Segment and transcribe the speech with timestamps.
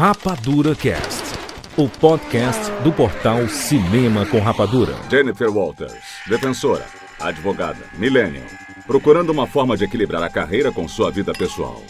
[0.00, 1.24] Rapadura Cast,
[1.76, 4.94] o podcast do portal Cinema com Rapadura.
[5.10, 5.92] Jennifer Walters,
[6.26, 6.86] defensora,
[7.20, 8.46] advogada, millennial,
[8.86, 11.82] procurando uma forma de equilibrar a carreira com sua vida pessoal.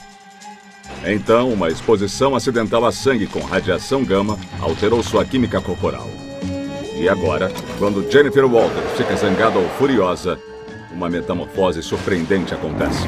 [1.06, 6.10] Então, uma exposição acidental a sangue com radiação gama alterou sua química corporal.
[6.96, 7.48] E agora,
[7.78, 10.36] quando Jennifer Walters fica zangada ou furiosa,
[10.90, 13.06] uma metamorfose surpreendente acontece.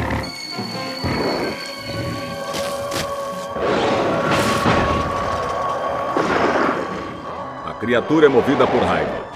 [7.82, 9.26] Criatura é movida por raiva.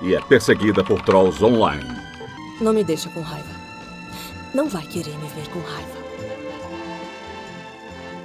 [0.00, 1.88] E é perseguida por trolls online.
[2.60, 3.54] Não me deixa com raiva.
[4.52, 6.02] Não vai querer me ver com raiva.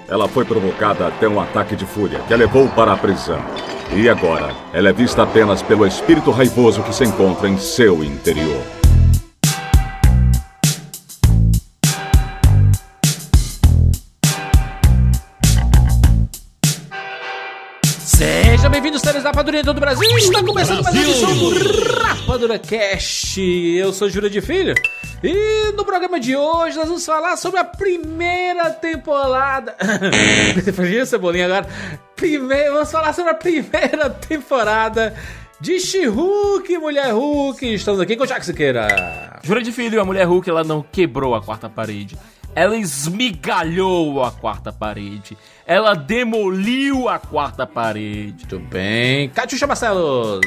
[0.07, 3.39] Ela foi provocada até um ataque de fúria que a levou para a prisão.
[3.95, 8.63] E agora, ela é vista apenas pelo espírito raivoso que se encontra em seu interior.
[19.37, 20.17] Rapadura em todo o Brasil.
[20.17, 23.39] Está começando mais uma edição do Rapadura Cast.
[23.39, 24.73] Eu sou Júlio de Filho.
[25.23, 29.75] E no programa de hoje nós vamos falar sobre a primeira temporada.
[30.67, 31.67] Imagina Cebolinha agora.
[32.15, 35.13] Primeiro, vamos falar sobre a primeira temporada
[35.61, 37.75] de She-Hulk, Mulher Hulk.
[37.75, 39.39] Estamos aqui com o Jack Siqueira.
[39.43, 42.17] Jura de Filho, a Mulher Hulk, ela não quebrou a quarta parede.
[42.57, 45.37] Ela esmigalhou a quarta parede.
[45.63, 48.47] Ela demoliu a quarta parede.
[48.49, 49.29] Muito bem.
[49.29, 50.41] Catiuxa Marcelos.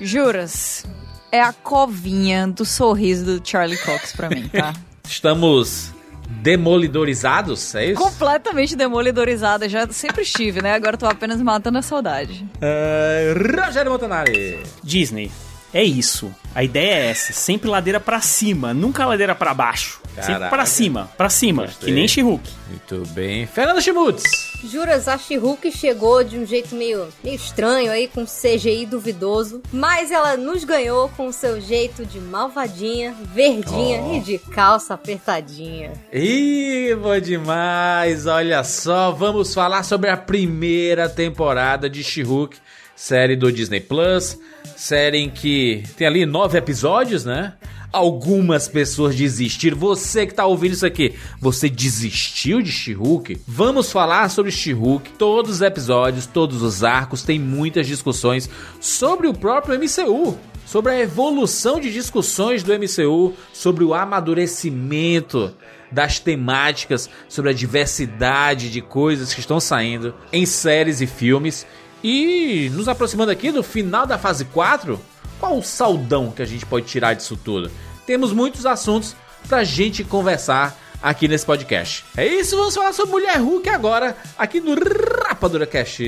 [0.00, 0.84] Juras,
[1.30, 4.74] é a covinha do sorriso do Charlie Cox pra mim, tá?
[5.06, 5.94] Estamos
[6.28, 8.02] demolidorizados, é isso?
[8.02, 10.74] Completamente demolidorizada, já sempre estive, né?
[10.74, 12.44] Agora tô apenas matando a saudade.
[12.56, 14.58] Uh, Rogério Montanari.
[14.82, 15.30] Disney,
[15.72, 16.34] é isso.
[16.52, 20.00] A ideia é essa, sempre ladeira pra cima, nunca ladeira pra baixo.
[20.20, 20.56] Sempre Caraca.
[20.56, 21.88] pra cima, pra cima, Gostei.
[21.88, 22.48] que nem She-Hulk.
[22.68, 23.46] Muito bem.
[23.46, 24.22] Fernando Schmutz.
[24.64, 29.62] Juras, a She-Hulk chegou de um jeito meio, meio estranho aí, com CGI duvidoso.
[29.72, 34.16] Mas ela nos ganhou com o seu jeito de malvadinha, verdinha Oh.
[34.16, 35.92] e de calça apertadinha.
[36.12, 38.26] Ih, bom demais.
[38.26, 42.56] Olha só, vamos falar sobre a primeira temporada de She-Hulk,
[42.96, 44.38] série do Disney Plus.
[44.76, 47.54] Série em que tem ali nove episódios, né?
[47.92, 49.76] Algumas pessoas desistiram.
[49.78, 53.40] Você que tá ouvindo isso aqui, você desistiu de She-Hulk?
[53.46, 55.10] Vamos falar sobre She-Hulk.
[55.12, 58.48] Todos os episódios, todos os arcos, tem muitas discussões
[58.80, 60.36] sobre o próprio MCU
[60.68, 65.54] sobre a evolução de discussões do MCU, sobre o amadurecimento
[65.90, 71.66] das temáticas, sobre a diversidade de coisas que estão saindo em séries e filmes.
[72.04, 75.00] E nos aproximando aqui do final da fase 4,
[75.38, 77.70] qual o saldão que a gente pode tirar disso tudo?
[78.06, 79.14] Temos muitos assuntos
[79.48, 82.04] pra gente conversar aqui nesse podcast.
[82.16, 86.02] É isso, vamos falar sobre Mulher Hulk agora, aqui no Rapadura Cast.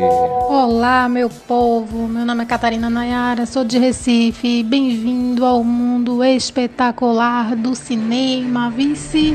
[0.00, 2.06] Olá, meu povo.
[2.06, 4.62] Meu nome é Catarina Nayara, sou de Recife.
[4.62, 9.34] Bem-vindo ao mundo espetacular do cinema, vice.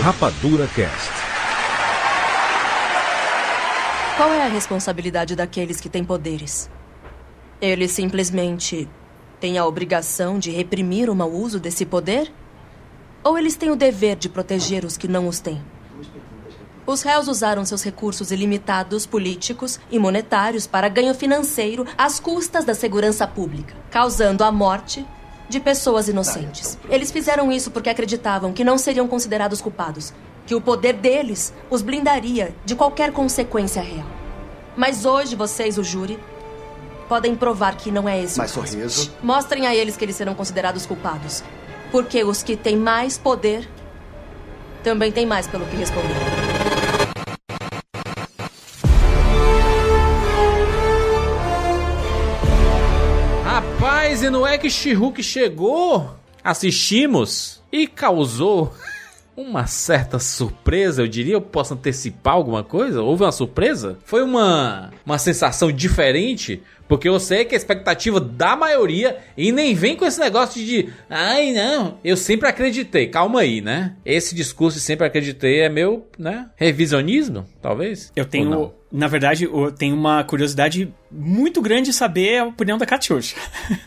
[0.00, 1.10] Rapadura Cast.
[4.16, 6.70] Qual é a responsabilidade daqueles que têm poderes?
[7.60, 8.88] Eles simplesmente
[9.38, 12.32] têm a obrigação de reprimir o mau uso desse poder?
[13.22, 15.73] Ou eles têm o dever de proteger os que não os têm?
[16.86, 22.74] Os réus usaram seus recursos ilimitados políticos e monetários para ganho financeiro às custas da
[22.74, 25.06] segurança pública, causando a morte
[25.48, 26.78] de pessoas inocentes.
[26.90, 30.12] Eles fizeram isso porque acreditavam que não seriam considerados culpados,
[30.46, 34.06] que o poder deles os blindaria de qualquer consequência real.
[34.76, 36.18] Mas hoje vocês, o júri,
[37.08, 38.72] podem provar que não é esse Mais o caso.
[38.72, 39.12] sorriso.
[39.22, 41.42] Mostrem a eles que eles serão considerados culpados,
[41.90, 43.68] porque os que têm mais poder
[44.82, 46.53] também têm mais pelo que responder.
[54.24, 58.72] E não é que She-Hulk chegou, assistimos e causou
[59.36, 61.34] uma certa surpresa, eu diria.
[61.34, 63.02] Eu posso antecipar alguma coisa?
[63.02, 63.98] Houve uma surpresa?
[64.04, 66.62] Foi uma, uma sensação diferente?
[66.88, 70.88] Porque eu sei que a expectativa da maioria, e nem vem com esse negócio de,
[71.08, 73.08] ai não, eu sempre acreditei.
[73.08, 73.96] Calma aí, né?
[74.04, 76.50] Esse discurso de sempre acreditei é meu, né?
[76.56, 78.12] Revisionismo, talvez?
[78.14, 78.72] Eu tenho?
[78.94, 83.34] Na verdade, tem uma curiosidade muito grande de saber a opinião da Katiusha.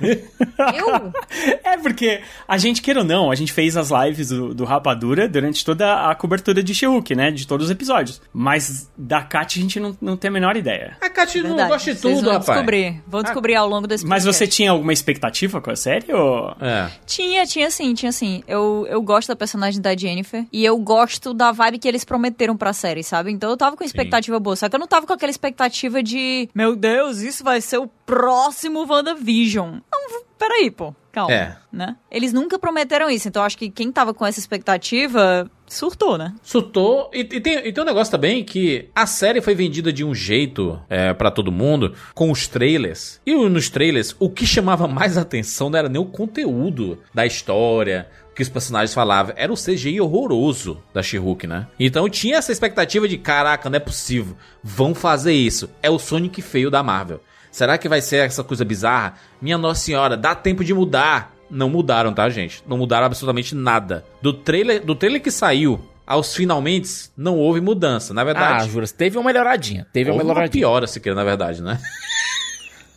[0.01, 1.13] Eu?
[1.63, 5.27] É porque a gente, queira ou não, a gente fez as lives do, do Rapadura
[5.27, 7.29] durante toda a cobertura de She-Hulk, né?
[7.29, 8.21] De todos os episódios.
[8.33, 10.97] Mas da Kat a gente não, não tem a menor ideia.
[11.01, 11.69] A Kat não Verdade.
[11.69, 12.45] gosta de Vocês tudo, vão rapaz.
[12.47, 13.03] descobrir.
[13.05, 14.55] Vão descobrir ao longo desse Mas você podcast.
[14.55, 16.11] tinha alguma expectativa com a série?
[16.13, 16.55] Ou...
[16.59, 16.89] É.
[17.05, 18.43] Tinha, tinha sim, tinha sim.
[18.47, 20.45] Eu, eu gosto da personagem da Jennifer.
[20.51, 23.31] E eu gosto da vibe que eles prometeram pra série, sabe?
[23.31, 24.55] Então eu tava com expectativa boa.
[24.55, 26.49] Só que eu não tava com aquela expectativa de...
[26.55, 29.79] Meu Deus, isso vai ser o próximo WandaVision.
[29.91, 30.95] Não, peraí, pô.
[31.17, 31.33] Calma.
[31.33, 31.55] É.
[31.71, 31.95] Né?
[32.11, 33.27] Eles nunca prometeram isso.
[33.27, 36.35] Então acho que quem tava com essa expectativa surtou, né?
[36.43, 37.09] Surtou.
[37.11, 40.13] E, e tem, e tem um negócio também que a série foi vendida de um
[40.13, 43.19] jeito é, para todo mundo, com os trailers.
[43.25, 48.07] E nos trailers, o que chamava mais atenção não era nem o conteúdo da história,
[48.37, 51.65] que os personagens falavam, era o CGI horroroso da She-Hulk, né?
[51.79, 55.67] Então tinha essa expectativa de, caraca, não é possível, vão fazer isso.
[55.81, 57.19] É o Sonic feio da Marvel.
[57.51, 59.15] Será que vai ser essa coisa bizarra?
[59.41, 61.33] Minha Nossa Senhora, dá tempo de mudar.
[61.49, 62.63] Não mudaram, tá, gente?
[62.67, 64.05] Não mudaram absolutamente nada.
[64.21, 68.13] Do trailer, do trailer que saiu aos finalmente, não houve mudança.
[68.13, 69.87] Na Ah, verdade, Juras, teve uma melhoradinha.
[69.91, 70.61] Teve uma houve uma melhoradinha.
[70.61, 71.79] piora, se queira, na verdade, né?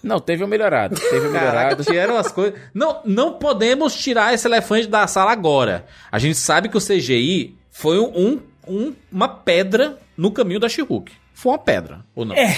[0.03, 0.97] Não, teve uma melhorada.
[0.97, 1.85] Teve uma Caraca, melhorada.
[1.85, 2.59] tiraram as coisas.
[2.73, 5.85] Não, não podemos tirar esse elefante da sala agora.
[6.11, 11.13] A gente sabe que o CGI foi um, um- uma pedra no caminho da She-Hulk.
[11.35, 12.35] Foi uma pedra, ou não?
[12.35, 12.57] É.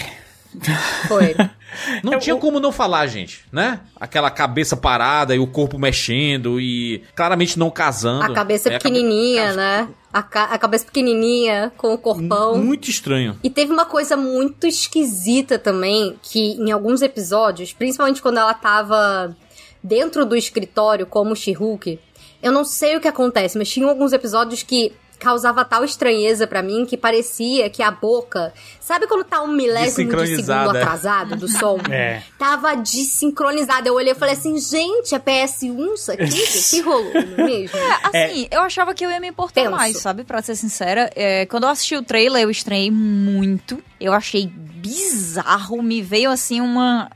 [1.08, 1.34] Foi.
[2.04, 3.80] Não tinha como não falar, gente, né?
[3.98, 8.24] Aquela cabeça parada e o corpo mexendo e claramente não casando.
[8.24, 9.88] A cabeça É, pequenininha, né?
[10.12, 12.58] A, ca- a cabeça pequenininha, com o corpão.
[12.58, 13.38] Muito estranho.
[13.42, 19.34] E teve uma coisa muito esquisita também, que em alguns episódios, principalmente quando ela tava
[19.82, 21.98] dentro do escritório como She-Hulk,
[22.42, 26.62] eu não sei o que acontece, mas tinha alguns episódios que causava tal estranheza pra
[26.62, 31.48] mim que parecia que a boca, sabe quando tá um milésimo de segundo atrasado do
[31.48, 31.78] som?
[31.92, 32.22] É.
[32.38, 33.86] Tava desincronizada.
[33.86, 36.70] Eu olhei e falei assim, gente, é PS1 isso aqui?
[36.70, 37.78] Que rolou, não é mesmo?
[38.02, 39.76] Assim, eu achava que eu ia me importar Tenso.
[39.76, 40.24] mais, sabe?
[40.24, 41.10] Pra ser sincera.
[41.14, 43.82] É, quando eu assisti o trailer, eu estranhei muito.
[44.00, 45.82] Eu achei bizarro.
[45.82, 47.10] Me veio, assim, uma...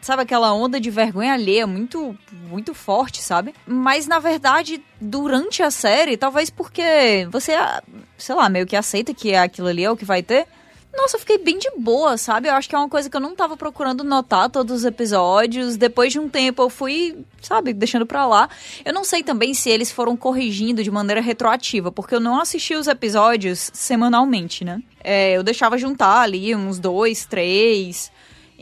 [0.00, 2.16] Sabe aquela onda de vergonha alheia muito,
[2.48, 3.54] muito forte, sabe?
[3.66, 7.82] Mas, na verdade, durante a série, talvez porque você, ah,
[8.18, 10.46] sei lá, meio que aceita que aquilo ali é o que vai ter...
[10.94, 12.48] Nossa, eu fiquei bem de boa, sabe?
[12.48, 15.74] Eu acho que é uma coisa que eu não tava procurando notar todos os episódios.
[15.78, 18.46] Depois de um tempo eu fui, sabe, deixando pra lá.
[18.84, 22.74] Eu não sei também se eles foram corrigindo de maneira retroativa, porque eu não assisti
[22.74, 24.82] os episódios semanalmente, né?
[25.02, 28.12] É, eu deixava juntar ali uns dois, três.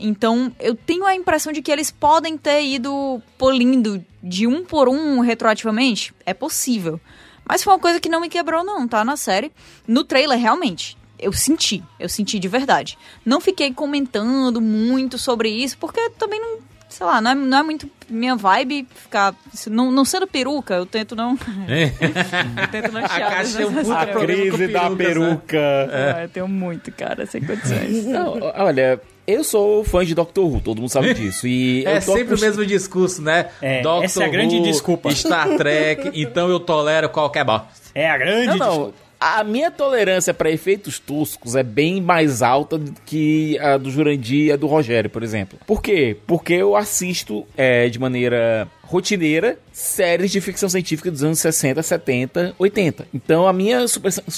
[0.01, 4.89] Então, eu tenho a impressão de que eles podem ter ido polindo de um por
[4.89, 6.13] um retroativamente.
[6.25, 6.99] É possível.
[7.45, 9.03] Mas foi uma coisa que não me quebrou, não, tá?
[9.05, 9.51] Na série.
[9.87, 10.97] No trailer, realmente.
[11.19, 11.83] Eu senti.
[11.99, 12.97] Eu senti de verdade.
[13.25, 16.59] Não fiquei comentando muito sobre isso, porque também não.
[16.89, 19.33] Sei lá, não é, não é muito minha vibe ficar.
[19.67, 21.37] Não, não sendo peruca, eu tento não.
[21.69, 24.11] eu tento não A Caixa é um nessas puta horas.
[24.11, 26.13] problema com perucas, né?
[26.15, 28.05] Ah, eu tenho muito, cara, sem condições.
[28.05, 28.99] Não, olha,
[29.33, 31.47] eu sou fã de Doctor Who, todo mundo sabe disso.
[31.47, 33.47] E É sempre o mesmo discurso, né?
[33.61, 35.11] É, Doctor essa é a grande Who, desculpa.
[35.11, 37.67] Star Trek, então eu tolero qualquer bosta.
[37.93, 38.67] É a grande Não, não.
[38.69, 38.93] desculpa.
[39.23, 44.47] A minha tolerância para efeitos toscos é bem mais alta do que a do Jurandir
[44.47, 45.59] e a do Rogério, por exemplo.
[45.67, 46.17] Por quê?
[46.25, 52.55] Porque eu assisto é, de maneira rotineira séries de ficção científica dos anos 60, 70,
[52.59, 53.07] 80.
[53.13, 53.85] Então a minha,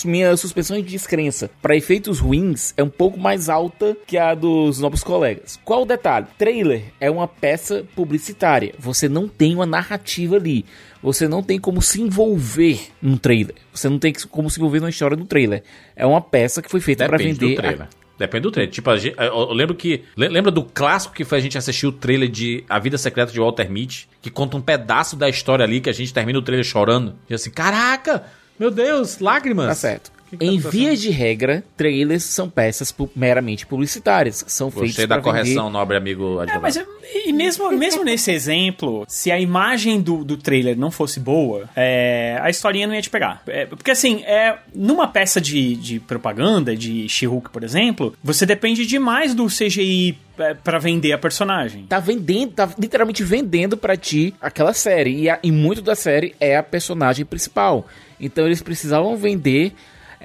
[0.06, 4.80] minha suspensão de descrença para efeitos ruins é um pouco mais alta que a dos
[4.80, 5.60] novos colegas.
[5.66, 6.28] Qual o detalhe?
[6.38, 8.76] Trailer é uma peça publicitária.
[8.78, 10.66] Você não tem uma narrativa ali.
[11.04, 13.56] Você não tem como se envolver num trailer.
[13.74, 15.62] Você não tem como se envolver numa história do trailer.
[15.96, 17.56] É uma peça que foi feita para Depende vender.
[17.56, 17.88] do trailer.
[18.18, 18.72] Depende do trailer.
[18.74, 20.04] Tipo, a gente- eu lembro que.
[20.16, 23.32] le- Lembra do clássico que foi a gente assistir o trailer de A Vida Secreta
[23.34, 26.42] de Walter Mitty, que conta um pedaço da história ali, que a gente termina o
[26.42, 27.16] trailer chorando.
[27.30, 28.24] E assim, caraca!
[28.58, 29.68] Meu Deus, lágrimas!
[29.68, 30.12] Tá certo.
[30.38, 30.72] Que tá em acontecendo?
[30.72, 34.44] via de regra, trailers são peças pu- meramente publicitárias.
[34.48, 36.62] São feitos Gostei da pra vender- correção, nobre amigo É, advogado.
[36.62, 36.86] mas eu-
[37.26, 42.38] e mesmo, mesmo nesse exemplo, se a imagem do, do trailer não fosse boa, é,
[42.42, 43.42] a historinha não ia te pegar.
[43.48, 48.86] É, porque assim, é, numa peça de, de propaganda, de She-Hulk, por exemplo, você depende
[48.86, 51.86] demais do CGI é, pra vender a personagem.
[51.88, 55.16] Tá vendendo, tá literalmente vendendo pra ti aquela série.
[55.22, 57.88] E, a- e muito da série é a personagem principal.
[58.20, 59.74] Então eles precisavam vender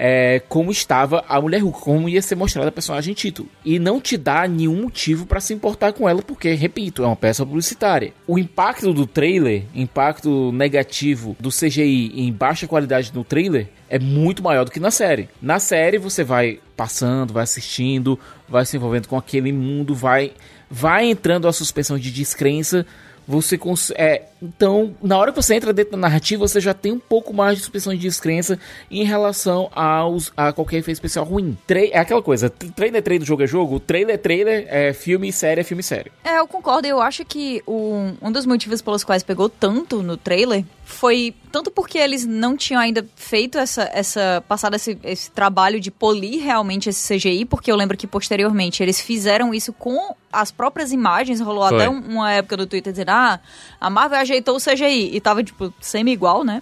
[0.01, 3.49] é, como estava a mulher Hulk, como ia ser mostrada a personagem título.
[3.65, 7.17] E não te dá nenhum motivo para se importar com ela, porque, repito, é uma
[7.17, 8.13] peça publicitária.
[8.25, 14.41] O impacto do trailer, impacto negativo do CGI em baixa qualidade no trailer, é muito
[14.41, 15.29] maior do que na série.
[15.43, 18.17] Na série você vai passando, vai assistindo,
[18.49, 20.33] vai se envolvendo com aquele mundo, vai
[20.71, 22.87] vai entrando a suspensão de descrença
[23.29, 23.61] você
[23.95, 27.35] é, então, na hora que você entra dentro da narrativa, você já tem um pouco
[27.35, 28.59] mais de suspensão de descrença
[28.91, 31.57] em relação aos, a qualquer efeito especial ruim.
[31.67, 35.33] Tre é aquela coisa, trailer é trailer, jogo é jogo, trailer é trailer, é filme
[35.33, 36.13] série é filme sério.
[36.25, 40.17] É, eu concordo, eu acho que um, um dos motivos pelos quais pegou tanto no
[40.17, 45.79] trailer foi tanto porque eles não tinham ainda feito essa, essa passado esse, esse trabalho
[45.79, 50.51] de polir realmente esse CGI, porque eu lembro que posteriormente eles fizeram isso com as
[50.51, 51.77] próprias imagens, rolou Foi.
[51.77, 53.41] até uma época do Twitter dizendo, ah,
[53.81, 56.61] a Marvel ajeitou o CGI, e tava, tipo, semi-igual, né?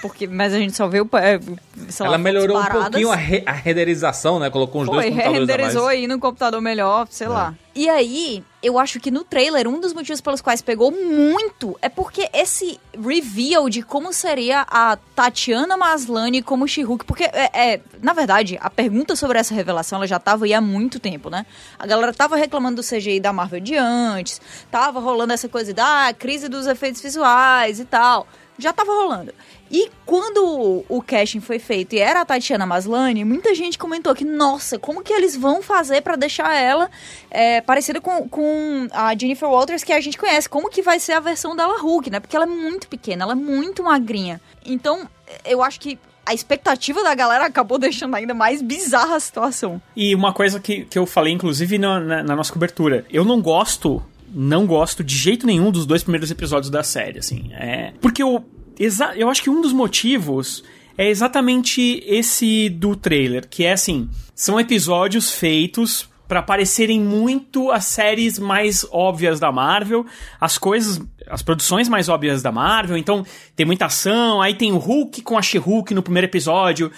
[0.00, 1.38] porque, mas a gente só viu, é,
[1.88, 4.50] sei Ela lá, melhorou um pouquinho a, re a renderização, né?
[4.50, 7.30] Colocou uns Foi, dois computadores renderizou aí no computador melhor, sei é.
[7.30, 7.54] lá.
[7.74, 11.88] E aí, eu acho que no trailer, um dos motivos pelos quais pegou muito é
[11.88, 18.12] porque esse reveal de como seria a Tatiana Maslany como She-Hulk, porque, é, é, na
[18.12, 21.46] verdade, a pergunta sobre essa revelação, ela já tava aí há muito tempo, né?
[21.78, 24.38] A galera tava reclamando do CGI da Marvel de antes,
[24.70, 28.26] tava rolando essa coisa da crise dos efeitos visuais e tal
[28.58, 29.32] já tava rolando.
[29.72, 34.22] E quando o casting foi feito e era a Tatiana Maslany, muita gente comentou que,
[34.24, 36.90] nossa, como que eles vão fazer para deixar ela
[37.30, 40.46] é, parecida com, com a Jennifer Walters que a gente conhece?
[40.46, 42.20] Como que vai ser a versão dela Hulk, né?
[42.20, 44.42] Porque ela é muito pequena, ela é muito magrinha.
[44.66, 45.08] Então,
[45.42, 49.80] eu acho que a expectativa da galera acabou deixando ainda mais bizarra a situação.
[49.96, 53.40] E uma coisa que, que eu falei, inclusive, na, na, na nossa cobertura, eu não
[53.40, 54.02] gosto
[54.34, 57.50] não gosto de jeito nenhum dos dois primeiros episódios da série, assim.
[57.52, 58.42] É, porque eu,
[59.16, 60.62] eu acho que um dos motivos
[60.96, 67.84] é exatamente esse do trailer, que é assim, são episódios feitos para parecerem muito as
[67.84, 70.06] séries mais óbvias da Marvel,
[70.40, 72.96] as coisas, as produções mais óbvias da Marvel.
[72.96, 73.24] Então,
[73.54, 76.90] tem muita ação, aí tem o Hulk com a She-Hulk no primeiro episódio,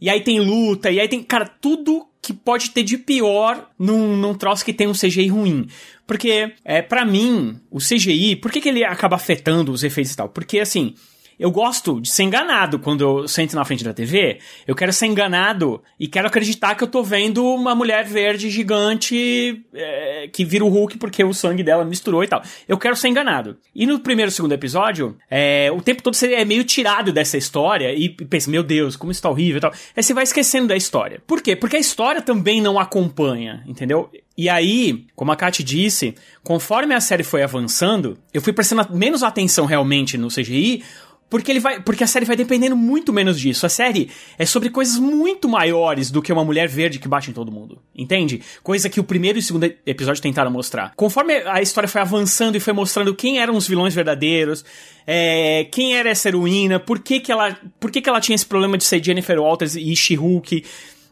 [0.00, 4.16] e aí tem luta, e aí tem, cara, tudo que pode ter de pior num,
[4.16, 5.68] num troço que tem um CGI ruim.
[6.06, 10.16] Porque, é, para mim, o CGI, por que, que ele acaba afetando os efeitos e
[10.16, 10.28] tal?
[10.28, 10.94] Porque, assim,
[11.38, 14.38] eu gosto de ser enganado quando eu sento na frente da TV.
[14.66, 19.62] Eu quero ser enganado e quero acreditar que eu tô vendo uma mulher verde gigante
[19.74, 22.42] é, que vira o Hulk porque o sangue dela misturou e tal.
[22.66, 23.56] Eu quero ser enganado.
[23.74, 27.36] E no primeiro e segundo episódio, é, o tempo todo você é meio tirado dessa
[27.36, 29.72] história e pensa, meu Deus, como isso tá horrível e tal.
[29.96, 31.22] Aí você vai esquecendo da história.
[31.26, 31.54] Por quê?
[31.54, 34.10] Porque a história também não acompanha, entendeu?
[34.36, 36.14] E aí, como a Kat disse,
[36.44, 40.84] conforme a série foi avançando, eu fui prestando menos atenção realmente no CGI,
[41.28, 43.66] porque ele vai, porque a série vai dependendo muito menos disso.
[43.66, 47.32] A série é sobre coisas muito maiores do que uma mulher verde que bate em
[47.32, 47.80] todo mundo.
[47.94, 48.40] Entende?
[48.62, 50.92] Coisa que o primeiro e o segundo episódio tentaram mostrar.
[50.94, 54.64] Conforme a história foi avançando e foi mostrando quem eram os vilões verdadeiros,
[55.06, 58.46] é, quem era essa heroína, por que, que ela, por que, que ela tinha esse
[58.46, 60.64] problema de ser Jennifer Walters e She-Hulk,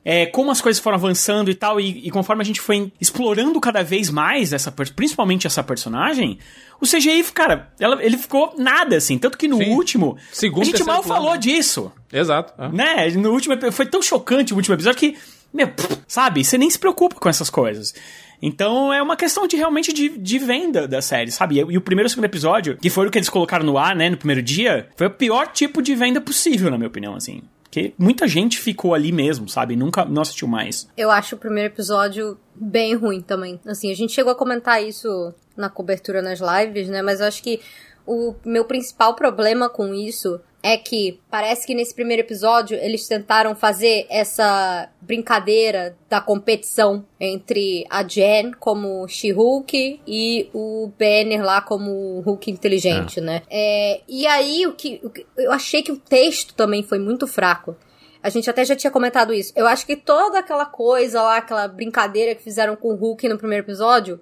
[0.04, 3.58] é, como as coisas foram avançando e tal, e, e, conforme a gente foi explorando
[3.58, 6.38] cada vez mais essa, principalmente essa personagem,
[6.80, 9.16] o CGI, cara, ela, ele ficou nada, assim.
[9.16, 9.70] Tanto que no Sim.
[9.70, 11.22] último, Segundo, a gente mal plano.
[11.22, 11.90] falou disso.
[12.12, 12.52] Exato.
[12.62, 12.68] É.
[12.68, 13.10] Né?
[13.16, 15.16] No último, foi tão chocante o último episódio que,
[15.52, 15.72] meu,
[16.06, 17.94] sabe, você nem se preocupa com essas coisas.
[18.42, 21.56] Então é uma questão de realmente de, de venda da série, sabe?
[21.56, 23.78] E, e o primeiro e o segundo episódio, que foi o que eles colocaram no
[23.78, 27.14] ar, né, no primeiro dia, foi o pior tipo de venda possível, na minha opinião,
[27.14, 27.42] assim.
[27.74, 29.74] Porque muita gente ficou ali mesmo, sabe?
[29.74, 30.88] Nunca não assistiu mais.
[30.96, 33.58] Eu acho o primeiro episódio bem ruim também.
[33.66, 37.02] Assim, a gente chegou a comentar isso na cobertura nas lives, né?
[37.02, 37.60] Mas eu acho que
[38.06, 43.54] o meu principal problema com isso é que parece que nesse primeiro episódio eles tentaram
[43.54, 52.20] fazer essa brincadeira da competição entre a Jen como She-Hulk e o Banner lá como
[52.20, 53.22] Hulk inteligente, é.
[53.22, 53.42] né?
[53.50, 57.26] É, e aí o que, o que eu achei que o texto também foi muito
[57.26, 57.76] fraco.
[58.22, 59.52] A gente até já tinha comentado isso.
[59.54, 63.36] Eu acho que toda aquela coisa lá, aquela brincadeira que fizeram com o Hulk no
[63.36, 64.18] primeiro episódio,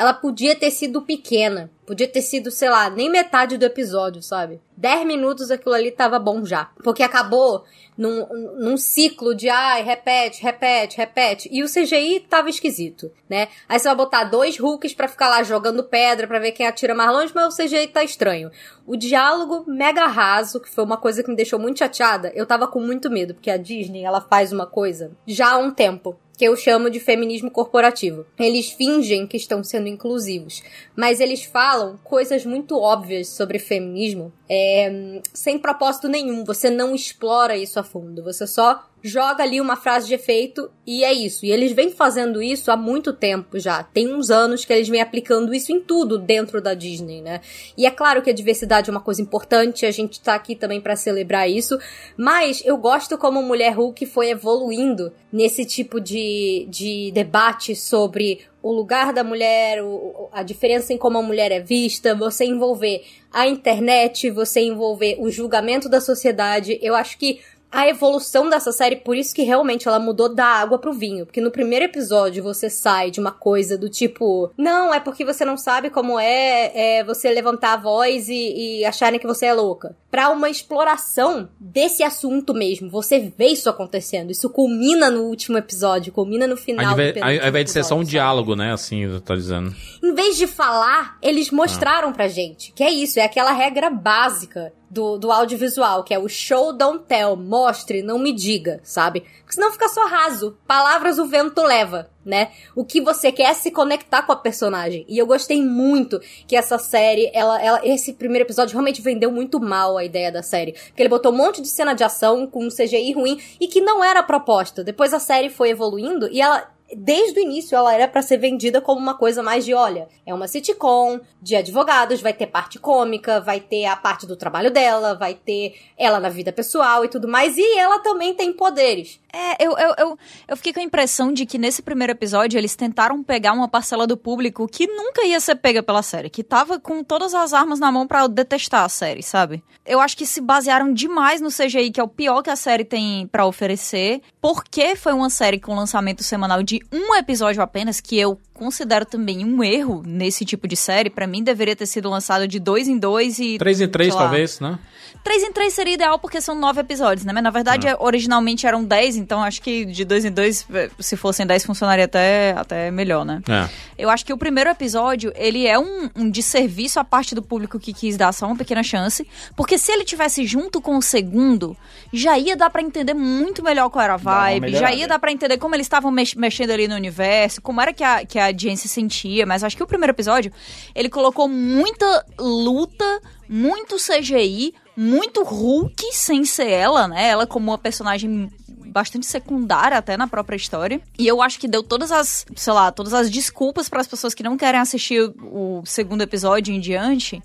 [0.00, 1.70] ela podia ter sido pequena.
[1.84, 4.58] Podia ter sido, sei lá, nem metade do episódio, sabe?
[4.74, 6.70] 10 minutos aquilo ali tava bom já.
[6.82, 7.64] Porque acabou
[7.98, 8.26] num,
[8.58, 11.50] num ciclo de ai, repete, repete, repete.
[11.52, 13.48] E o CGI tava esquisito, né?
[13.68, 16.94] Aí você vai botar dois Hulks para ficar lá jogando pedra para ver quem atira
[16.94, 18.50] mais longe, mas o CGI tá estranho.
[18.86, 22.66] O diálogo mega raso, que foi uma coisa que me deixou muito chateada, eu tava
[22.66, 26.44] com muito medo, porque a Disney, ela faz uma coisa já há um tempo que
[26.46, 28.24] eu chamo de feminismo corporativo.
[28.38, 30.62] Eles fingem que estão sendo inclusivos,
[30.96, 36.42] mas eles falam coisas muito óbvias sobre feminismo é, sem propósito nenhum.
[36.44, 41.04] Você não explora isso a fundo, você só joga ali uma frase de efeito e
[41.04, 41.46] é isso.
[41.46, 43.82] E eles vêm fazendo isso há muito tempo já.
[43.82, 47.40] Tem uns anos que eles vêm aplicando isso em tudo dentro da Disney, né?
[47.76, 50.80] E é claro que a diversidade é uma coisa importante, a gente tá aqui também
[50.80, 51.78] para celebrar isso,
[52.16, 58.72] mas eu gosto como Mulher Hulk foi evoluindo nesse tipo de, de debate sobre o
[58.72, 63.02] lugar da mulher, o, a diferença em como a mulher é vista, você envolver
[63.32, 66.78] a internet, você envolver o julgamento da sociedade.
[66.82, 67.40] Eu acho que
[67.70, 71.24] a evolução dessa série, por isso que realmente ela mudou da água pro vinho.
[71.24, 75.44] Porque no primeiro episódio você sai de uma coisa do tipo, não, é porque você
[75.44, 79.54] não sabe como é, é você levantar a voz e, e acharem que você é
[79.54, 79.94] louca.
[80.10, 82.90] Pra uma exploração desse assunto mesmo.
[82.90, 84.30] Você vê isso acontecendo.
[84.30, 87.84] Isso culmina no último episódio, culmina no final Ao invés, do ao invés de ser
[87.84, 88.10] só um sabe?
[88.10, 88.72] diálogo, né?
[88.72, 89.74] Assim, tá dizendo.
[90.02, 92.72] Em vez de falar, eles mostraram pra gente.
[92.72, 97.04] Que é isso, é aquela regra básica do, do audiovisual, que é o show don't
[97.06, 99.20] tell, mostre, não me diga, sabe?
[99.20, 100.58] Porque senão fica só raso.
[100.66, 102.50] Palavras o vento leva, né?
[102.74, 105.04] O que você quer é se conectar com a personagem.
[105.08, 109.58] E eu gostei muito que essa série, ela, ela, esse primeiro episódio realmente vendeu muito
[109.60, 110.72] mal a ideia da série.
[110.72, 113.80] Porque ele botou um monte de cena de ação com um CGI ruim e que
[113.80, 114.84] não era a proposta.
[114.84, 118.80] Depois a série foi evoluindo e ela desde o início ela era pra ser vendida
[118.80, 123.40] como uma coisa mais de, olha, é uma sitcom de advogados, vai ter parte cômica,
[123.40, 127.28] vai ter a parte do trabalho dela, vai ter ela na vida pessoal e tudo
[127.28, 129.20] mais, e ela também tem poderes.
[129.32, 130.18] É, eu, eu, eu,
[130.48, 134.06] eu fiquei com a impressão de que nesse primeiro episódio eles tentaram pegar uma parcela
[134.06, 137.78] do público que nunca ia ser pega pela série, que tava com todas as armas
[137.78, 139.62] na mão pra detestar a série, sabe?
[139.86, 142.84] Eu acho que se basearam demais no CGI, que é o pior que a série
[142.84, 148.18] tem pra oferecer, porque foi uma série com lançamento semanal de um episódio apenas, que
[148.18, 151.10] eu considero também um erro nesse tipo de série.
[151.10, 153.58] Pra mim deveria ter sido lançado de dois em dois e.
[153.58, 154.78] Três em três, lá, talvez, né?
[155.22, 157.32] 3 em 3 seria ideal porque são nove episódios, né?
[157.32, 161.16] Mas na verdade, originalmente eram 10, então acho que de dois em dois, eh, se
[161.16, 163.42] fossem 10, funcionaria até, até melhor, né?
[163.48, 163.68] É.
[163.98, 167.78] Eu acho que o primeiro episódio, ele é um, um desserviço à parte do público
[167.78, 171.76] que quis dar só uma pequena chance, porque se ele tivesse junto com o segundo,
[172.12, 175.30] já ia dar pra entender muito melhor qual era a vibe, já ia dar pra
[175.30, 178.46] entender como eles estavam mex- mexendo ali no universo, como era que a, que a
[178.46, 180.50] audiência sentia, mas acho que o primeiro episódio,
[180.94, 187.28] ele colocou muita luta, muito CGI, muito Hulk sem ser ela, né?
[187.30, 191.00] Ela como uma personagem bastante secundária até na própria história.
[191.18, 194.34] E eu acho que deu todas as, sei lá, todas as desculpas para as pessoas
[194.34, 197.42] que não querem assistir o, segundo episódio em diante.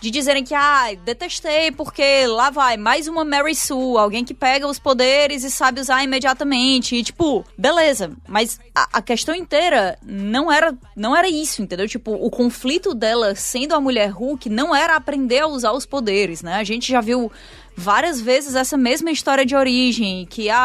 [0.00, 4.66] De dizerem que, ah, detestei porque lá vai, mais uma Mary Sue, alguém que pega
[4.66, 6.96] os poderes e sabe usar imediatamente.
[6.96, 8.12] E, tipo, beleza.
[8.28, 11.88] Mas a, a questão inteira não era, não era isso, entendeu?
[11.88, 16.42] Tipo, o conflito dela sendo a mulher Hulk não era aprender a usar os poderes,
[16.42, 16.54] né?
[16.54, 17.32] A gente já viu
[17.76, 20.56] várias vezes essa mesma história de origem, que ah,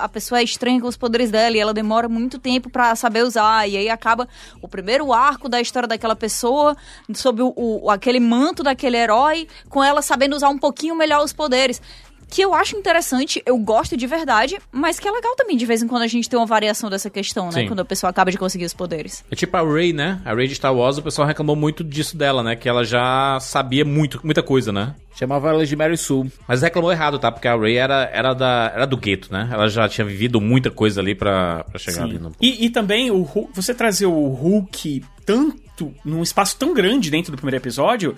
[0.00, 2.96] a, a pessoa é estranha com os poderes dela e ela demora muito tempo pra
[2.96, 4.26] saber usar, e aí acaba
[4.62, 6.74] o primeiro arco da história daquela pessoa,
[7.14, 11.32] sob o, o- aquele manto daquele herói, com ela sabendo usar um pouquinho melhor os
[11.32, 11.82] poderes.
[12.30, 15.82] Que eu acho interessante, eu gosto de verdade, mas que é legal também de vez
[15.82, 17.60] em quando a gente ter uma variação dessa questão, né?
[17.62, 17.66] Sim.
[17.68, 19.24] Quando a pessoa acaba de conseguir os poderes.
[19.30, 20.20] É tipo a Rey, né?
[20.24, 22.56] A Rey de Star Wars, o pessoal reclamou muito disso dela, né?
[22.56, 24.94] Que ela já sabia muito, muita coisa, né?
[25.16, 26.28] Chamava ela de Mary Sue.
[26.48, 27.30] Mas reclamou errado, tá?
[27.30, 29.48] Porque a Rey era, era, da, era do gueto, né?
[29.52, 32.32] Ela já tinha vivido muita coisa ali pra, pra chegar ali no...
[32.40, 37.30] E, e também o Hulk- você trazer o Hulk tanto num espaço tão grande dentro
[37.30, 38.14] do primeiro episódio,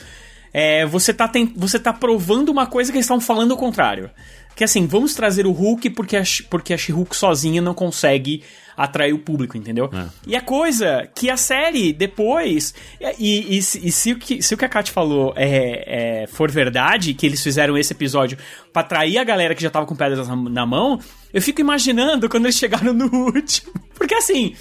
[0.59, 4.09] é, você, tá ten- você tá provando uma coisa que eles estavam falando o contrário.
[4.55, 8.43] Que assim, vamos trazer o Hulk porque a, porque a She-Hulk sozinha não consegue
[8.77, 9.91] atrair o público, entendeu?
[10.27, 12.75] E a coisa que a série depois.
[13.19, 16.27] E, e se, e se o que, se o que a Kat falou é, é-
[16.27, 18.37] for verdade, que eles fizeram esse episódio
[18.73, 21.01] pra atrair a galera que já tava com pedras na, na mão,
[21.33, 23.73] eu fico imaginando quando eles chegaram no último.
[23.95, 24.55] Porque assim,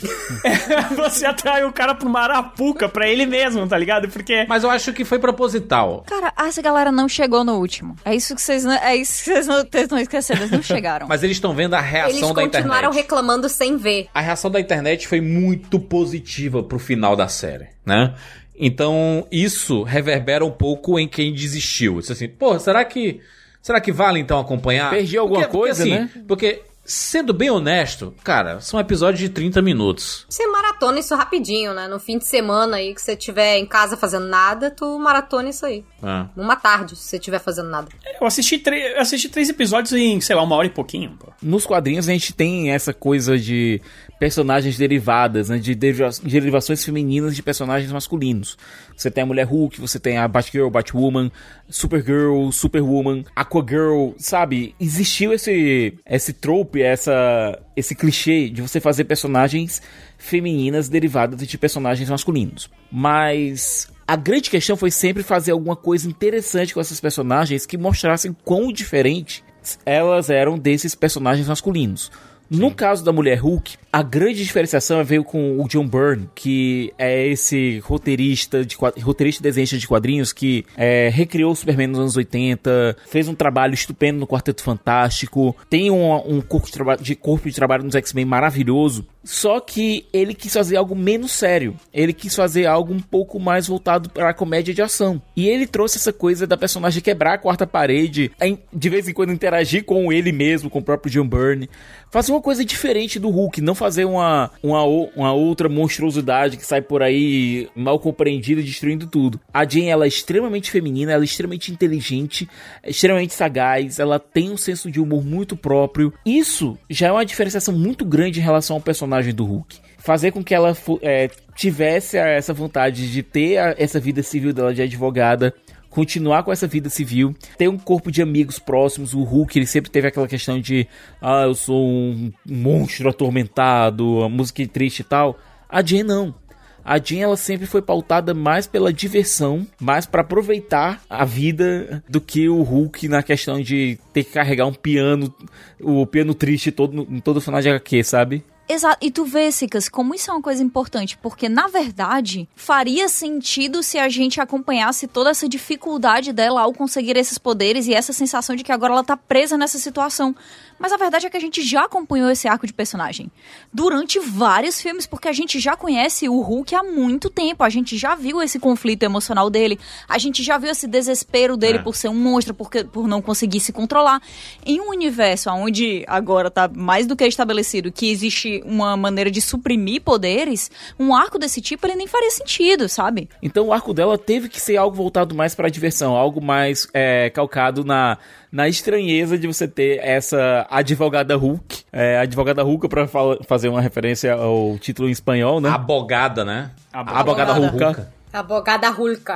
[0.43, 4.07] é, você atrai o cara pro Marapuca pra ele mesmo, tá ligado?
[4.07, 4.45] Porque.
[4.47, 6.03] Mas eu acho que foi proposital.
[6.07, 7.95] Cara, essa galera não chegou no último.
[8.05, 10.61] É isso que vocês não, é isso que vocês não vocês estão esquecendo, eles não
[10.63, 11.07] chegaram.
[11.07, 12.95] Mas eles estão vendo a Eles reação da continuaram internet.
[12.95, 14.04] reclamando sem ver.
[14.13, 18.15] A reação da internet foi muito positiva pro final da série, né?
[18.57, 21.99] Então, isso reverbera um pouco em quem desistiu.
[21.99, 23.19] Disse assim, pô, será que.
[23.61, 24.91] Será que vale então acompanhar?
[24.91, 26.09] Perdi alguma coisa, assim, né?
[26.27, 30.25] Porque, sendo bem honesto, cara, são episódios de 30 minutos.
[30.29, 31.87] Você maratona isso rapidinho, né?
[31.87, 35.65] No fim de semana aí, que você tiver em casa fazendo nada, tu maratona isso
[35.65, 35.83] aí.
[36.01, 36.27] Ah.
[36.35, 37.87] Numa tarde, se você estiver fazendo nada.
[38.21, 41.33] Eu assisti, eu assisti três episódios em, sei lá, uma hora e pouquinho, pô.
[41.41, 43.81] Nos quadrinhos a gente tem essa coisa de
[44.19, 48.57] personagens derivadas, né, de deriva derivações femininas de personagens masculinos.
[48.95, 51.31] Você tem a Mulher Hulk, você tem a Batgirl, Batwoman,
[51.69, 54.73] Supergirl, Superwoman, Aquagirl, sabe?
[54.79, 59.81] Existiu esse esse trope, essa esse clichê de você fazer personagens
[60.17, 62.69] femininas derivadas de personagens masculinos.
[62.91, 68.35] Mas a grande questão foi sempre fazer alguma coisa interessante com essas personagens que mostrassem
[68.43, 69.43] quão diferentes
[69.85, 72.11] elas eram desses personagens masculinos.
[72.49, 77.27] No caso da Mulher Hulk, a grande diferenciação veio com o John Byrne, que é
[77.27, 82.17] esse roteirista de roteirista e desenhista de quadrinhos que é, recriou o Superman nos anos
[82.17, 87.49] 80, fez um trabalho estupendo no Quarteto Fantástico, tem um, um corpo, de de corpo
[87.49, 89.05] de trabalho nos X-Men maravilhoso.
[89.25, 91.75] Só que ele quis fazer algo menos sério.
[91.91, 95.19] Ele quis fazer algo um pouco mais voltado para a comédia de ação.
[95.35, 98.31] E ele trouxe essa coisa da personagem quebrar a quarta parede,
[98.71, 101.69] de vez em quando interagir com ele mesmo, com o próprio John Byrne.
[102.11, 106.81] Fazer uma coisa diferente do Hulk, não fazer uma, uma, uma outra monstruosidade que sai
[106.81, 109.39] por aí mal compreendida e destruindo tudo.
[109.51, 112.47] A Jane ela é extremamente feminina, ela é extremamente inteligente,
[112.83, 116.13] é extremamente sagaz, ela tem um senso de humor muito próprio.
[116.25, 120.43] Isso já é uma diferenciação muito grande em relação ao personagem do Hulk fazer com
[120.43, 125.51] que ela é, tivesse essa vontade de ter a, essa vida civil dela de advogada,
[125.89, 129.15] continuar com essa vida civil, ter um corpo de amigos próximos.
[129.15, 130.87] O Hulk, ele sempre teve aquela questão de,
[131.19, 135.39] ah, eu sou um monstro atormentado, a música é triste e tal.
[135.67, 136.35] A Jen não.
[136.83, 142.21] A Jean ela sempre foi pautada mais pela diversão, mais para aproveitar a vida do
[142.21, 145.33] que o Hulk na questão de ter que carregar um piano,
[145.81, 148.43] o piano triste todo em todo final de HQ, sabe?
[148.67, 148.97] Exato.
[149.05, 153.83] E tu vê, Sicas, como isso é uma coisa importante, porque na verdade faria sentido
[153.83, 158.55] se a gente acompanhasse toda essa dificuldade dela ao conseguir esses poderes e essa sensação
[158.55, 160.35] de que agora ela tá presa nessa situação.
[160.77, 163.31] Mas a verdade é que a gente já acompanhou esse arco de personagem
[163.73, 167.63] durante vários filmes, porque a gente já conhece o Hulk há muito tempo.
[167.63, 171.77] A gente já viu esse conflito emocional dele, a gente já viu esse desespero dele
[171.77, 171.81] é.
[171.81, 174.21] por ser um monstro, porque, por não conseguir se controlar.
[174.65, 179.41] Em um universo onde agora tá mais do que estabelecido que existe uma maneira de
[179.41, 183.29] suprimir poderes, um arco desse tipo ele nem faria sentido, sabe?
[183.41, 187.29] Então o arco dela teve que ser algo voltado mais pra diversão, algo mais é,
[187.29, 188.17] calcado na
[188.55, 191.83] na estranheza de você ter essa advogada Hulk.
[191.91, 193.05] É, advogada Hulk, pra
[193.45, 195.67] fazer uma referência ao título em espanhol, né?
[195.67, 196.71] Abogada, né?
[196.93, 198.01] Abogada, Abogada Hulk.
[198.31, 199.31] Abogada Hulk.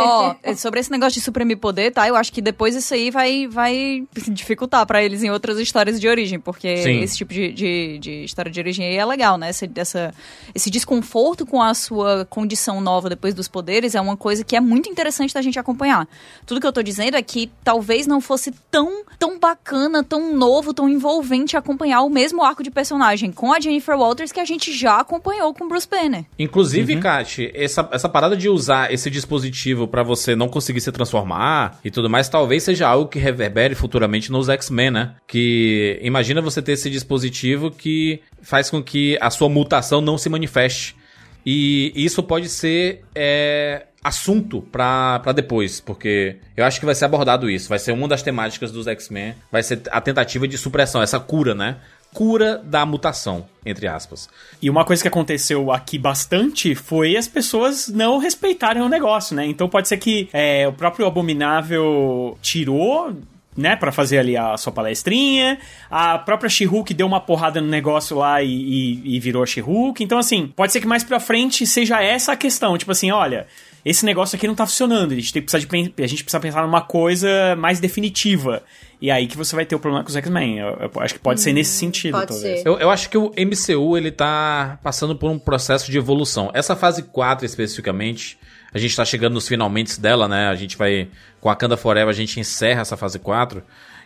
[0.00, 2.06] Ó, oh, sobre esse negócio de suprimir poder, tá?
[2.08, 6.08] Eu acho que depois isso aí vai, vai dificultar para eles em outras histórias de
[6.08, 7.00] origem, porque Sim.
[7.00, 9.50] esse tipo de, de, de, história de origem aí é legal, né?
[9.50, 10.14] Esse, essa,
[10.54, 14.60] esse desconforto com a sua condição nova depois dos poderes é uma coisa que é
[14.60, 16.08] muito interessante da gente acompanhar.
[16.46, 20.72] Tudo que eu tô dizendo é que talvez não fosse tão, tão bacana, tão novo,
[20.72, 24.72] tão envolvente acompanhar o mesmo arco de personagem com a Jennifer Walters que a gente
[24.72, 26.24] já acompanhou com Bruce Banner.
[26.38, 27.00] Inclusive, uhum.
[27.00, 31.90] Kat, essa, essa parada de usar esse dispositivo para você não conseguir se transformar e
[31.90, 35.14] tudo mais, talvez seja algo que reverbere futuramente nos X-Men, né?
[35.26, 40.28] Que imagina você ter esse dispositivo que faz com que a sua mutação não se
[40.28, 40.96] manifeste.
[41.44, 47.48] E isso pode ser é, assunto pra, depois, porque eu acho que vai ser abordado
[47.50, 47.68] isso.
[47.68, 49.34] Vai ser uma das temáticas dos X-Men.
[49.50, 51.76] Vai ser a tentativa de supressão, essa cura, né?
[52.12, 54.28] Cura da mutação, entre aspas.
[54.60, 59.46] E uma coisa que aconteceu aqui bastante foi as pessoas não respeitarem o negócio, né?
[59.46, 63.14] Então pode ser que é, o próprio Abominável tirou
[63.56, 65.58] né, para fazer ali a sua palestrinha.
[65.90, 70.02] A própria She-Hulk deu uma porrada no negócio lá e, e, e virou a She-Hulk.
[70.02, 72.78] Então, assim, pode ser que mais pra frente seja essa a questão.
[72.78, 73.46] Tipo assim, olha,
[73.84, 75.12] esse negócio aqui não tá funcionando.
[75.12, 78.62] A gente, tem, precisa de, a gente precisa pensar numa coisa mais definitiva.
[79.00, 80.58] E aí que você vai ter o problema com os X-Men.
[80.58, 82.60] Eu, eu, acho que pode hum, ser nesse sentido, pode talvez.
[82.60, 82.68] Ser.
[82.68, 86.50] Eu, eu acho que o MCU, ele tá passando por um processo de evolução.
[86.52, 88.38] Essa fase 4, especificamente,
[88.74, 90.48] a gente tá chegando nos finalmente dela, né?
[90.48, 91.08] A gente vai...
[91.40, 93.62] Com a Kanda Forever, a gente encerra essa fase 4.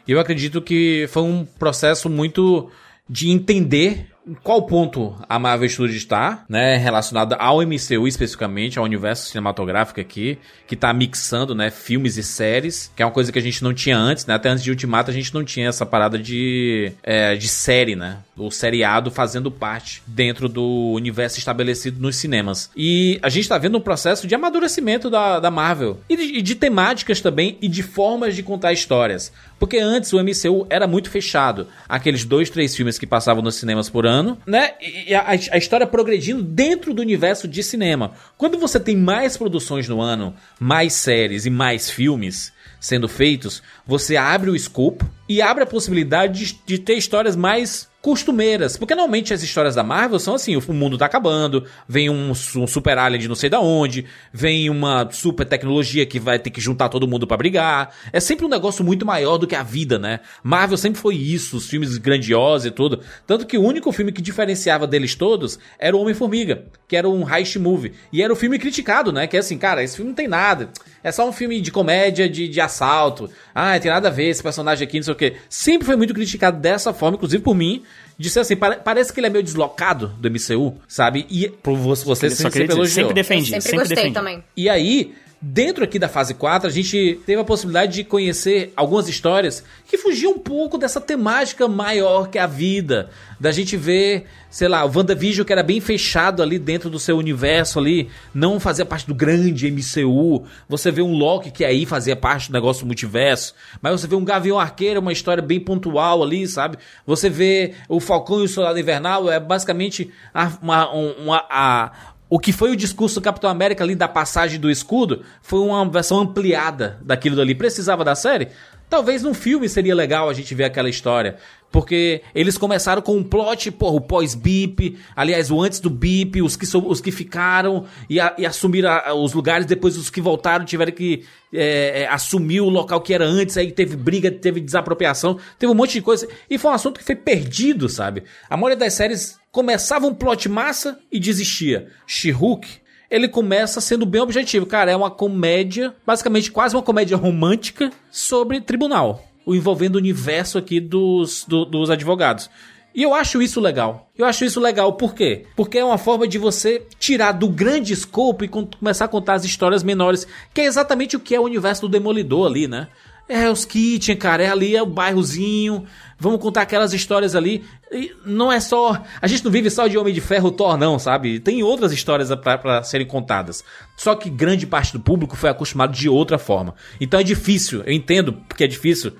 [0.06, 2.70] E eu acredito que foi um processo muito
[3.08, 8.84] de entender em qual ponto a Marvel Studios está, né, relacionada ao MCU especificamente, ao
[8.84, 13.38] universo cinematográfico aqui, que está mixando, né, filmes e séries, que é uma coisa que
[13.38, 15.84] a gente não tinha antes, né, até antes de Ultimato a gente não tinha essa
[15.84, 22.16] parada de, é, de série, né, o seriado fazendo parte dentro do universo estabelecido nos
[22.16, 22.70] cinemas.
[22.74, 26.42] E a gente está vendo um processo de amadurecimento da, da Marvel, e de, e
[26.42, 29.30] de temáticas também, e de formas de contar histórias.
[29.58, 31.68] Porque antes o MCU era muito fechado.
[31.88, 34.72] Aqueles dois, três filmes que passavam nos cinemas por ano ano, né?
[34.80, 38.12] E a, a, história progredindo dentro do universo de cinema.
[38.38, 44.16] Quando você tem mais produções no ano, mais séries e mais filmes sendo feitos, você
[44.16, 48.76] abre o escopo e abre a possibilidade de, de ter histórias mais costumeiras.
[48.76, 52.66] Porque normalmente as histórias da Marvel são assim: o mundo tá acabando, vem um, um,
[52.66, 56.60] super alien de não sei da onde, vem uma super tecnologia que vai ter que
[56.60, 57.94] juntar todo mundo para brigar.
[58.12, 60.20] É sempre um negócio muito maior do que a vida, né?
[60.42, 63.00] Marvel sempre foi isso, os filmes grandiosos e tudo.
[63.26, 67.26] Tanto que o único filme que diferenciava deles todos era o Homem-Formiga, que era um
[67.26, 67.92] heist movie.
[68.12, 69.26] E era o filme criticado, né?
[69.26, 70.68] Que é assim, cara, esse filme não tem nada.
[71.02, 73.30] É só um filme de comédia, de, de assalto.
[73.54, 75.36] Ah, tem nada a ver esse personagem aqui, não sei o quê.
[75.48, 77.82] Sempre foi muito criticado dessa forma, inclusive por mim.
[78.16, 81.26] De ser assim, parece que ele é meio deslocado do MCU, sabe?
[81.28, 82.86] E por você, você sempre, sempre elogiou.
[82.86, 83.46] Sempre defendi.
[83.46, 84.14] sempre, sempre gostei defendi.
[84.14, 84.44] também.
[84.56, 85.14] E aí,
[85.46, 89.98] Dentro aqui da fase 4, a gente teve a possibilidade de conhecer algumas histórias que
[89.98, 93.10] fugiam um pouco dessa temática maior que a vida.
[93.38, 97.18] Da gente ver, sei lá, o WandaVision que era bem fechado ali dentro do seu
[97.18, 100.46] universo ali, não fazia parte do grande MCU.
[100.66, 103.54] Você vê um Loki que aí fazia parte do negócio multiverso.
[103.82, 106.78] Mas você vê um Gavião Arqueiro, uma história bem pontual ali, sabe?
[107.06, 111.92] Você vê o Falcão e o Soldado Invernal, é basicamente a, uma, uma, a,
[112.34, 115.88] o que foi o discurso do Capitão América ali da passagem do escudo foi uma
[115.88, 117.54] versão ampliada daquilo dali.
[117.54, 118.48] Precisava da série?
[118.90, 121.36] Talvez num filme seria legal a gente ver aquela história.
[121.70, 126.56] Porque eles começaram com um plot, porra, o pós-bip, aliás, o antes do bip, os
[126.56, 130.64] que, os que ficaram e, a, e assumiram a, os lugares, depois os que voltaram
[130.64, 135.38] tiveram que é, é, assumir o local que era antes, aí teve briga, teve desapropriação,
[135.56, 136.26] teve um monte de coisa.
[136.50, 138.24] E foi um assunto que foi perdido, sabe?
[138.50, 141.86] A maioria das séries começava um plot massa e desistia.
[142.08, 142.68] She-Hulk,
[143.08, 144.66] ele começa sendo bem objetivo.
[144.66, 149.24] Cara, é uma comédia, basicamente quase uma comédia romântica sobre tribunal.
[149.46, 152.50] Envolvendo o universo aqui dos, do, dos advogados.
[152.92, 154.10] E eu acho isso legal.
[154.18, 155.46] Eu acho isso legal, por quê?
[155.54, 159.44] Porque é uma forma de você tirar do grande escopo e começar a contar as
[159.44, 162.88] histórias menores, que é exatamente o que é o universo do Demolidor ali, né?
[163.28, 165.86] É os kitchen, cara, é ali, é o bairrozinho.
[166.18, 167.64] Vamos contar aquelas histórias ali.
[167.90, 169.02] E não é só.
[169.20, 171.40] A gente não vive só de Homem de Ferro Thor, não, sabe?
[171.40, 173.64] Tem outras histórias para serem contadas.
[173.96, 176.74] Só que grande parte do público foi acostumado de outra forma.
[177.00, 179.12] Então é difícil, eu entendo porque é difícil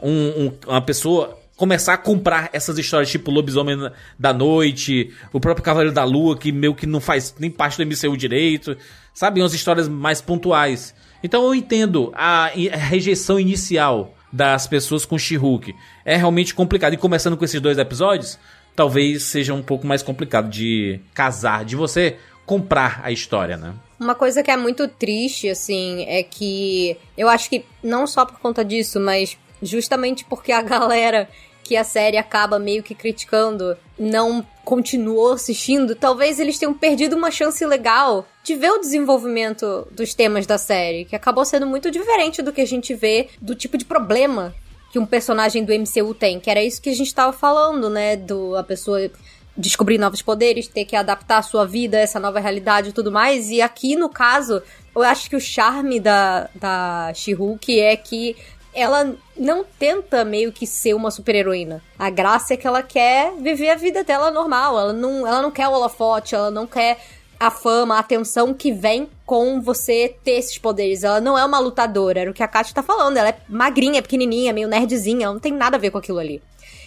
[0.00, 5.64] um, um, uma pessoa começar a comprar essas histórias tipo Lobisomem da Noite, o próprio
[5.64, 8.76] Cavaleiro da Lua, que meio que não faz nem parte do MCU direito,
[9.14, 9.40] sabe?
[9.40, 10.94] Umas histórias mais pontuais.
[11.22, 15.74] Então eu entendo a, rejeição inicial das pessoas com She-Hulk.
[16.04, 16.94] É realmente complicado.
[16.94, 18.38] E começando com esses dois episódios,
[18.74, 23.74] talvez seja um pouco mais complicado de casar, de você comprar a história, né?
[23.98, 28.38] Uma coisa que é muito triste, assim, é que eu acho que não só por
[28.38, 31.28] conta disso, mas justamente porque a galera
[31.64, 37.30] que a série acaba meio que criticando não continuou assistindo, talvez eles tenham perdido uma
[37.30, 42.42] chance legal de ver o desenvolvimento dos temas da série, que acabou sendo muito diferente
[42.42, 44.52] do que a gente vê do tipo de problema
[44.90, 48.16] que um personagem do MCU tem, que era isso que a gente tava falando, né,
[48.16, 49.08] do a pessoa
[49.56, 53.12] descobrir novos poderes, ter que adaptar a sua vida a essa nova realidade e tudo
[53.12, 53.50] mais.
[53.50, 54.60] E aqui, no caso,
[54.94, 58.36] eu acho que o charme da, da She-Hulk é que
[58.76, 61.82] ela não tenta meio que ser uma super-heroína.
[61.98, 64.78] A graça é que ela quer viver a vida dela normal.
[64.78, 66.98] Ela não, ela não quer o holofote, ela não quer
[67.40, 71.02] a fama, a atenção que vem com você ter esses poderes.
[71.02, 73.16] Ela não é uma lutadora, era o que a Kátia tá falando.
[73.16, 76.42] Ela é magrinha, pequenininha, meio nerdzinha, ela não tem nada a ver com aquilo ali.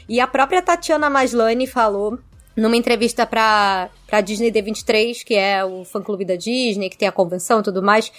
[0.08, 2.19] E a própria Tatiana Maslany falou
[2.60, 7.12] numa entrevista pra, pra Disney D23, que é o fã-clube da Disney, que tem a
[7.12, 8.12] convenção e tudo mais,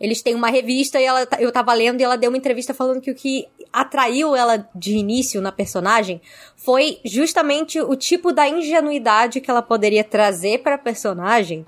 [0.00, 3.00] eles têm uma revista e ela, eu tava lendo e ela deu uma entrevista falando
[3.00, 6.20] que o que atraiu ela de início na personagem
[6.56, 11.66] foi justamente o tipo da ingenuidade que ela poderia trazer para a personagem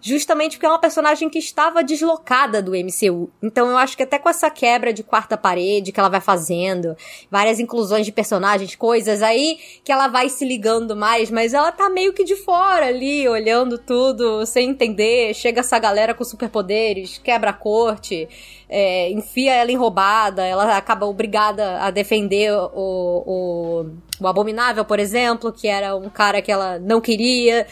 [0.00, 3.30] justamente porque é uma personagem que estava deslocada do MCU.
[3.42, 6.96] Então eu acho que até com essa quebra de quarta parede que ela vai fazendo,
[7.30, 11.88] várias inclusões de personagens, coisas aí que ela vai se ligando mais, mas ela tá
[11.88, 15.34] meio que de fora ali, olhando tudo, sem entender.
[15.34, 18.28] Chega essa galera com superpoderes, quebra a corte,
[18.68, 23.86] é, enfia ela em roubada, ela acaba obrigada a defender o, o,
[24.20, 27.66] o Abominável, por exemplo, que era um cara que ela não queria.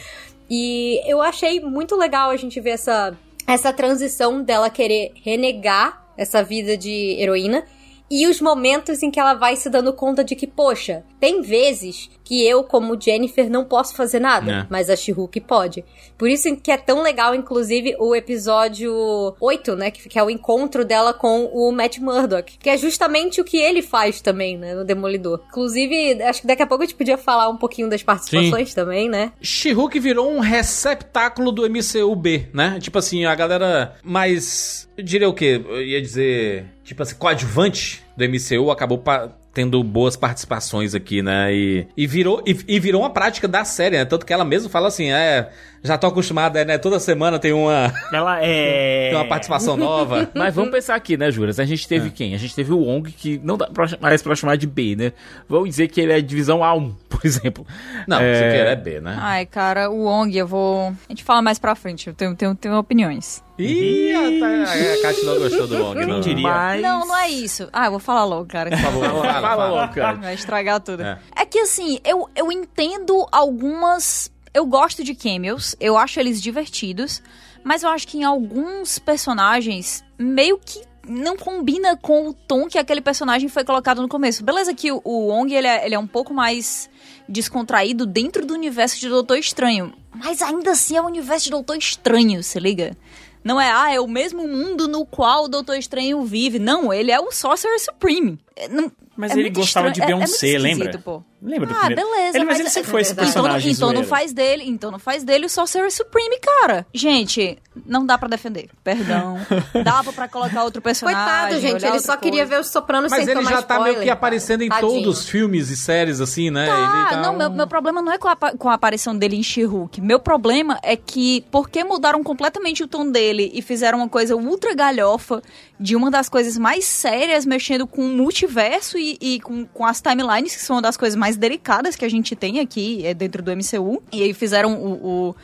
[0.49, 6.43] E eu achei muito legal a gente ver essa, essa transição dela querer renegar essa
[6.43, 7.65] vida de heroína
[8.09, 12.09] e os momentos em que ela vai se dando conta de que, poxa, tem vezes
[12.23, 14.67] que eu, como Jennifer, não posso fazer nada, É.
[14.69, 15.83] mas a She-Hulk pode.
[16.17, 19.91] Por isso que é tão legal, inclusive, o episódio 8, né?
[19.91, 22.57] Que, que é o encontro dela com o Matt Murdock.
[22.57, 24.73] Que é justamente o que ele faz também, né?
[24.73, 25.41] No Demolidor.
[25.49, 29.09] Inclusive, acho que daqui a pouco a gente podia falar um pouquinho das participações também,
[29.09, 29.31] né?
[29.41, 32.79] She-Hulk virou um receptáculo do MCU-B, né?
[32.79, 34.87] Tipo assim, a galera mais.
[34.97, 35.61] Eu diria o quê?
[35.67, 36.65] Eu ia dizer.
[36.85, 39.03] Tipo assim, coadjuvante do MCU acabou
[39.51, 41.51] tendo boas participações aqui, né?
[41.51, 44.05] E, e, virou, e, e virou uma prática da série, né?
[44.05, 45.49] Tanto que ela mesma fala assim: é.
[45.85, 46.77] Já tô acostumada, né?
[46.77, 49.09] Toda semana tem uma, Ela é.
[49.13, 50.29] tem uma participação nova.
[50.35, 51.59] Mas vamos pensar aqui, né, Juras?
[51.59, 52.33] A gente teve quem?
[52.33, 55.13] A gente teve o Wong, que não dá pra- mais pra chamar de B, né?
[55.47, 57.65] Vamos dizer que ele é divisão A1, por exemplo.
[58.07, 58.33] Não, É.
[58.33, 59.15] isso aqui é B, né?
[59.19, 60.87] Ai, cara, o Wong, eu vou.
[60.89, 63.43] A gente fala mais pra frente, eu tenho, tenho, tenho opiniões.
[63.57, 66.19] Ih, a, a Kat não gostou do Wong, não.
[66.19, 66.43] diria?
[66.43, 66.81] Mas...
[66.81, 67.69] Não, não é isso.
[67.71, 68.69] Ah, eu vou falar logo, cara.
[68.69, 69.67] Por favor, fala, Fala, fala.
[69.69, 70.17] logo, cara.
[70.17, 71.01] Vai estragar tudo.
[71.03, 71.17] É.
[71.37, 71.45] É.
[71.45, 74.29] que assim, eu, eu entendo algumas.
[74.55, 77.21] Eu gosto de cameos, eu acho eles divertidos,
[77.63, 82.79] mas eu acho que em alguns personagens meio que não combina com o tom que
[82.79, 84.43] aquele personagem foi colocado no começo.
[84.43, 86.89] Beleza que o, o Wong ele é, ele é um pouco mais
[87.29, 91.75] descontraído dentro do universo de Doutor Estranho, mas ainda assim é o universo de Doutor
[91.77, 92.95] Estranho, se liga?
[93.43, 96.57] Não é, ah, é o mesmo mundo no qual o Doutor Estranho vive.
[96.57, 98.39] Não, ele é o Sorcerer Supreme.
[98.55, 100.97] É, não- Mas é ele gostava de estranho, é- é Beyoncé, lembra?
[100.97, 101.21] pô.
[101.45, 102.01] Lembra do Ah, primeiro?
[102.09, 103.31] beleza, Ele, mas, mas ele é- sempre foi esse é verdade.
[103.31, 104.09] Então, não- personagem então não zoeiro.
[104.09, 106.85] faz dele, então não faz dele o Sorcerer Supreme, cara.
[106.93, 108.69] Gente, não dá pra defender.
[108.83, 109.37] Perdão.
[109.83, 111.21] Dava pra colocar outro personagem.
[111.23, 112.55] Coitado, gente, ele só queria coisa.
[112.55, 114.13] ver os sopranos Mas sem ele tomar já tá meio spoiler, que cara.
[114.17, 114.91] aparecendo em Tadinho.
[115.03, 116.67] todos os filmes e séries, assim, né?
[116.69, 119.15] Ah, Ele tá não, um- meu, meu problema não é com a, com a aparição
[119.15, 120.01] dele em She-Hulk.
[120.01, 124.73] Meu problema é que, porque mudaram completamente o tom dele e fizeram uma coisa ultra
[124.73, 125.41] galhofa
[125.79, 130.01] de uma das coisas mais sérias, mexendo com o multiverso e, e com, com as
[130.01, 133.41] timelines, que são uma das coisas mais delicadas que a gente tem aqui é, dentro
[133.41, 134.01] do MCU.
[134.11, 135.29] E aí fizeram o.
[135.29, 135.35] o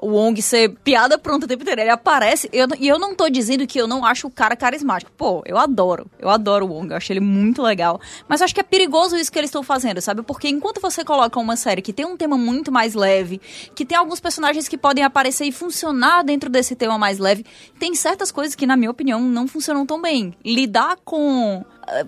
[0.00, 1.80] o Wong ser piada pronta o tempo inteiro.
[1.80, 2.48] Ele aparece.
[2.52, 5.10] eu e eu não tô dizendo que eu não acho o cara carismático.
[5.16, 6.08] Pô, eu adoro.
[6.18, 6.90] Eu adoro o Wong.
[6.90, 8.00] Eu acho ele muito legal.
[8.28, 10.22] Mas eu acho que é perigoso isso que eles estão fazendo, sabe?
[10.22, 13.40] Porque enquanto você coloca uma série que tem um tema muito mais leve,
[13.74, 17.44] que tem alguns personagens que podem aparecer e funcionar dentro desse tema mais leve,
[17.78, 20.34] tem certas coisas que, na minha opinião, não funcionam tão bem.
[20.44, 21.64] Lidar com.
[21.82, 22.06] ah,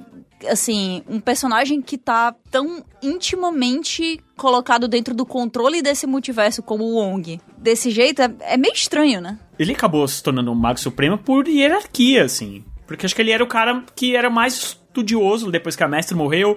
[0.48, 6.94] Assim, um personagem que tá tão intimamente colocado dentro do controle desse multiverso como o
[6.94, 7.40] Wong.
[7.58, 9.38] Desse jeito, é, é meio estranho, né?
[9.58, 12.64] Ele acabou se tornando um mago supremo por hierarquia, assim.
[12.86, 16.16] Porque acho que ele era o cara que era mais estudioso depois que a mestre
[16.16, 16.56] morreu.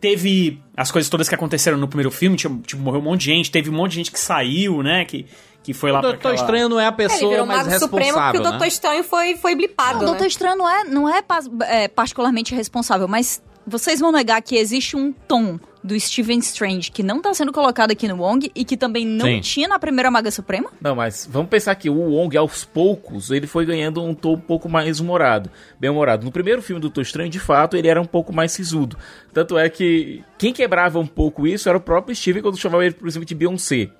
[0.00, 3.50] Teve as coisas todas que aconteceram no primeiro filme, tipo, morreu um monte de gente,
[3.50, 5.04] teve um monte de gente que saiu, né?
[5.04, 5.26] Que,
[5.62, 7.46] que foi lá O pra Doutor aquela- Estranho não é a É, ele pessoa virou
[7.46, 8.68] mais Mago Supremo porque responsável, o Doutor né?
[8.68, 10.06] Estranho foi, foi blipado, O né?
[10.06, 14.56] Doutor Estranho não é, não é, pas- é particularmente responsável, mas vocês vão negar que
[14.56, 18.64] existe um tom do Steven Strange que não tá sendo colocado aqui no Wong e
[18.64, 19.40] que também não Sim.
[19.40, 20.70] tinha na primeira Maga Suprema?
[20.80, 24.40] Não, mas vamos pensar que o Wong, aos poucos, ele foi ganhando um tom um
[24.40, 25.48] pouco mais humorado.
[25.78, 26.24] Bem humorado.
[26.24, 28.96] No primeiro filme do Doutor Estranho, de fato, ele era um pouco mais sisudo.
[29.32, 32.94] Tanto é que quem quebrava um pouco isso era o próprio Steven quando chamava ele,
[32.94, 33.90] por exemplo, de Beyoncé.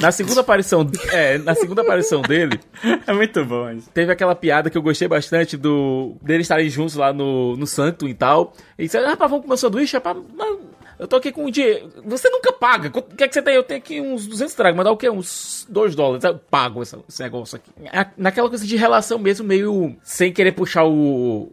[0.00, 2.60] Na segunda aparição, é, na segunda aparição dele,
[3.06, 3.88] É muito bom isso.
[3.92, 8.06] teve aquela piada que eu gostei bastante do deles estarem juntos lá no, no Sanctum
[8.06, 8.52] e tal.
[8.78, 9.96] E disse, rapaz, vamos comer um sanduíche?
[9.96, 10.60] Rapaz, não,
[10.98, 11.90] eu tô aqui com um dinheiro.
[12.04, 12.88] Você nunca paga.
[12.98, 13.54] O que é que você tem?
[13.54, 15.08] Eu tenho aqui uns 200 dragões, mas dá o quê?
[15.08, 16.24] Uns 2 dólares.
[16.24, 17.70] Eu pago esse, negócio aqui.
[17.92, 21.50] A- Naquela coisa de relação mesmo, meio sem querer puxar o,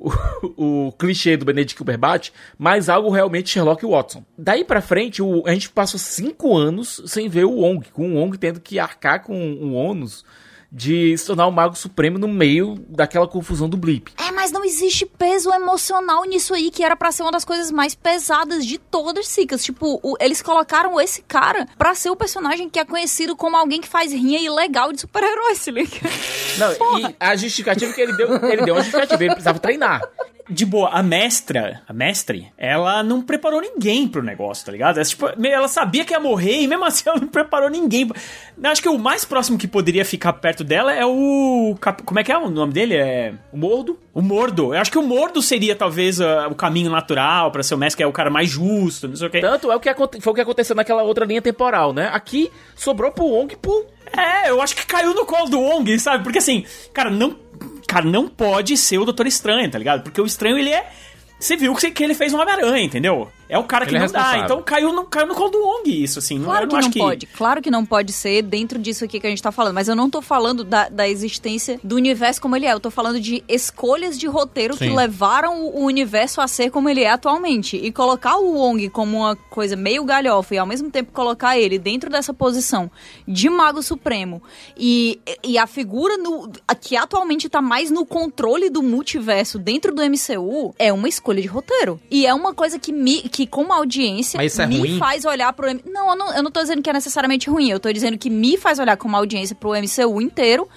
[0.57, 4.23] o, o clichê do Benedict Cumberbatch, mas algo realmente Sherlock Watson.
[4.37, 8.15] Daí pra frente, o- a gente passou 5 anos sem ver o Wong, com o
[8.17, 10.23] Wong tendo que arcar com o ônus
[10.71, 14.11] de se tornar o Mago Supremo no meio daquela confusão do Blip.
[14.45, 17.95] Mas não existe peso emocional nisso aí, que era pra ser uma das coisas mais
[17.95, 19.63] pesadas de todas Sicas.
[19.63, 23.81] Tipo, o- eles colocaram esse cara pra ser o personagem que é conhecido como alguém
[23.81, 25.97] que faz rinha ilegal de super-herói, se liga?
[26.59, 29.99] Não, e a justificativa que ele deu, ele deu uma justificativa, ele precisava treinar.
[30.47, 34.97] De boa, a mestra, a mestre, ela não preparou ninguém pro negócio, tá ligado?
[34.97, 38.09] Ela, tipo, ela sabia que ia morrer e mesmo assim ela não preparou ninguém.
[38.63, 41.75] Acho que o mais próximo que poderia ficar perto dela é o.
[42.05, 42.95] Como é que é o nome dele?
[42.95, 43.33] É.
[43.51, 44.73] O Mordo, O Mordo.
[44.73, 47.97] Eu acho que o Mordo seria talvez ah, o caminho natural pra ser o mestre,
[47.97, 49.39] que é o cara mais justo, não sei o quê.
[49.39, 52.09] tanto é o que foi o que aconteceu naquela outra linha temporal, né?
[52.13, 56.23] Aqui sobrou pro Wong por É, eu acho que caiu no colo do Wong, sabe?
[56.23, 57.35] Porque assim, cara, não.
[57.95, 60.03] Cara, não pode ser o Doutor Estranho, tá ligado?
[60.03, 60.85] Porque o estranho, ele é.
[61.39, 63.31] Você viu que ele fez um Homem-Aranha, entendeu?
[63.47, 64.19] É o cara que Ele é não dá.
[64.19, 64.45] responsável.
[64.45, 66.37] Então caiu no, caiu no colo do Wong isso, assim.
[66.37, 69.19] Não, Claro eu que acho não pode, claro que não pode ser dentro disso aqui
[69.19, 72.41] que a gente tá falando, mas eu não tô falando da, da existência do universo
[72.41, 74.95] como ele é, eu tô falando de escolhas de roteiro que Sim.
[74.95, 77.77] levaram o universo a ser como ele é atualmente.
[77.77, 81.77] E colocar o Wong como uma coisa meio galhofa e ao mesmo tempo colocar ele
[81.77, 82.89] dentro dessa posição
[83.27, 84.41] de Mago Supremo
[84.77, 86.49] e, e a figura no,
[86.81, 91.47] que atualmente tá mais no controle do multiverso dentro do MCU é uma escolha de
[91.47, 91.99] roteiro.
[92.09, 94.97] E é uma coisa que, me, que como audiência, Mas isso é me ruim?
[94.99, 95.67] faz olhar pro...
[95.67, 98.17] M- Não eu, não, eu não tô dizendo que é necessariamente ruim, eu tô dizendo
[98.17, 100.67] que me faz olhar como audiência pro MCU inteiro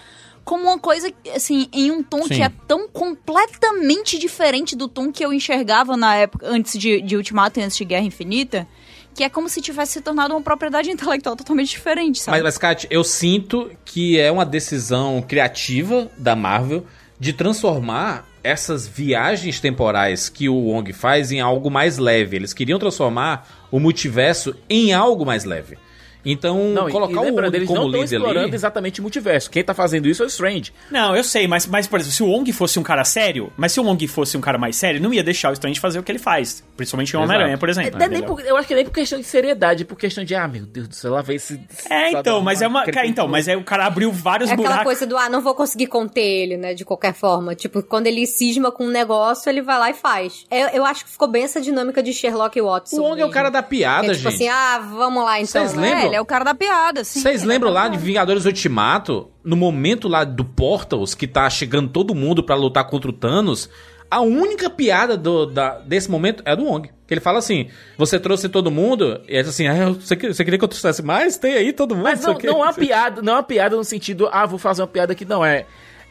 [0.45, 2.29] como uma coisa, assim, em um tom Sim.
[2.37, 7.17] que é tão completamente diferente do tom que eu enxergava na época, antes de, de
[7.17, 8.67] Ultimato e antes de Guerra Infinita,
[9.15, 12.37] que é como se tivesse se tornado uma propriedade intelectual totalmente diferente, sabe?
[12.39, 16.87] Mas, mas, Kat, eu sinto que é uma decisão criativa da Marvel
[17.21, 22.37] de transformar essas viagens temporais que o Wong faz em algo mais leve.
[22.37, 25.77] Eles queriam transformar o multiverso em algo mais leve.
[26.25, 28.55] Então, Não, e- colocar e o lembrando, Wong eles como não estão líder explorando ali...
[28.55, 29.51] exatamente o multiverso.
[29.51, 30.73] Quem tá fazendo isso é o Strange.
[30.91, 33.73] Não, eu sei, mas, mas, por exemplo, se o Wong fosse um cara sério, mas
[33.73, 36.03] se o Wong fosse um cara mais sério, não ia deixar o Strange fazer o
[36.03, 36.63] que ele faz.
[36.77, 37.97] Principalmente em Homem-Aranha, por exemplo.
[37.97, 38.35] É, nem entendeu?
[38.37, 40.89] por- eu acho que nem por questão de seriedade, por questão de, ah, meu Deus
[40.89, 41.61] do céu, lá vem esse.
[41.89, 42.85] É, então, mas é uma.
[42.85, 44.85] Cara, então, mas aí o cara abriu vários É aquela buracos.
[44.85, 47.55] coisa do, ah, não vou conseguir conter ele, né, de qualquer forma.
[47.55, 50.45] Tipo, quando ele cisma com um negócio, ele vai lá e faz.
[50.51, 52.97] Eu, eu acho que ficou bem essa dinâmica de Sherlock e Watson.
[52.97, 53.33] O Wong é o mesmo.
[53.33, 54.35] cara da piada, é tipo gente.
[54.35, 55.63] assim, ah, vamos lá então.
[55.67, 56.08] Vocês lembram?
[56.09, 57.21] É, ele é o cara da piada, sim.
[57.21, 57.99] Vocês é lembram lá de.
[57.99, 59.29] Vingadores Ultimato?
[59.45, 63.69] No momento lá do Portals, que tá chegando todo mundo pra lutar contra o Thanos,
[64.11, 66.89] a única piada do, da- desse momento é do Wong.
[67.07, 70.17] Que ele fala assim: você trouxe todo mundo, e ele diz assim, ah, eu- você,
[70.17, 71.37] que- você queria que eu trouxesse mais?
[71.39, 72.05] Tem aí todo mundo.
[72.05, 74.29] Mas não, sei o quê." não é uma piada, não é uma piada no sentido,
[74.33, 75.65] ah, vou fazer uma piada que não é.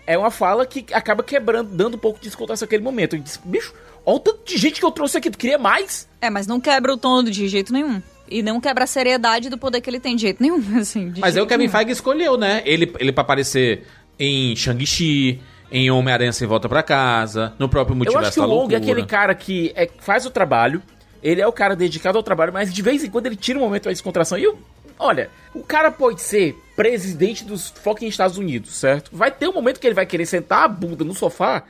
[0.06, 3.16] É uma fala que acaba quebrando, dando um pouco de descontração naquele momento.
[3.18, 3.74] Eu disse, bicho,
[4.06, 6.08] olha o tanto de gente que eu trouxe aqui, tu queria mais?
[6.22, 8.02] É, mas não quebra o tom de jeito nenhum.
[8.30, 11.10] E não quebra a seriedade do poder que ele tem de jeito nenhum, assim.
[11.12, 11.68] de Mas aí o Kevin.
[11.68, 12.62] Feige escolheu, né?
[12.66, 13.84] Ele, ele pra aparecer
[14.20, 15.40] em Shang-Chi,
[15.72, 18.78] em Homem-Aranha Sem Volta Pra Casa, no próprio eu Multiverso acho que o Wong é
[18.78, 20.82] aquele cara que é- faz o trabalho,
[21.22, 23.62] ele é o cara dedicado ao trabalho, mas de vez em quando ele tira um
[23.62, 24.38] momento pra descontração.
[24.38, 24.58] E eu,
[24.98, 29.10] olha, o cara pode ser presidente dos fucking Estados Unidos, certo?
[29.14, 31.64] Vai ter um momento que ele vai querer sentar a bunda no sofá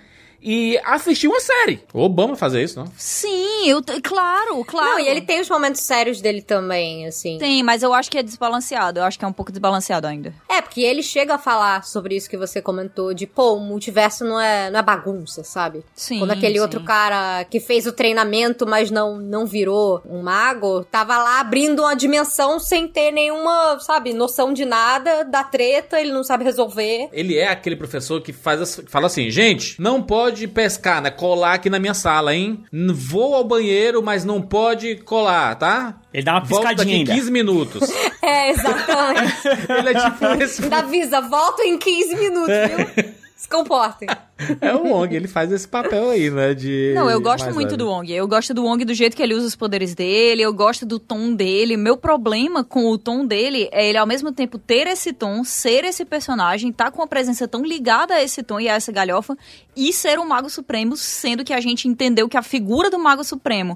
[0.47, 1.81] e assistir uma série.
[1.93, 2.89] O Obama fazia isso, não?
[2.95, 4.91] Sim, eu, claro, claro.
[4.91, 7.37] Não, e ele tem os momentos sérios dele também, assim.
[7.37, 9.01] Tem, mas eu acho que é desbalanceado.
[9.01, 10.33] Eu acho que é um pouco desbalanceado ainda.
[10.49, 14.23] É, porque ele chega a falar sobre isso que você comentou, de, pô, o multiverso
[14.23, 15.83] não é, não é bagunça, sabe?
[15.93, 16.61] Sim, Quando aquele sim.
[16.61, 21.81] outro cara que fez o treinamento, mas não, não virou um mago, tava lá abrindo
[21.81, 27.09] uma dimensão sem ter nenhuma, sabe, noção de nada, da treta, ele não sabe resolver.
[27.11, 31.09] Ele é aquele professor que faz fala assim, gente, não pode pescar, né?
[31.09, 32.65] Colar aqui na minha sala, hein?
[32.93, 35.95] Vou ao banheiro, mas não pode colar, tá?
[36.13, 37.13] Ele dá uma Volta piscadinha daqui ainda.
[37.13, 37.89] 15 minutos.
[38.27, 39.47] É, exatamente.
[39.71, 40.63] Ele é tipo esse.
[40.63, 42.55] Ainda avisa, volta em 15 minutos,
[42.95, 43.13] viu?
[43.37, 44.09] Se comportem.
[44.61, 46.53] É o Wong, ele faz esse papel aí, né?
[46.53, 46.91] De.
[46.93, 47.77] Não, eu gosto muito leve.
[47.77, 48.13] do Wong.
[48.13, 50.99] Eu gosto do Wong do jeito que ele usa os poderes dele, eu gosto do
[50.99, 51.75] tom dele.
[51.75, 55.83] Meu problema com o tom dele é ele ao mesmo tempo ter esse tom, ser
[55.85, 59.35] esse personagem, tá com a presença tão ligada a esse tom e a essa galhofa
[59.75, 63.23] e ser um Mago Supremo, sendo que a gente entendeu que a figura do Mago
[63.23, 63.75] Supremo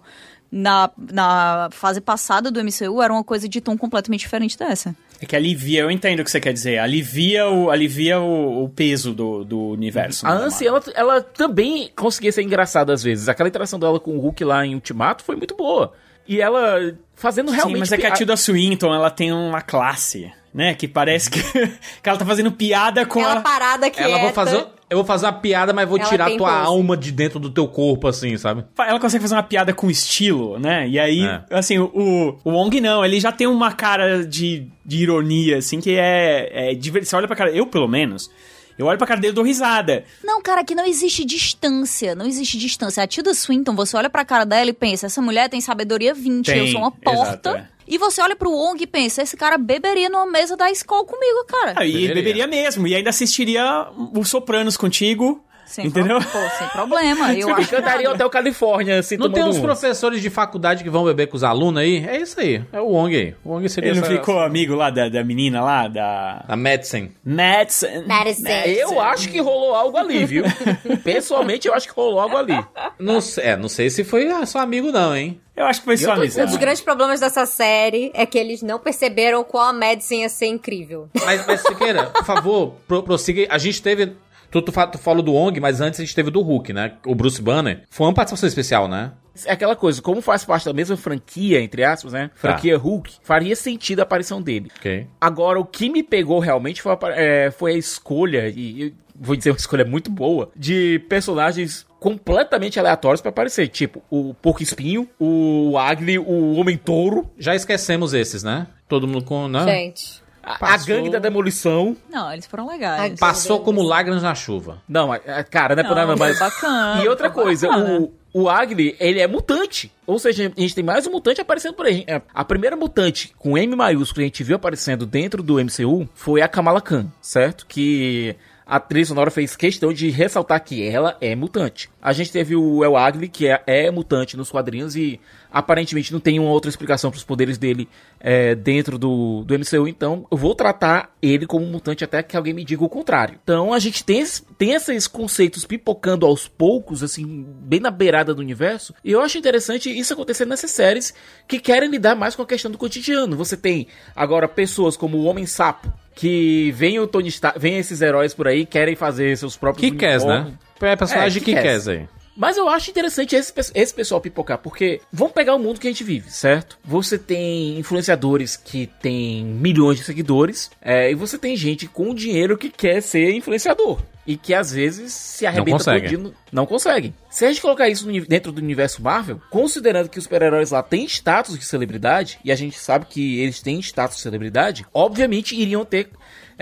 [0.52, 4.96] na, na fase passada do MCU era uma coisa de tom completamente diferente dessa.
[5.22, 6.80] É que alivia, eu entendo o que você quer dizer.
[6.80, 10.26] Alivia o, alivia o, o peso do, do universo.
[10.26, 13.30] A né, Ansi, ela, ela também conseguia ser engraçada às vezes.
[13.30, 15.94] Aquela interação dela com o Hulk lá em Ultimato foi muito boa.
[16.28, 17.76] E ela fazendo realmente...
[17.76, 20.74] Sim, mas é que a Tilda Swinton, ela tem uma classe, né?
[20.74, 21.40] Que parece que,
[22.02, 23.42] que ela tá fazendo piada com Aquela a...
[23.42, 24.66] parada que Ela vou fazer.
[24.92, 26.66] Eu vou fazer uma piada, mas vou Ela tirar tua pose.
[26.68, 28.66] alma de dentro do teu corpo, assim, sabe?
[28.78, 30.86] Ela consegue fazer uma piada com estilo, né?
[30.88, 31.42] E aí, É.
[31.50, 35.92] assim, o, o Wong não, ele já tem uma cara de, de ironia, assim, que
[35.98, 38.30] é, é Você olha pra cara, eu pelo menos,
[38.78, 40.04] eu olho pra cara dele e dou risada.
[40.24, 42.14] Não, cara, aqui não existe distância.
[42.16, 43.02] Não existe distância.
[43.04, 46.48] A Tilda Swinton, você olha pra cara dela e pensa, essa mulher tem sabedoria 20,
[46.50, 47.50] eu Tem, sou uma porta.
[47.50, 47.68] exato, é.
[47.92, 51.46] E você olha pro Wong e pensa, esse cara beberia numa mesa da escola comigo,
[51.46, 51.74] cara.
[51.76, 52.16] Ah, e Deveria.
[52.16, 53.86] beberia mesmo, e ainda assistiria
[54.16, 56.20] o Sopranos contigo, Sem entendeu?
[56.20, 57.34] pro- pô, sem problema.
[57.36, 58.16] Eu acho cantaria nada.
[58.16, 59.62] Hotel Califórnia, assim, Não tem uns um.
[59.62, 62.06] professores de faculdade que vão beber com os alunos aí?
[62.08, 62.62] É isso aí.
[62.74, 63.36] É o Wong aí.
[63.44, 66.44] O Wong seria Ele não essa- ficou amigo lá da, da menina lá, da...
[66.48, 67.12] A Madsen.
[67.24, 68.06] Madsen.
[68.06, 68.50] Madison.
[68.50, 70.44] Eu acho que rolou algo ali, viu?
[71.04, 72.54] Pessoalmente, eu acho que rolou algo ali.
[73.00, 75.40] Não, sei- é, não sei se foi ah, só amigo, não, hein?
[75.56, 76.58] Eu acho que foi só tô Um dos amizade.
[76.58, 81.10] grandes problemas dessa série é que eles não perceberam qual a Madison ia ser incrível.
[81.24, 83.46] Mas, mas Siqueira, por favor, pro, prossiga.
[83.50, 84.14] A gente teve
[84.52, 86.94] Tu, tu, tu falou do Ong, mas antes a gente teve o do Hulk, né?
[87.06, 87.84] O Bruce Banner.
[87.90, 89.14] Foi uma participação especial, né?
[89.46, 92.30] É aquela coisa, como faz parte da mesma franquia, entre aspas, né?
[92.36, 94.70] Franquia Hulk, faria sentido a aparição dele.
[94.78, 95.08] Ok.
[95.22, 99.36] Agora, o que me pegou realmente foi a, é, foi a escolha, e eu vou
[99.38, 103.70] dizer uma escolha muito boa, de personagens completamente aleatórios pra aparecer.
[103.70, 108.68] Tipo, o Porco Espinho, o Agli, o Homem Touro, Já esquecemos esses, né?
[108.90, 109.48] Todo mundo com.
[109.48, 109.64] Né?
[109.64, 110.21] Gente.
[110.44, 110.78] A, a.
[110.78, 111.96] Gangue da Demolição.
[112.10, 113.20] Não, eles foram legais.
[113.20, 114.82] Passou como lágrimas na chuva.
[114.88, 116.38] Não, a- a- cara, não é por nada, mas.
[116.38, 118.00] foi bacana, E outra coisa, bacana.
[118.34, 119.92] o, o Agli, ele é mutante.
[120.08, 122.04] Ou seja, a gente tem mais um mutante aparecendo por aí.
[122.08, 126.08] É, A primeira mutante com M maiúsculo que a gente viu aparecendo dentro do MCU
[126.14, 127.66] foi a Kamala Khan, certo?
[127.68, 128.36] Que
[128.66, 131.90] a atriz sonora fez questão de ressaltar que ela é mutante.
[132.02, 135.20] A gente teve o El Agli, que é, é mutante nos quadrinhos e
[135.52, 137.90] aparentemente não tem uma outra explicação para os poderes dele
[138.20, 139.88] é, dentro do, do MCU.
[139.88, 143.38] Então eu vou tratar ele como mutante até que alguém me diga o contrário.
[143.44, 144.24] Então a gente tem,
[144.58, 148.94] tem esses conceitos pipocando aos poucos, assim, bem na beirada do universo.
[149.04, 151.14] E eu acho interessante isso acontecer nessas séries
[151.48, 153.36] que querem lidar mais com a questão do cotidiano.
[153.36, 155.92] Você tem agora pessoas como o Homem Sapo.
[156.14, 159.98] Que vem o Tony Stark, vem esses heróis por aí, querem fazer seus próprios Que
[159.98, 160.54] quer, né?
[160.82, 161.64] É personagem É, Kick-Ass.
[161.64, 162.21] Kick-Ass aí.
[162.36, 165.92] Mas eu acho interessante esse, esse pessoal pipocar, porque vamos pegar o mundo que a
[165.92, 166.78] gente vive, certo?
[166.84, 172.58] Você tem influenciadores que têm milhões de seguidores, é, e você tem gente com dinheiro
[172.58, 174.00] que quer ser influenciador.
[174.26, 176.10] E que às vezes se arrebenta consegue.
[176.10, 177.12] todinho- Não consegue.
[177.30, 180.84] Se a gente colocar isso no dentro do universo Marvel, considerando que os super-heróis lá
[180.84, 185.56] têm status de celebridade, e a gente sabe que eles têm status de celebridade, obviamente
[185.60, 186.10] iriam ter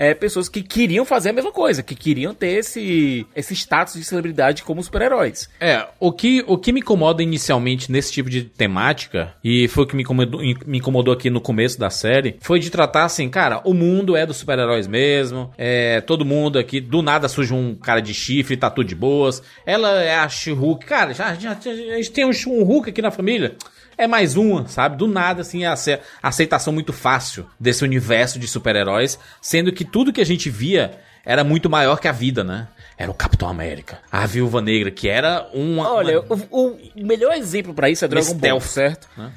[0.00, 4.02] é, pessoas que queriam fazer a mesma coisa, que queriam ter esse, esse status de
[4.04, 5.46] celebridade como super-heróis.
[5.60, 9.86] É, o que, o que me incomoda inicialmente nesse tipo de temática, e foi o
[9.86, 13.60] que me incomodou, me incomodou aqui no começo da série, foi de tratar assim, cara,
[13.62, 18.00] o mundo é dos super-heróis mesmo, é, todo mundo aqui, do nada surge um cara
[18.00, 21.96] de chifre, tá tudo de boas, ela é a She-Hulk, cara, já, já, já- a
[21.96, 23.54] gente tem um, um Hulk aqui na família,
[24.02, 24.96] é mais uma, sabe?
[24.96, 29.84] Do nada, assim, a ace- a aceitação muito fácil desse universo de super-heróis, sendo que
[29.84, 32.68] tudo que a gente via era muito maior que a vida, né?
[32.96, 35.90] Era o Capitão América, a Viúva Negra, que era uma...
[35.92, 39.08] Olha, uma- o, o melhor exemplo pra isso é Dragon Ball, Stealth, certo?
[39.16, 39.30] né?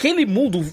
[0.00, 0.64] Aquele mundo,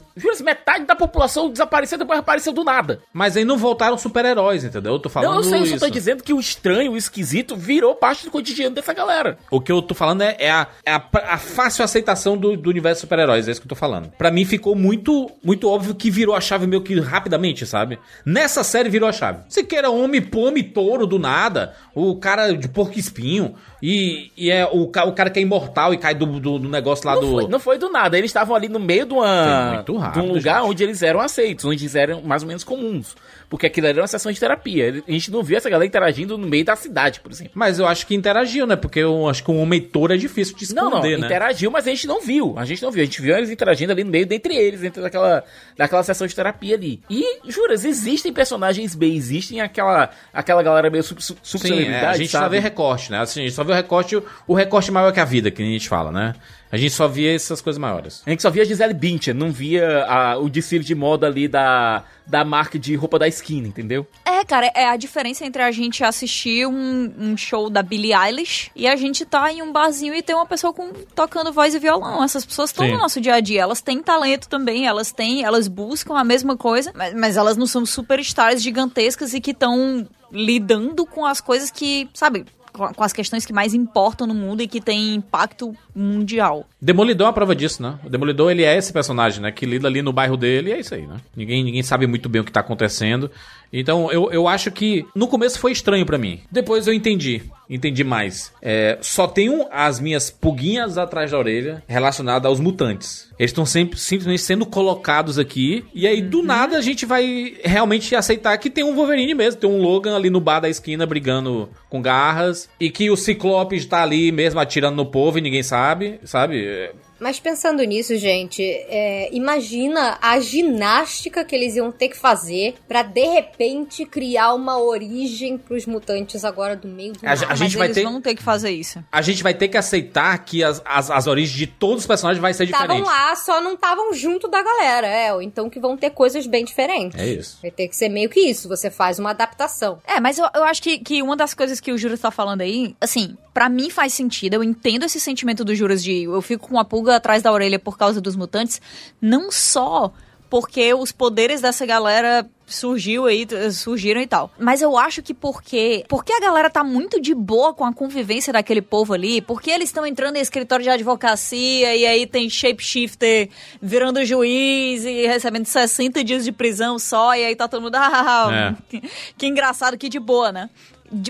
[0.42, 3.02] metade da população desapareceu depois apareceu do nada.
[3.12, 4.94] Mas aí não voltaram super-heróis, entendeu?
[4.94, 5.86] Eu tô falando não, eu sei, eu só isso.
[5.86, 9.38] tô dizendo que o estranho, o esquisito, virou parte do cotidiano dessa galera.
[9.52, 12.70] O que eu tô falando é, é a, é a, a fácil aceitação do, do
[12.70, 14.10] universo super-heróis, é isso que eu tô falando.
[14.18, 18.00] Pra mim ficou muito muito óbvio que virou a chave meio que rapidamente, sabe?
[18.26, 19.42] Nessa série virou a chave.
[19.50, 24.66] Se queira homem, pome, touro do nada, o cara de porco espinho, e, e é
[24.66, 27.32] o, o cara que é imortal e cai do, do, do negócio lá Não do.
[27.32, 30.34] foi, não foi do nada, eles estavam ali no meio de, uma, rápido, de um
[30.34, 30.70] lugar gente.
[30.70, 33.16] onde eles eram aceitos, onde eles eram mais ou menos comuns.
[33.50, 35.04] Porque aquilo era uma sessão de terapia.
[35.08, 37.54] A gente não viu essa galera interagindo no meio da cidade, por exemplo.
[37.56, 38.76] Mas eu acho que interagiu, né?
[38.76, 41.26] Porque eu acho que um homem touro é difícil de esconder, Não, não, né?
[41.26, 42.56] interagiu, mas a gente não viu.
[42.58, 43.04] A gente não viu.
[43.04, 45.46] A gente viu eles interagindo ali no meio, dentre eles, dentro daquela,
[45.78, 47.02] daquela sessão de terapia ali.
[47.10, 52.18] E, juras, existem personagens B, existem aquela, aquela galera meio sub, sub, Sim, é, a
[52.18, 52.58] gente só sabe?
[52.58, 53.20] vê recorte, né?
[53.20, 55.66] Assim, a gente só vê o recorte, o recorte maior que a vida, que a
[55.66, 56.36] gente fala, né?
[56.72, 58.22] A gente só via essas coisas maiores.
[58.26, 61.48] A gente só via a Gisele Bündchen, não via a- o desfile de moda ali
[61.48, 64.06] da, da marca de roupa da esquina, entendeu?
[64.26, 68.70] É, cara, é a diferença entre a gente assistir um, um show da Billie Eilish
[68.76, 71.80] e a gente tá em um barzinho e ter uma pessoa com, tocando voz e
[71.80, 72.22] violão.
[72.24, 73.62] Essas pessoas estão no nosso dia a dia.
[73.62, 77.66] Elas têm talento também, elas têm, elas buscam a mesma coisa, mas, mas elas não
[77.66, 82.46] são superstars gigantescas e que estão lidando com as coisas que, sabe,
[82.78, 86.66] com, as questões que mais importam no mundo e que têm impacto mundial.
[86.82, 87.98] Demolidor é uma prova disso, né?
[88.06, 89.52] O Demolidor, ele é esse personagem, né?
[89.52, 91.18] Que lida ali no bairro dele e é isso aí, né?
[91.36, 93.32] Ninguém, ninguém sabe muito bem o que tá acontecendo.
[93.72, 96.42] Então, eu, eu acho que no começo foi estranho pra mim.
[96.52, 97.44] Depois eu entendi.
[97.70, 98.54] Entendi mais.
[98.62, 103.30] É, só tenho as minhas pulguinhas atrás da orelha relacionadas aos mutantes.
[103.38, 105.84] Eles estão sempre simplesmente sendo colocados aqui.
[105.94, 109.60] E aí, do nada, a gente vai realmente aceitar que tem um Wolverine mesmo.
[109.60, 112.70] Tem um Logan ali no bar da esquina brigando com garras.
[112.80, 116.92] E que o Ciclope está ali mesmo atirando no povo e ninguém sabe, sabe?
[117.20, 123.02] Mas pensando nisso, gente, é, imagina a ginástica que eles iam ter que fazer pra
[123.04, 127.78] de repente criar uma origem pros mutantes agora do meio do A, a Mas gente
[127.78, 128.04] vai eles ter.
[128.04, 129.04] vão ter que fazer isso.
[129.12, 132.42] A gente vai ter que aceitar que as, as, as origens de todos os personagens
[132.42, 133.06] vai ser Estavam diferente.
[133.08, 135.34] lá, só não estavam junto da galera, é.
[135.34, 137.20] Ou então que vão ter coisas bem diferentes.
[137.20, 137.58] É isso.
[137.62, 140.00] Vai ter que ser meio que isso, você faz uma adaptação.
[140.06, 142.62] É, mas eu, eu acho que, que uma das coisas que o Juras tá falando
[142.62, 144.54] aí, assim, pra mim faz sentido.
[144.54, 147.80] Eu entendo esse sentimento do Juras de eu fico com uma pulga atrás da orelha
[147.80, 148.80] por causa dos mutantes,
[149.20, 150.14] não só
[150.48, 154.52] porque os poderes dessa galera surgiu aí, surgiram e tal.
[154.60, 158.54] Mas eu acho que porque, porque a galera tá muito de boa com a convivência
[158.54, 163.50] daquele povo ali, porque eles estão entrando em escritório de advocacia e aí tem shapeshifter
[163.82, 168.50] virando juiz e recebendo 60 dias de prisão só e aí tá todo mundo, ah,
[168.52, 168.76] é.
[168.88, 170.70] que, que engraçado, que de boa, né?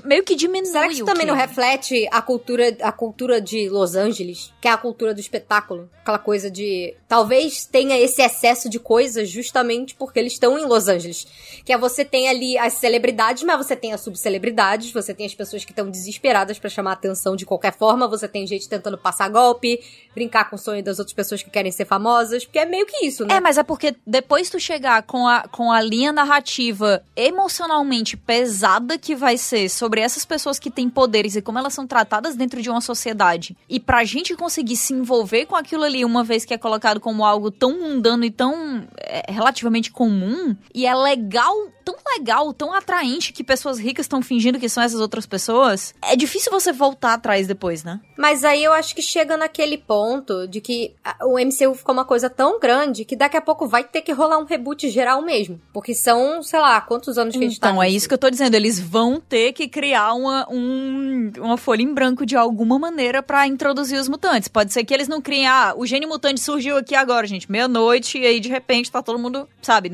[0.03, 0.65] Meio que diminui.
[0.65, 1.31] Será que isso também que...
[1.31, 5.89] não reflete a cultura, a cultura de Los Angeles, que é a cultura do espetáculo?
[6.01, 6.95] Aquela coisa de.
[7.07, 11.27] Talvez tenha esse excesso de coisas justamente porque eles estão em Los Angeles.
[11.63, 15.35] Que é você tem ali as celebridades, mas você tem as subcelebridades, você tem as
[15.35, 19.29] pessoas que estão desesperadas para chamar atenção de qualquer forma, você tem gente tentando passar
[19.29, 19.79] golpe,
[20.15, 23.05] brincar com o sonho das outras pessoas que querem ser famosas, porque é meio que
[23.05, 23.35] isso, né?
[23.35, 28.97] É, mas é porque depois tu chegar com a, com a linha narrativa emocionalmente pesada
[28.97, 32.61] que vai ser sobre essas pessoas que têm poderes e como elas são tratadas dentro
[32.61, 33.55] de uma sociedade.
[33.69, 37.25] E pra gente conseguir se envolver com aquilo ali, uma vez que é colocado como
[37.25, 41.53] algo tão mundano e tão é, relativamente comum, e é legal
[41.87, 46.17] tão legal, tão atraente que pessoas ricas estão fingindo que são essas outras pessoas, é
[46.17, 48.01] difícil você voltar atrás depois, né?
[48.17, 52.29] Mas aí eu acho que chega naquele ponto de que o MCU ficou uma coisa
[52.29, 55.61] tão grande que daqui a pouco vai ter que rolar um reboot geral mesmo.
[55.71, 58.17] Porque são, sei lá, quantos anos que a gente tá Então, é isso que eu
[58.17, 58.55] tô dizendo.
[58.55, 63.47] Eles vão ter que criar uma, um, uma folha em branco de alguma maneira para
[63.47, 64.49] introduzir os mutantes.
[64.49, 68.17] Pode ser que eles não criem, ah, o gênio mutante surgiu aqui agora, gente, meia-noite,
[68.17, 69.91] e aí de repente tá todo mundo, sabe?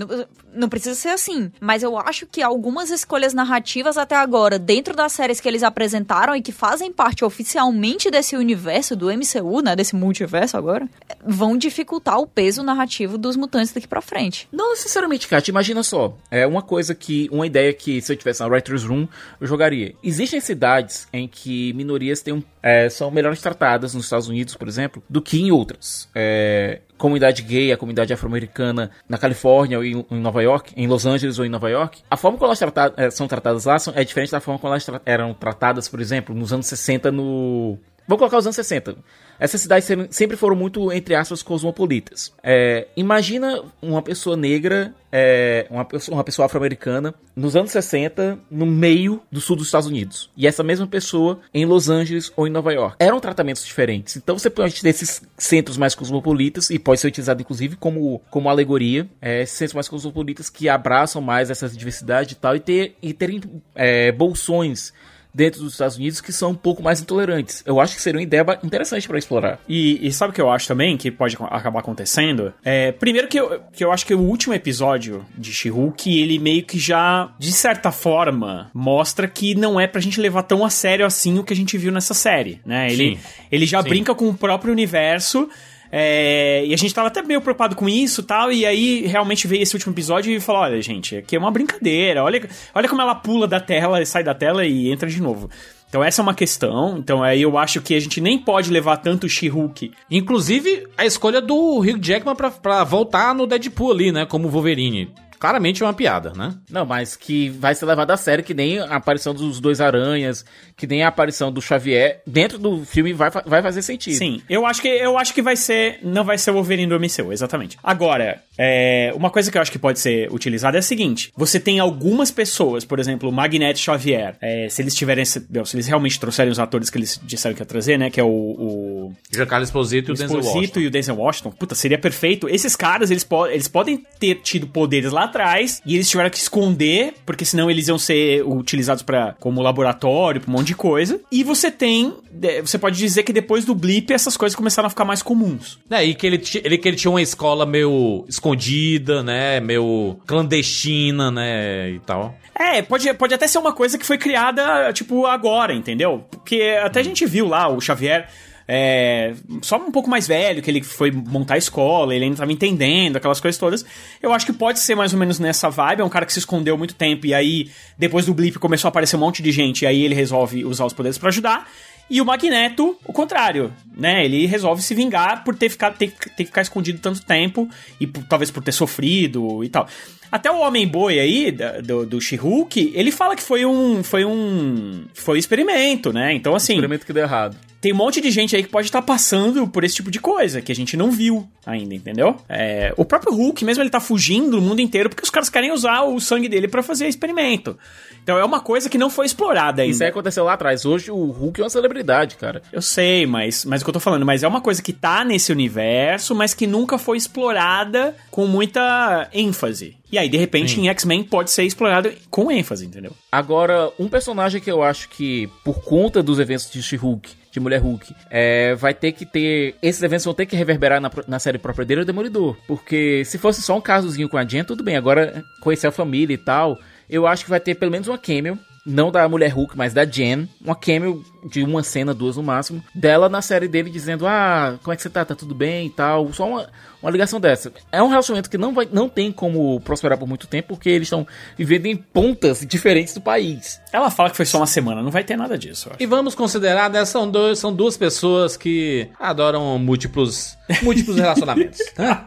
[0.54, 1.51] Não, precisa ser assim.
[1.60, 6.36] Mas eu acho que algumas escolhas narrativas até agora, dentro das séries que eles apresentaram
[6.36, 10.88] e que fazem parte oficialmente desse universo do MCU, né, desse multiverso agora,
[11.26, 14.47] vão dificultar o peso narrativo dos mutantes daqui para frente.
[14.51, 16.18] Não necessariamente, Kat, imagina só.
[16.30, 19.08] É uma coisa que, uma ideia que se eu tivesse na Writer's Room,
[19.39, 19.95] eu jogaria.
[20.04, 25.04] Existem cidades em que minorias têm é, são melhores tratadas nos Estados Unidos, por exemplo,
[25.10, 26.08] do que em outras.
[26.16, 31.39] É, comunidade gay, a comunidade afro-americana na Califórnia ou em, Nova York, em Los Angeles
[31.39, 34.32] ou em Nova York, a forma como elas trata, eh, são tratadas lá é diferente
[34.32, 37.78] da forma como elas eram tratadas, por exemplo, nos anos 60 no...
[38.08, 38.95] Vou colocar os anos 60.
[39.39, 42.32] Essas cidades sempre foram muito, entre aspas, cosmopolitas.
[42.43, 48.66] É, imagina uma pessoa negra, é, uma, pessoa, uma pessoa afro-americana, nos anos 60, no
[48.66, 50.30] meio do sul dos Estados Unidos.
[50.38, 52.97] E essa mesma pessoa em Los Angeles ou em Nova York.
[52.99, 54.16] Eram tratamentos diferentes.
[54.18, 58.49] Então você pode ter esses centros mais cosmopolitas, e pode ser utilizado inclusive como, como
[58.49, 62.95] alegoria, é, esses centros mais cosmopolitas que abraçam mais essa diversidade e tal, e, ter,
[63.01, 63.41] e terem
[63.76, 64.93] é, bolsões
[65.34, 67.64] dentro dos Estados Unidos que são um pouco mais intolerantes.
[67.66, 69.60] Eu acho que seria uma ideia interessante para explorar.
[69.68, 72.54] E, e, sabe o que eu acho também que pode acabar acontecendo?
[72.64, 76.64] É, primeiro que eu, que eu acho que o último episódio de She-Hulk, ele meio
[76.64, 81.06] que já, de certa forma, mostra que não é pra gente levar tão a sério
[81.06, 82.92] assim o que a gente viu nessa série, né?
[82.92, 83.20] Ele,
[83.52, 83.90] ele já Sim.
[83.90, 85.50] brinca com o próprio universo
[85.96, 88.52] é, e a gente tava até meio preocupado com isso tal.
[88.52, 92.24] E aí realmente veio esse último episódio e falou: olha, gente, aqui é uma brincadeira.
[92.24, 95.52] Olha, olha como ela pula da tela, sai da tela e entra de novo.
[95.88, 96.98] Então essa é uma questão.
[96.98, 99.91] Então aí eu acho que a gente nem pode levar tanto o She-Hulk.
[100.10, 104.26] Inclusive a escolha do Hugh Jackman pra, pra voltar no Deadpool ali, né?
[104.26, 105.12] Como Wolverine
[105.44, 106.56] claramente é uma piada, né?
[106.70, 110.46] Não, mas que vai ser levado a sério, que nem a aparição dos dois aranhas,
[110.78, 114.16] que nem a aparição do Xavier, dentro do filme vai, vai fazer sentido.
[114.16, 116.00] Sim, eu acho que eu acho que vai ser.
[116.02, 117.78] Não vai ser o Wolverine do MCU, exatamente.
[117.84, 121.60] Agora, é, uma coisa que eu acho que pode ser utilizada é a seguinte: você
[121.60, 125.26] tem algumas pessoas, por exemplo, o Magneto Xavier, é, se eles tiverem.
[125.26, 128.10] Se eles realmente trouxerem os atores que eles disseram que ia trazer, né?
[128.10, 128.30] Que é o.
[128.30, 130.80] o Giancarlo Esposito e o Denzel Washington.
[130.80, 131.52] e o Denzel Washington.
[131.52, 132.48] Puta, seria perfeito.
[132.48, 136.38] Esses caras, eles, po eles podem ter tido poderes lá atrás e eles tiveram que
[136.38, 141.20] esconder, porque senão eles iam ser utilizados para como laboratório, pra um monte de coisa.
[141.32, 142.14] E você tem,
[142.62, 145.80] você pode dizer que depois do blip essas coisas começaram a ficar mais comuns.
[145.90, 151.32] É, e que ele, ele, que ele tinha uma escola meio escondida, né, meio clandestina,
[151.32, 152.36] né, e tal.
[152.56, 156.24] É, pode, pode até ser uma coisa que foi criada, tipo, agora, entendeu?
[156.30, 158.30] Porque até a gente viu lá o Xavier
[158.68, 162.51] é, só um pouco mais velho, que ele foi montar a escola, ele ainda estava
[162.51, 163.86] entendendo, aquelas coisas todas.
[164.22, 166.01] Eu acho que pode ser mais ou menos nessa vibe.
[166.01, 168.89] É um cara que se escondeu muito tempo e aí, depois do blip, começou a
[168.89, 171.68] aparecer um monte de gente e aí ele resolve usar os poderes para ajudar.
[172.09, 174.26] E o Magneto, o contrário, né?
[174.26, 177.68] Ele resolve se vingar por ter ficado ter, ter que ficar escondido tanto tempo
[177.99, 179.88] e por, talvez por ter sofrido e tal.
[180.34, 184.04] Até o Homem-Boi aí, da- do, do She-Hulk, ele fala que foi um.
[184.04, 185.06] Foi um.
[185.14, 186.34] Foi um experimento, né?
[186.34, 186.74] Então, assim.
[186.74, 187.56] Experimento que deu errado.
[187.80, 190.62] Tem um monte de gente aí que pode estar passando por esse tipo de coisa,
[190.62, 192.38] que a gente não viu ainda, entendeu?
[192.48, 195.70] É, o próprio Hulk, mesmo ele tá fugindo do mundo inteiro porque os caras querem
[195.70, 197.78] usar o sangue dele pra fazer experimento.
[198.24, 199.94] Então é uma coisa que não foi explorada ainda.
[199.94, 200.86] Isso aí aconteceu lá atrás.
[200.86, 202.62] Hoje o Hulk é uma celebridade, cara.
[202.72, 205.26] Eu sei, mas, mas o que eu tô falando, mas é uma coisa que tá
[205.26, 209.98] nesse universo, mas que nunca foi explorada com muita ênfase.
[210.14, 213.14] E aí, de repente, em X-Men pode ser explorado com ênfase, entendeu?
[213.32, 217.82] Agora, um personagem que eu acho que, por conta dos eventos de She-Hulk, de Mulher
[217.82, 219.74] Hulk, é, vai ter que ter.
[219.82, 222.55] Esses eventos vão ter que reverberar na, na série própria dele é o Demolidor.
[222.68, 224.95] Porque se fosse só um casozinho com a Jen, tudo bem.
[224.95, 226.78] Agora, conhecer a família e tal,
[227.09, 228.59] eu acho que vai ter pelo menos uma cameo.
[228.86, 230.48] Não da Mulher Hulk, mas da Jen.
[230.62, 232.84] Uma cameo de uma cena, duas no máximo.
[232.94, 235.24] Dela na série dele dizendo: Ah, como é que você tá?
[235.24, 236.32] Tá tudo bem e tal.
[236.34, 236.70] Só uma,
[237.02, 237.72] uma ligação dessa.
[237.92, 241.08] É um relacionamento que não, vai, não tem como prosperar por muito tempo, porque eles
[241.08, 241.26] estão
[241.58, 243.82] vivendo em pontas diferentes do país.
[243.92, 246.04] Ela fala que foi só uma semana, não vai ter nada disso, eu acho.
[246.04, 251.80] E vamos considerar, né, são, dois, são duas pessoas que adoram múltiplos, múltiplos relacionamentos.
[251.98, 252.26] né?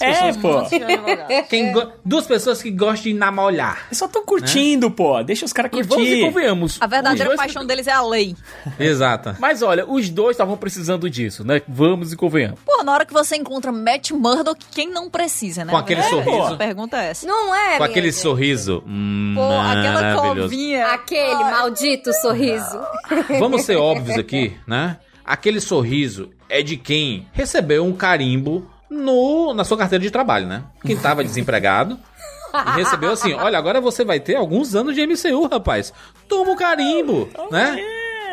[0.00, 0.62] É, pô.
[1.48, 3.86] Quem go- duas pessoas que gostam de namorar.
[3.88, 5.22] Eles só tão curtindo, pô.
[5.22, 6.24] Deixa os caras E vamos e curtir.
[6.24, 6.78] convenhamos.
[6.80, 8.34] A verdadeira dois- paixão deles é a lei.
[8.78, 9.36] Exato.
[9.38, 11.62] Mas olha, os dois estavam precisando disso, né?
[11.68, 12.58] Vamos e convenhamos.
[12.64, 15.70] Pô, na hora que você encontra Matt Murdock, quem não precisa, né?
[15.70, 16.54] Com aquele É, sorriso.
[16.54, 17.26] A pergunta é essa.
[17.26, 18.20] Não é, Com aquele gente.
[18.20, 20.86] sorriso hum, Pô, aquela covinha.
[20.88, 22.80] Aquele maldito sorriso.
[23.38, 24.98] Vamos ser óbvios aqui, né?
[25.24, 30.64] Aquele sorriso é de quem recebeu um carimbo no, na sua carteira de trabalho, né?
[30.84, 31.98] Quem tava desempregado
[32.54, 35.92] e recebeu assim: olha, agora você vai ter alguns anos de MCU, rapaz.
[36.28, 37.76] Toma o carimbo, né?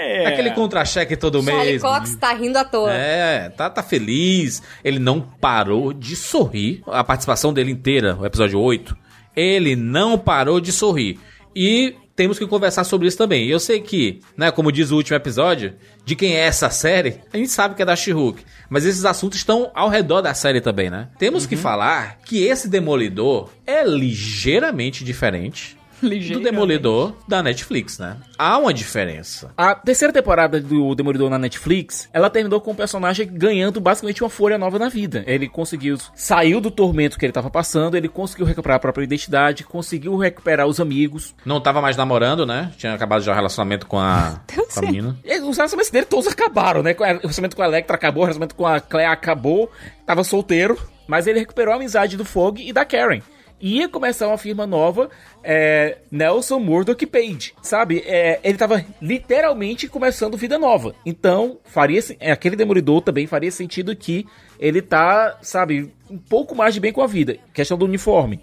[0.02, 0.28] É.
[0.28, 1.82] Aquele contra-cheque todo Charlie mês.
[1.82, 2.92] Cox tá rindo à toa.
[2.92, 4.64] É, tá, tá feliz.
[4.82, 6.82] Ele não parou de sorrir.
[6.88, 8.96] A participação dele inteira, o episódio 8,
[9.36, 11.20] ele não parou de sorrir.
[11.54, 13.48] E temos que conversar sobre isso também.
[13.48, 17.38] Eu sei que, né, como diz o último episódio, de quem é essa série, a
[17.38, 18.44] gente sabe que é da She-Hulk.
[18.70, 21.08] Mas esses assuntos estão ao redor da série também, né?
[21.18, 25.79] Temos que falar que esse Demolidor é ligeiramente diferente
[26.34, 28.18] do Demolidor da Netflix, né?
[28.38, 29.52] Há uma diferença.
[29.58, 34.30] A terceira temporada do Demolidor na Netflix, ela terminou com o personagem ganhando basicamente uma
[34.30, 35.24] folha nova na vida.
[35.28, 39.64] Ele conseguiu, saiu do tormento que ele tava passando, ele conseguiu recuperar a própria identidade,
[39.64, 41.36] conseguiu recuperar os amigos.
[41.46, 42.72] Não tava mais namorando, né?
[42.78, 44.42] Tinha acabado já o relacionamento com a,
[44.74, 45.18] com a menina.
[45.24, 46.96] E os relacionamentos dele todos acabaram, né?
[46.98, 49.72] O relacionamento com a Electra acabou, o relacionamento com a Claire acabou,
[50.06, 50.78] tava solteiro,
[51.08, 53.22] mas ele recuperou a amizade do Fog e da Karen.
[53.62, 55.10] Ia começar uma firma nova,
[55.44, 58.04] é, Nelson Murdoch Page, sabe?
[58.06, 60.96] É, ele tava literalmente começando vida nova.
[61.06, 64.26] Então, faria é, aquele Demolidor também faria sentido que
[64.60, 67.38] ele tá, sabe, um pouco mais de bem com a vida.
[67.54, 68.40] Questão do uniforme.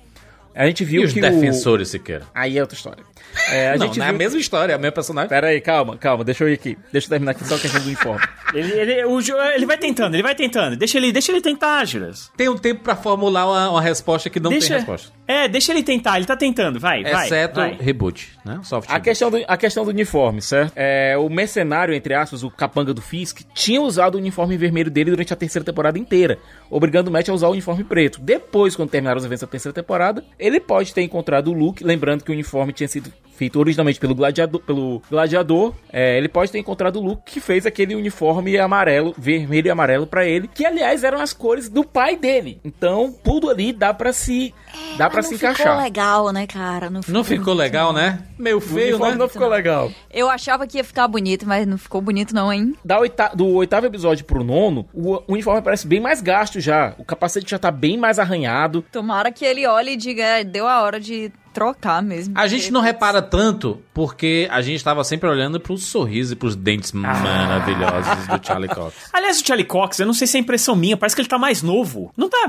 [0.57, 2.25] A gente viu E os que defensores, Siqueira?
[2.25, 2.27] o...
[2.35, 3.05] Aí é outra história.
[3.53, 4.19] É, a não, gente não é a viu...
[4.19, 5.29] mesma história, é o mesmo personagem.
[5.29, 6.79] Pera aí, calma, calma, deixa eu ir aqui.
[6.91, 8.27] Deixa eu terminar aqui só a questão do uniforme.
[8.55, 9.19] Ele, ele, o
[9.55, 10.77] ele vai tentando, ele vai tentando.
[10.77, 12.31] Deixa ele, deixa ele tentar, Juras.
[12.37, 15.13] Tem um tempo pra formular uma, uma resposta que não deixa, tem resposta.
[15.27, 17.27] É, deixa ele tentar, ele tá tentando, vai, vai.
[17.27, 17.77] Exceto vai.
[17.79, 18.61] reboot, né?
[18.63, 19.05] Soft A reboot.
[19.05, 20.73] questão, do, a questão do uniforme, certo?
[20.77, 25.11] É, o mercenário, entre aspas, o capanga do Fisk, tinha usado o uniforme vermelho dele
[25.11, 26.39] durante a terceira temporada inteira,
[26.71, 28.21] obrigando o Matt a usar o uniforme preto.
[28.21, 32.25] Depois, quando terminaram os eventos da terceira temporada, ele pode ter encontrado o Luke, lembrando
[32.25, 36.59] que o uniforme tinha sido feito originalmente pelo gladiador, pelo gladiador é, ele pode ter
[36.59, 41.05] encontrado o Luke que fez aquele uniforme amarelo, vermelho e amarelo pra ele, que aliás
[41.05, 42.61] eram as cores do pai dele.
[42.65, 44.55] Então, tudo ali dá pra se
[44.97, 45.83] dá para se não ficou encaixar.
[45.83, 46.91] legal, né, cara?
[46.91, 48.21] Não ficou, Não ficou legal, né?
[48.39, 49.15] Meio O feio, né?
[49.15, 49.91] não ficou legal.
[50.13, 52.75] Eu achava que ia ficar bonito, mas não ficou bonito não, hein?
[52.85, 56.95] Da oita- do oitavo episódio pro nono, o, o uniforme parece bem mais gasto já.
[56.99, 58.85] O capacete já tá bem mais arranhado.
[58.93, 62.35] Tomara que ele olhe e diga, é, deu a hora de trocar mesmo.
[62.37, 66.55] A gente não repara tanto porque a gente tava sempre olhando pros sorrisos e pros
[66.55, 68.95] dentes maravilhosos do Charlie Cox.
[69.13, 71.39] Aliás, o Charlie Cox, eu não sei se é impressão minha, parece que ele tá
[71.39, 72.13] mais novo.
[72.17, 72.47] Não tá.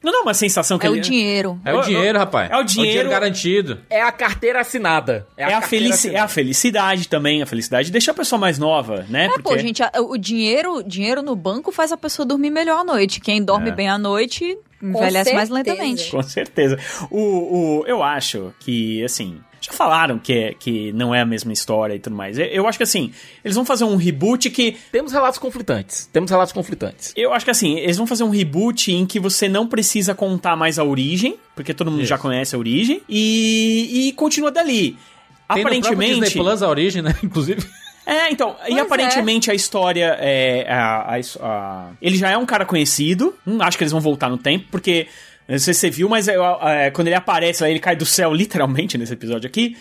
[0.00, 0.98] Não dá uma sensação que É ele.
[1.00, 1.60] o dinheiro.
[1.64, 2.48] É o dinheiro, rapaz.
[2.52, 3.08] É o dinheiro.
[3.10, 3.78] garantido.
[3.90, 5.26] É a carteira assinada.
[5.36, 5.66] É a, carteira
[5.96, 7.42] felici é a felicidade também.
[7.42, 9.26] A felicidade deixa a pessoa mais nova, né?
[9.26, 12.84] É, pô, gente, a- o dinheiro, dinheiro no banco faz a pessoa dormir melhor à
[12.84, 13.20] noite.
[13.20, 13.72] Quem dorme É.
[13.72, 16.10] bem à noite envelhece mais lentamente.
[16.10, 16.78] Com certeza.
[17.10, 17.18] O,
[17.80, 19.40] o, eu acho que, assim.
[19.60, 22.38] Já falaram que, é, que não é a mesma história e tudo mais.
[22.38, 23.12] Eu, eu acho que, assim,
[23.44, 24.76] eles vão fazer um reboot que.
[24.92, 26.08] Temos relatos conflitantes.
[26.12, 27.12] Temos relatos conflitantes.
[27.16, 30.56] Eu acho que, assim, eles vão fazer um reboot em que você não precisa contar
[30.56, 32.10] mais a origem, porque todo mundo Isso.
[32.10, 34.96] já conhece a origem, e, e continua dali.
[35.52, 36.20] Tem no Aparentemente.
[36.20, 37.14] Disney Plus a origem, né?
[37.22, 37.66] Inclusive.
[38.10, 40.64] É, então, e Pois aparentemente a história é.
[40.66, 43.36] A, a- a- ele já é um cara conhecido.
[43.46, 45.06] Hum, acho que eles vão voltar no tempo, porque
[45.46, 46.36] não sei se você viu, mas é,
[46.86, 49.76] é, quando ele aparece lá, ele cai do céu literalmente nesse episódio aqui.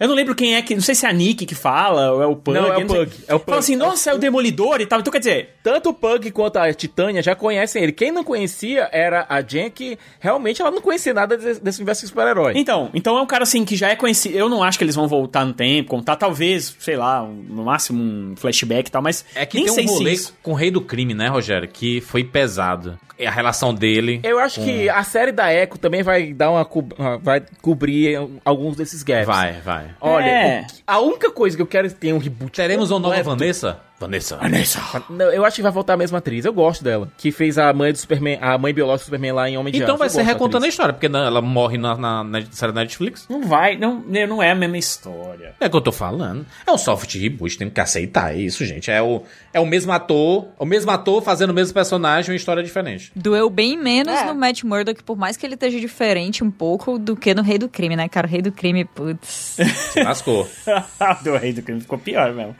[0.00, 0.74] Eu não lembro quem é que.
[0.74, 2.56] Não sei se é a Nick que fala, ou é o Pug.
[2.58, 2.86] Não, é o.
[2.86, 3.46] Pug, é o Pug.
[3.50, 5.00] Fala assim, nossa, é o Demolidor e tal.
[5.00, 5.50] Então quer dizer.
[5.62, 7.92] Tanto o Pug quanto a Titânia já conhecem ele.
[7.92, 12.02] Quem não conhecia era a Jen, que realmente ela não conhecia nada desse, desse universo
[12.02, 12.52] de super-herói.
[12.56, 14.36] Então, então é um cara assim que já é conhecido.
[14.36, 17.64] Eu não acho que eles vão voltar no tempo, contar, talvez, sei lá, um- no
[17.64, 19.24] máximo um flashback e tal, mas.
[19.34, 21.28] É que nem tem sei um se rolê isso- com o Rei do Crime, né,
[21.28, 21.68] Rogério?
[21.68, 22.98] Que foi pesado.
[23.26, 24.20] A relação dele.
[24.22, 26.86] Eu acho que a série da Echo também vai dar uma co-
[27.20, 29.26] vai cobrir alguns desses gaps.
[29.26, 29.87] Vai, vai.
[30.00, 30.66] Olha, É.
[30.86, 32.52] a única coisa que eu quero é ter um reboot.
[32.52, 33.22] Teremos uma nova.
[33.22, 33.80] Vanessa?
[34.00, 34.36] Vanessa.
[34.36, 34.80] Vanessa.
[35.10, 36.44] Não, eu acho que vai voltar a mesma atriz.
[36.44, 37.08] Eu gosto dela.
[37.16, 39.78] Que fez a mãe do Superman, a mãe biológica do Superman lá em Homem de
[39.82, 39.98] Então Aço.
[39.98, 42.80] vai Eu ser recontando a história, porque não- ela morre na, na, na série da
[42.82, 43.26] Netflix.
[43.28, 45.54] Não vai, não, não é a mesma história.
[45.60, 46.46] É o que eu tô falando.
[46.66, 48.90] É um soft reboot, tem que aceitar isso, gente.
[48.90, 49.22] É o,
[49.52, 53.10] é o mesmo ator, o mesmo ator fazendo o mesmo personagem, uma história diferente.
[53.16, 54.24] Doeu bem menos É.
[54.26, 57.58] no Matt Murdock, por mais que ele esteja diferente um pouco do que no Rei
[57.58, 58.26] do Crime, né, cara?
[58.26, 59.56] O Rei do Crime, putz.
[59.92, 60.48] Se lascou.
[61.24, 62.54] do Rei do Crime ficou pior mesmo.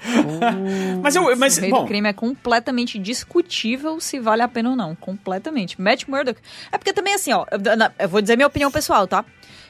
[1.03, 4.71] mas eu, mas, o Rei bom, do Crime é completamente discutível se vale a pena
[4.71, 4.95] ou não.
[4.95, 5.81] Completamente.
[5.81, 6.41] Matt Murdock.
[6.73, 9.25] É porque também, assim, ó, eu, na- eu vou dizer minha opinião pessoal, tá?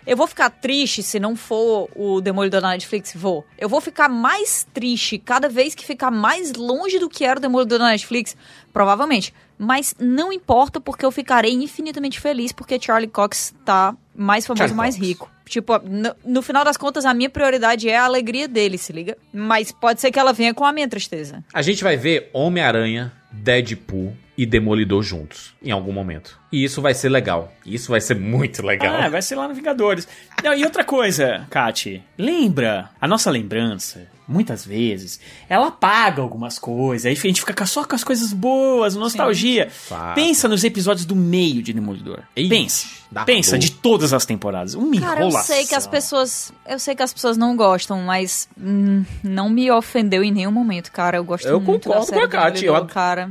[0.06, 3.12] Eu vou ficar triste se não for o Demolidor da Netflix?
[3.14, 3.44] Vou.
[3.59, 7.42] Eu vou ficar mais triste cada vez que ficar mais longe do que era o
[7.42, 8.34] Demolidor da Netflix?
[8.79, 9.35] Provavelmente.
[9.59, 14.76] Mas não importa, porque eu ficarei infinitamente feliz porque Charlie Cox tá mais famoso, Charlie
[14.76, 15.09] mais Cox.
[15.09, 15.31] rico.
[15.47, 19.18] Tipo, no, no final das contas, a minha prioridade é a alegria dele, se liga?
[19.35, 21.43] Mas pode ser que ela venha com a minha tristeza.
[21.53, 26.39] A gente vai ver Homem-Aranha, Deadpool e Demolidor juntos em algum momento.
[26.53, 27.53] E isso vai ser legal.
[27.66, 28.95] Isso vai ser muito legal.
[28.95, 30.07] Ah, vai ser lá no Vingadores.
[30.45, 35.18] Não, e outra coisa, Kati, lembra, a nossa lembrança, muitas vezes,
[35.49, 39.70] ela apaga algumas coisas, aí a gente fica só com as coisas boas, nostalgia.
[39.70, 40.14] Fato.
[40.14, 42.20] Pensa nos episódios do meio de Demolidor.
[42.37, 42.87] Ixi, Pensa.
[43.24, 43.59] Pensa dor.
[43.59, 44.74] de todas as temporadas.
[44.74, 45.57] Uma Cara, eu enrolação.
[45.57, 46.53] sei que as pessoas.
[46.68, 50.93] Eu sei que as pessoas não gostam, mas hum, não me ofendeu em nenhum momento,
[50.93, 51.16] cara.
[51.16, 53.31] Eu gosto Eu muito da concordo série com a Demolidor, eu- cara.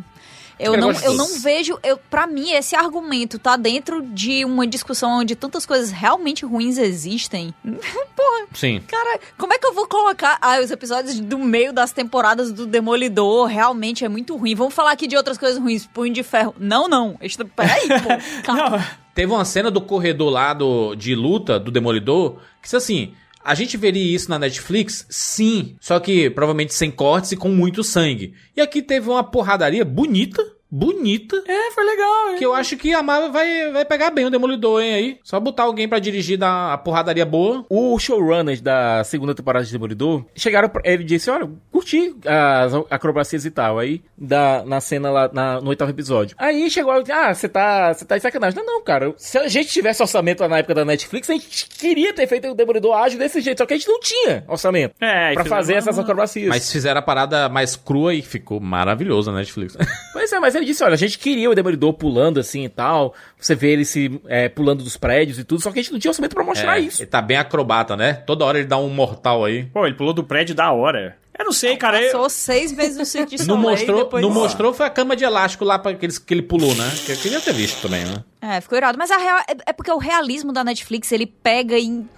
[0.59, 1.77] Eu Eu não, eu não vejo.
[1.83, 6.77] Eu, pra mim, esse argumento tá dentro de uma discussão onde tantas coisas realmente ruins
[6.77, 7.53] existem.
[7.63, 8.81] Porra, Sim.
[8.87, 10.37] cara, como é que eu vou colocar.
[10.41, 14.55] Ah, os episódios do meio das temporadas do Demolidor realmente é muito ruim.
[14.55, 15.85] Vamos falar aqui de outras coisas ruins.
[15.85, 16.55] Punho de ferro.
[16.59, 17.17] Não, não.
[17.21, 18.41] Este- Peraí, pô.
[18.43, 18.77] Calma.
[18.77, 23.13] Não, Teve uma cena do corredor lá do, de luta do Demolidor que, assim,
[23.47, 25.05] a gente veria isso na Netflix?
[25.09, 25.77] Sim.
[25.79, 28.33] Só que provavelmente sem cortes e com muito sangue.
[28.53, 30.43] E aqui teve uma porradaria bonita.
[30.69, 31.41] Bonita.
[31.47, 32.35] é, foi legal.
[32.37, 35.17] Que eu acho que a Marvel vai, vai pegar bem o Demolidor, hein, aí.
[35.23, 37.65] Só botar alguém pra dirigir da a porradaria boa.
[37.69, 43.45] O showrunners da segunda temporada de Demolidor chegaram pra ele disse: Olha, curti as acrobacias
[43.45, 43.79] e tal.
[43.79, 46.35] Aí, da, na cena lá, na- no oitavo episódio.
[46.39, 48.57] Aí chegou e Ah, você tá, você tá de sacanagem.
[48.59, 49.13] Não, não, cara.
[49.17, 52.47] Se a gente tivesse orçamento lá na época da Netflix, a gente queria ter feito
[52.49, 53.57] o Demolidor ágil desse jeito.
[53.59, 56.49] Só que a gente não tinha orçamento É, pra fazer uma- essas acrobacias.
[56.49, 59.77] Mas fizeram a parada mais crua e ficou maravilhoso na Netflix.
[60.17, 63.13] Pois é, mas ele disse, olha, a gente queria o Demolidor pulando assim e tal,
[63.39, 65.99] você vê ele se é, pulando dos prédios e tudo, só que a gente não
[65.99, 67.01] tinha orçamento pra mostrar É, isso.
[67.01, 68.13] Ele tá bem acrobata, né?
[68.13, 69.65] Toda hora ele dá um mortal aí.
[69.65, 71.17] Pô, ele pulou do prédio da hora.
[71.37, 72.01] Eu não sei, cara.
[72.01, 74.23] eu- Passou seis meses no Cirque de Não mostrou, depois...
[74.23, 76.91] não mostrou foi a cama de elástico lá pra aqueles que ele pulou, né?
[77.05, 78.23] Que eu queria ter visto também, né?
[78.41, 78.97] É, ficou irado.
[78.97, 82.09] Mas a real, é, é porque o realismo da Netflix, ele pega em...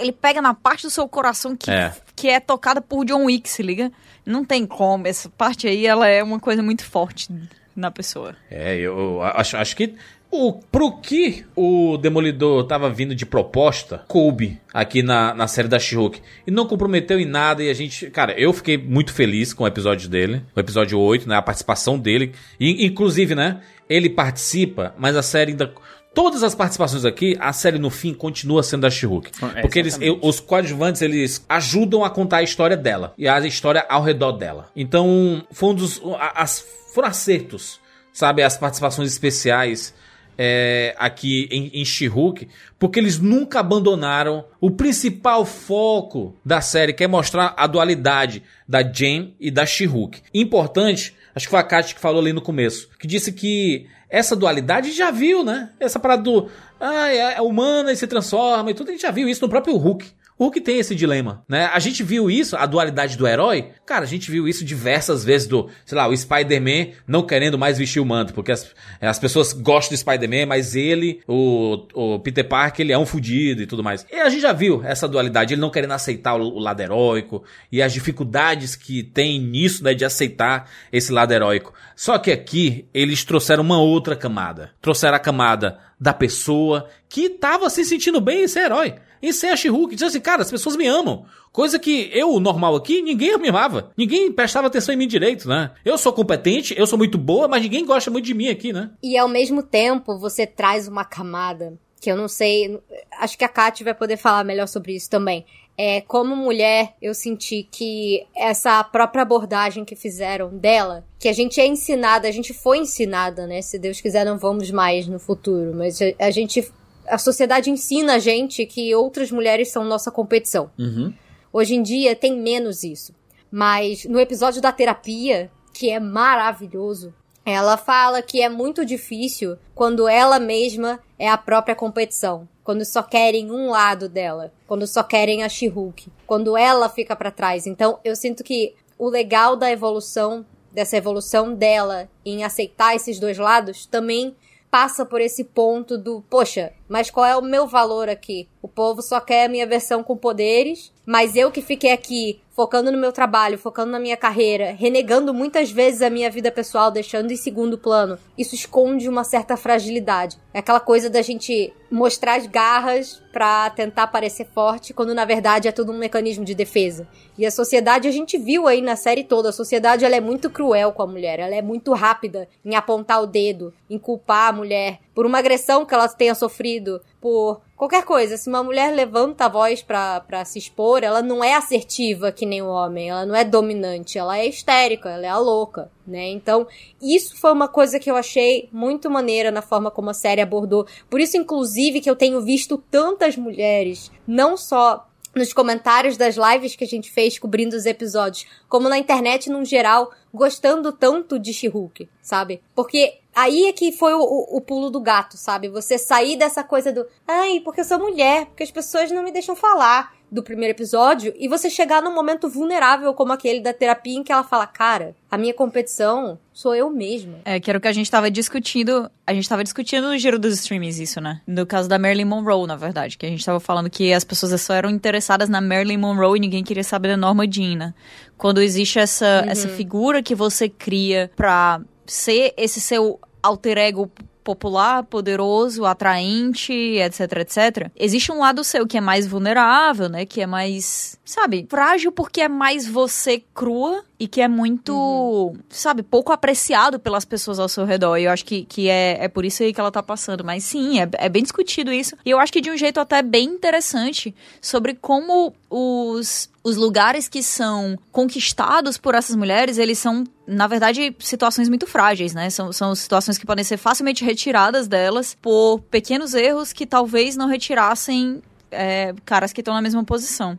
[0.00, 1.92] Ele pega na parte do seu coração que É.
[2.16, 3.92] que é tocada por John Wick, se liga?
[4.24, 5.06] Não tem como.
[5.06, 7.28] Essa parte aí, ela é uma coisa muito forte
[7.76, 8.34] na pessoa.
[8.50, 9.94] É, eu acho, acho que
[10.30, 15.78] o, pro que o Demolidor tava vindo de proposta, coube aqui na, na série da
[15.78, 16.20] She-Hulk.
[16.46, 18.10] E não comprometeu em nada e a gente...
[18.10, 20.42] Cara, eu fiquei muito feliz com o episódio dele.
[20.54, 21.36] O episódio 8, né?
[21.36, 22.32] A participação dele.
[22.58, 23.60] E, inclusive, né?
[23.88, 25.72] Ele participa, mas a série ainda...
[26.12, 29.30] Todas as participações aqui, a série no fim continua sendo da She-Hulk.
[29.54, 33.12] É, porque eles, eu- os coadjuvantes, eles ajudam a contar a história dela.
[33.18, 34.70] E a história ao redor dela.
[34.74, 36.00] Então, foi um dos...
[36.34, 36.66] As,
[36.96, 37.78] foram acertos,
[38.10, 38.42] sabe?
[38.42, 39.94] As participações especiais
[40.38, 47.04] é, aqui em, em She-Hulk, porque eles nunca abandonaram o principal foco da série, que
[47.04, 50.22] é mostrar a dualidade da Jane e da She-Hulk.
[50.32, 54.34] Importante, acho que foi a Kat que falou ali no começo, que disse que essa
[54.34, 55.68] dualidade já viu, né?
[55.78, 56.48] Essa parada do.
[56.80, 59.50] Ah, é, é humana e se transforma e tudo, a gente já viu isso no
[59.50, 60.06] próprio Hulk.
[60.38, 61.70] O Hulk tem esse dilema, né?
[61.72, 63.70] A gente viu isso, a dualidade do herói.
[63.86, 67.78] Cara, a gente viu isso diversas vezes do, sei lá, o Spider-Man não querendo mais
[67.78, 68.70] vestir o manto, porque as,
[69.00, 73.62] as pessoas gostam do Spider-Man, mas ele, o, o Peter Parker, ele é um fudido
[73.62, 74.06] e tudo mais.
[74.12, 77.42] E a gente já viu essa dualidade, ele não querendo aceitar o, o lado heróico
[77.72, 81.72] e as dificuldades que tem nisso, né, de aceitar esse lado heróico.
[81.94, 84.72] Só que aqui eles trouxeram uma outra camada.
[84.82, 88.94] Trouxeram a camada da pessoa que tava se sentindo bem em ser herói.
[89.22, 89.94] Em ser a She-Hulk.
[89.94, 91.24] Diz assim, cara, as pessoas me amam.
[91.50, 93.90] Coisa que eu, normal aqui, ninguém me amava.
[93.96, 95.70] Ninguém prestava atenção em mim direito, né?
[95.84, 98.90] Eu sou competente, eu sou muito boa, mas ninguém gosta muito de mim aqui, né?
[99.02, 102.78] E ao mesmo tempo, você traz uma camada que eu não sei.
[103.18, 105.46] Acho que a Kat vai poder falar melhor sobre isso também.
[105.78, 111.60] É, como mulher, eu senti que essa própria abordagem que fizeram dela, que a gente
[111.60, 113.60] é ensinada, a gente foi ensinada, né?
[113.60, 116.66] Se Deus quiser, não vamos mais no futuro, mas a, a gente.
[117.06, 120.70] A sociedade ensina a gente que outras mulheres são nossa competição.
[120.76, 121.12] Uhum.
[121.52, 123.14] Hoje em dia tem menos isso.
[123.50, 127.14] Mas no episódio da terapia, que é maravilhoso,
[127.46, 132.48] ela fala que é muito difícil quando ela mesma é a própria competição.
[132.64, 134.52] Quando só querem um lado dela.
[134.66, 136.08] Quando só querem a She-Hulk.
[136.26, 137.64] Quando ela fica para trás.
[137.64, 143.38] Então eu sinto que o legal da evolução, dessa evolução dela em aceitar esses dois
[143.38, 144.34] lados, também
[144.68, 148.48] passa por esse ponto do, poxa, mas qual é o meu valor aqui?
[148.62, 152.90] O povo só quer a minha versão com poderes, mas eu que fiquei aqui focando
[152.90, 157.30] no meu trabalho, focando na minha carreira, renegando muitas vezes a minha vida pessoal, deixando
[157.30, 160.38] em segundo plano, isso esconde uma certa fragilidade.
[160.54, 165.68] É aquela coisa da gente mostrar as garras pra tentar parecer forte, quando na verdade
[165.68, 167.06] é tudo um mecanismo de defesa.
[167.36, 170.48] E a sociedade, a gente viu aí na série toda, a sociedade ela é muito
[170.48, 174.56] cruel com a mulher, ela é muito rápida em apontar o dedo, em culpar a
[174.56, 178.36] mulher por uma agressão que ela tenha sofrido, por qualquer coisa.
[178.36, 182.60] Se uma mulher levanta a voz pra se expor, ela não é assertiva que nem
[182.60, 186.28] o homem, ela não é dominante, ela é histérica, ela é a louca, né?
[186.28, 186.66] Então,
[187.00, 190.86] isso foi uma coisa que eu achei muito maneira na forma como a série abordou.
[191.08, 196.76] Por isso, inclusive, que eu tenho visto tantas mulheres, não só nos comentários das lives
[196.76, 201.52] que a gente fez cobrindo os episódios, como na internet num geral, gostando tanto de
[201.52, 202.62] She-Hulk, sabe?
[202.74, 205.68] Porque aí é que foi o, o, o, pulo do gato, sabe?
[205.68, 209.30] Você sair dessa coisa do, ai, porque eu sou mulher, porque as pessoas não me
[209.30, 214.18] deixam falar do primeiro episódio e você chegar num momento vulnerável como aquele da terapia
[214.18, 217.38] em que ela fala, cara, a minha competição sou eu mesma.
[217.44, 219.08] É, que era o que a gente tava discutindo.
[219.26, 221.40] A gente tava discutindo no giro dos streamings isso, né?
[221.46, 223.16] No caso da Marilyn Monroe, na verdade.
[223.16, 226.40] Que a gente tava falando que as pessoas só eram interessadas na Marilyn Monroe e
[226.40, 227.94] ninguém queria saber da Norma Jean, né?
[228.36, 229.50] Quando existe essa, uhum.
[229.50, 234.10] essa figura que você cria pra ser esse seu alter ego
[234.46, 237.90] popular, poderoso, atraente, etc, etc.
[237.96, 240.24] Existe um lado seu que é mais vulnerável, né?
[240.24, 245.56] Que é mais, sabe, frágil porque é mais você crua e que é muito, uhum.
[245.68, 248.18] sabe, pouco apreciado pelas pessoas ao seu redor.
[248.18, 250.44] E eu acho que, que é, é por isso aí que ela tá passando.
[250.44, 252.16] Mas sim, é, é bem discutido isso.
[252.24, 257.28] E eu acho que de um jeito até bem interessante sobre como os, os lugares
[257.28, 262.50] que são conquistados por essas mulheres, eles são, na verdade, situações muito frágeis, né?
[262.50, 267.46] São, são situações que podem ser facilmente retiradas delas por pequenos erros que talvez não
[267.46, 270.58] retirassem é, caras que estão na mesma posição.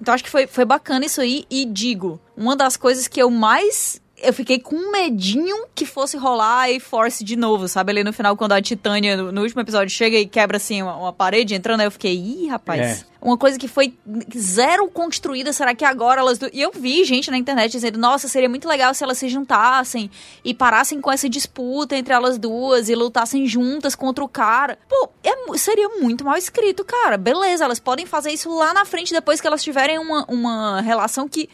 [0.00, 1.44] Então acho que foi, foi bacana isso aí.
[1.50, 6.68] E digo, uma das coisas que eu mais eu fiquei com medinho que fosse rolar
[6.68, 7.92] a Force de novo, sabe?
[7.92, 10.96] Ali no final, quando a Titânia, no, no último episódio, chega e quebra assim uma,
[10.96, 12.80] uma, parede entrando, aí eu fiquei, ih, rapaz.
[12.80, 13.10] É.
[13.20, 13.94] Uma coisa que foi
[14.36, 16.38] zero construída, será que agora elas.
[16.38, 16.48] Do...
[16.52, 20.10] E eu vi gente na internet dizendo, nossa, seria muito legal se elas se juntassem
[20.42, 24.78] e parassem com essa disputa entre elas duas e lutassem juntas contra o cara.
[24.88, 27.18] Pô, é, seria muito mal escrito, cara.
[27.18, 31.28] Beleza, elas podem fazer isso lá na frente depois que elas tiverem uma, uma relação
[31.28, 31.48] que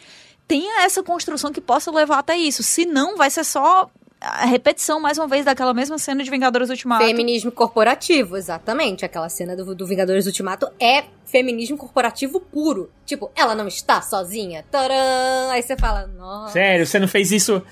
[0.46, 2.62] tenha essa construção que possa levar até isso.
[2.62, 3.90] Se não, vai ser só
[4.26, 7.04] a repetição, mais uma vez, daquela mesma cena de Vingadores Ultimato.
[7.04, 9.04] Feminismo corporativo, exatamente.
[9.04, 12.90] Aquela cena do, do Vingadores Ultimato é feminismo corporativo puro.
[13.04, 14.64] Tipo, ela não está sozinha.
[14.70, 15.50] Tcharam!
[15.50, 16.52] Aí você fala, nossa.
[16.54, 17.62] Sério, você não fez isso.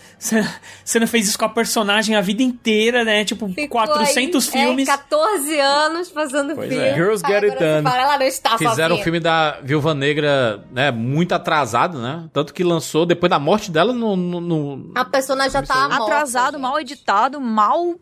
[0.84, 3.24] Você não fez isso com a personagem a vida inteira, né?
[3.24, 4.88] Tipo, Ficou 400 aí, é, filmes.
[4.88, 6.84] É, 14 anos fazendo pois filme.
[6.84, 6.94] É.
[6.94, 7.82] Girls Get It Done.
[7.82, 10.90] Fala, ela não está Fizeram o filme da Viúva Negra, né?
[10.90, 12.28] Muito atrasado, né?
[12.32, 14.16] Tanto que lançou depois da morte dela no.
[14.16, 14.92] no, no...
[14.94, 16.60] A personagem já tá morta, Atrasado, gente.
[16.60, 17.94] mal editado, mal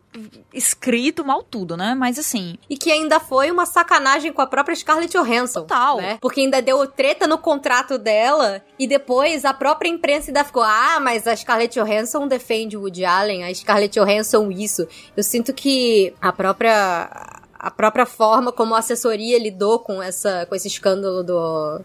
[0.52, 1.94] escrito, mal tudo, né?
[1.94, 2.58] Mas assim.
[2.68, 5.62] E que ainda foi uma sacanagem com a própria Scarlett Johansson.
[5.62, 5.96] Total.
[5.98, 6.18] Né?
[6.20, 10.98] Porque ainda deu treta no contrato dela e depois a própria imprensa ainda ficou: ah,
[11.00, 14.86] mas a Scarlett Johansson defende o Woody Allen, a Scarlett Johansson isso.
[15.16, 17.38] Eu sinto que a própria.
[17.58, 21.80] A própria forma como a assessoria lidou com essa com esse escândalo do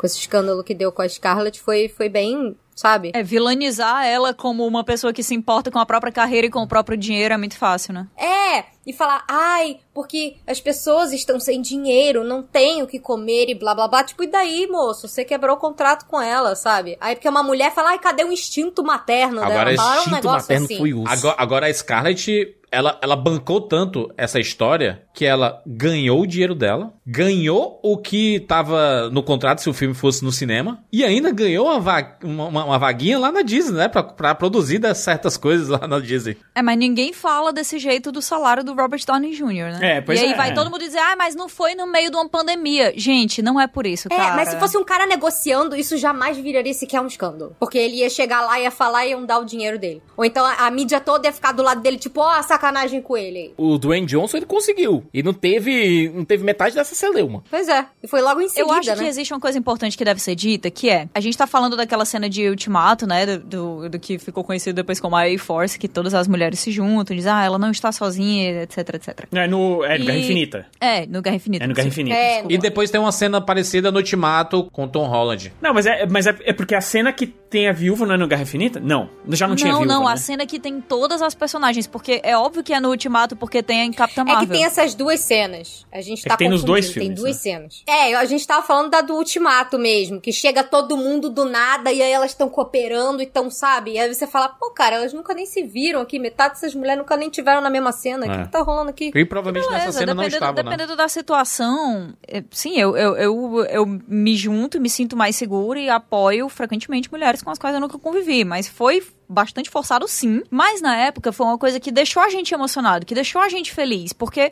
[0.00, 3.10] com esse escândalo que deu com a Scarlett foi, foi bem sabe?
[3.14, 6.62] É, vilanizar ela como uma pessoa que se importa com a própria carreira e com
[6.62, 8.06] o próprio dinheiro é muito fácil, né?
[8.16, 13.48] É, e falar, ai, porque as pessoas estão sem dinheiro, não têm o que comer
[13.48, 14.02] e blá blá blá.
[14.04, 15.06] Tipo, e daí, moço?
[15.08, 16.96] Você quebrou o contrato com ela, sabe?
[17.00, 19.90] Aí porque uma mulher fala, ai, cadê o instinto materno Agora, dela?
[19.90, 20.78] Um instinto negócio materno assim.
[20.78, 21.08] foi uso.
[21.08, 26.54] Agora, agora a Scarlett, ela, ela bancou tanto essa história que ela ganhou o dinheiro
[26.54, 31.30] dela, ganhou o que tava no contrato se o filme fosse no cinema, e ainda
[31.32, 33.88] ganhou uma, va uma, uma- vaguinha lá na Disney, né?
[33.88, 36.36] Pra, pra produzir certas coisas lá na Disney.
[36.54, 39.96] É, mas ninguém fala desse jeito do salário do Robert Downey Jr., né?
[39.96, 40.36] É, pois e aí é.
[40.36, 42.92] vai todo mundo dizer, ah, mas não foi no meio de uma pandemia.
[42.96, 44.36] Gente, não é por isso, É, cara.
[44.36, 47.54] mas se fosse um cara negociando, isso jamais viraria sequer um escândalo.
[47.58, 50.02] Porque ele ia chegar lá, ia falar e iam dar o dinheiro dele.
[50.16, 53.16] Ou então a, a mídia toda ia ficar do lado dele, tipo, ó, sacanagem com
[53.16, 53.54] ele.
[53.56, 55.04] O Dwayne Johnson ele conseguiu.
[55.12, 57.42] E não teve, não teve metade dessa celeuma.
[57.50, 57.86] Pois é.
[58.02, 58.96] E foi logo em seguida, Eu acho né?
[58.96, 61.76] que existe uma coisa importante que deve ser dita, que é, a gente tá falando
[61.76, 65.78] daquela cena de ultimato, né, do, do, do que ficou conhecido depois como a A-Force,
[65.78, 69.26] que todas as mulheres se juntam, dizem, ah, ela não está sozinha, etc, etc.
[69.32, 70.66] É no, é E- Guerra Infinita.
[70.80, 71.64] É, no Guerra Infinita.
[71.64, 71.88] É no Guerra.
[71.88, 72.16] Infinita.
[72.16, 72.44] É.
[72.48, 75.52] E depois tem uma cena parecida no Ultimato com Tom Holland.
[75.60, 78.18] Não, mas, é, mas é, é porque a cena que tem a viúva não é
[78.18, 78.78] no Guerra Infinita?
[78.80, 79.08] Não.
[79.28, 80.12] Já não, tinha não, viúva, não, né?
[80.12, 83.62] a cena que tem todas as personagens, porque é óbvio que é no Ultimato, porque
[83.62, 84.46] tem em Capitã É Marvel.
[84.46, 85.86] que tem essas duas cenas.
[85.92, 87.42] A gente É tá que tem nos dois filmes, Tem duas né?
[87.42, 87.82] cenas.
[87.86, 91.92] É, a gente tava falando da do Ultimato mesmo, que chega todo mundo do nada
[91.92, 93.92] e aí elas estão cooperando e tão, sabe?
[93.92, 96.98] E aí você fala, pô, cara, elas nunca nem se viram aqui, metade dessas mulheres
[96.98, 98.26] nunca nem tiveram na mesma cena.
[98.26, 98.42] É.
[98.50, 99.10] que, tá rolando aqui?
[99.14, 100.62] E provavelmente nessa Beleza, cena não dependendo, estava, né?
[100.62, 105.78] dependendo da situação, é, sim, eu, eu, eu, eu me junto, me sinto mais segura
[105.80, 110.42] e apoio frequentemente mulheres com as quais eu nunca convivi, mas foi bastante forçado sim,
[110.50, 113.72] mas na época foi uma coisa que deixou a gente emocionado, que deixou a gente
[113.72, 114.50] feliz, porque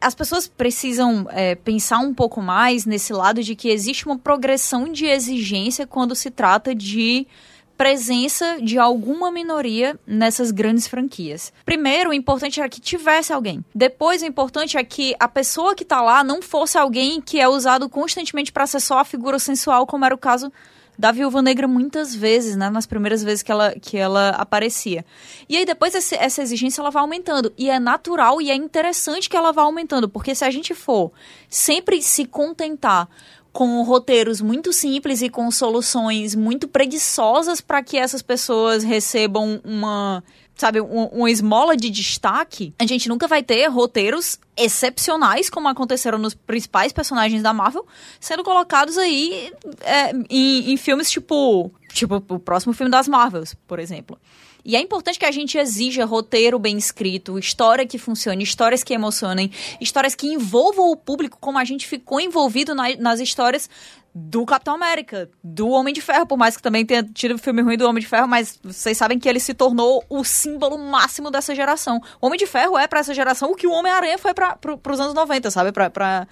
[0.00, 4.90] as pessoas precisam é, pensar um pouco mais nesse lado de que existe uma progressão
[4.92, 7.26] de exigência quando se trata de
[7.78, 11.52] presença de alguma minoria nessas grandes franquias.
[11.64, 13.64] Primeiro, o importante era que tivesse alguém.
[13.72, 17.48] Depois, o importante é que a pessoa que tá lá não fosse alguém que é
[17.48, 20.52] usado constantemente para ser só a figura sensual, como era o caso
[20.98, 22.68] da Viúva Negra muitas vezes, né?
[22.68, 25.04] Nas primeiras vezes que ela, que ela aparecia.
[25.48, 27.52] E aí depois esse- essa exigência ela vai aumentando.
[27.56, 31.12] E é natural e é interessante que ela vá aumentando, porque se a gente for
[31.48, 33.08] sempre se contentar
[33.58, 40.22] com roteiros muito simples e com soluções muito preguiçosas para que essas pessoas recebam uma,
[40.54, 46.18] sabe, um- uma esmola de destaque, a gente nunca vai ter roteiros excepcionais, como aconteceram
[46.18, 47.84] nos principais personagens da Marvel,
[48.20, 53.80] sendo colocados aí é, em, em filmes tipo, tipo o próximo filme das Marvels, por
[53.80, 54.16] exemplo.
[54.64, 58.92] E é importante que a gente exija roteiro bem escrito, história que funcione, histórias que
[58.92, 59.50] emocionem,
[59.80, 63.68] histórias que envolvam o público como a gente ficou envolvido na- nas histórias
[64.14, 67.62] do Capitão América, do Homem de Ferro, por mais que também tenha tido o filme
[67.62, 71.30] ruim do Homem de Ferro, mas vocês sabem que ele se tornou o símbolo máximo
[71.30, 72.00] dessa geração.
[72.20, 74.98] O Homem de Ferro é pra essa geração o que o Homem-Aranha foi para pros
[74.98, 75.70] anos 90, sabe?
[75.72, 76.26] Pra,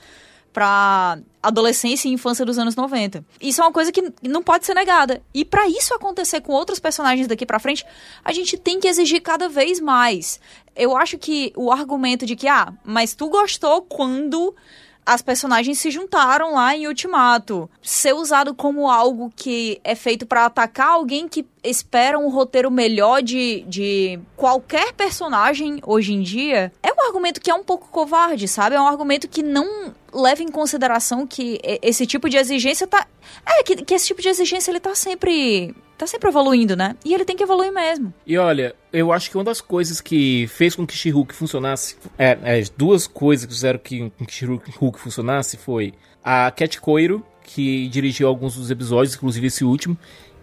[0.57, 3.23] pra adolescência e infância dos anos 90.
[3.39, 5.23] Isso é uma coisa que não pode ser negada.
[5.35, 7.85] E pra isso acontecer com outros personagens daqui pra frente,
[8.25, 10.41] a gente tem que exigir cada vez mais.
[10.75, 14.57] Eu acho que o argumento de que, ah, mas tu gostou quando
[15.07, 17.71] as personagens se juntaram lá em Ultimato.
[17.81, 23.23] Ser usado como algo que é feito pra atacar alguém que espera um roteiro melhor
[23.23, 28.49] de, de qualquer personagem hoje em dia é um argumento que é um pouco covarde,
[28.49, 28.77] sabe?
[28.77, 33.07] É um argumento que não leva em consideração que esse tipo de exigência tá.
[33.45, 35.75] É, que, que esse tipo de exigência ele tá sempre.
[35.97, 36.97] Tá sempre evoluindo, né?
[37.05, 38.13] E ele tem que evoluir mesmo.
[38.27, 42.39] E olha, eu acho que uma das coisas que fez com que She-Hulk funcionasse, é,
[42.43, 47.89] é, as duas coisas que fizeram que, que She-Hulk funcionasse foi a Cat Coiro, que
[47.89, 49.97] dirigiu alguns dos episódios, inclusive esse último,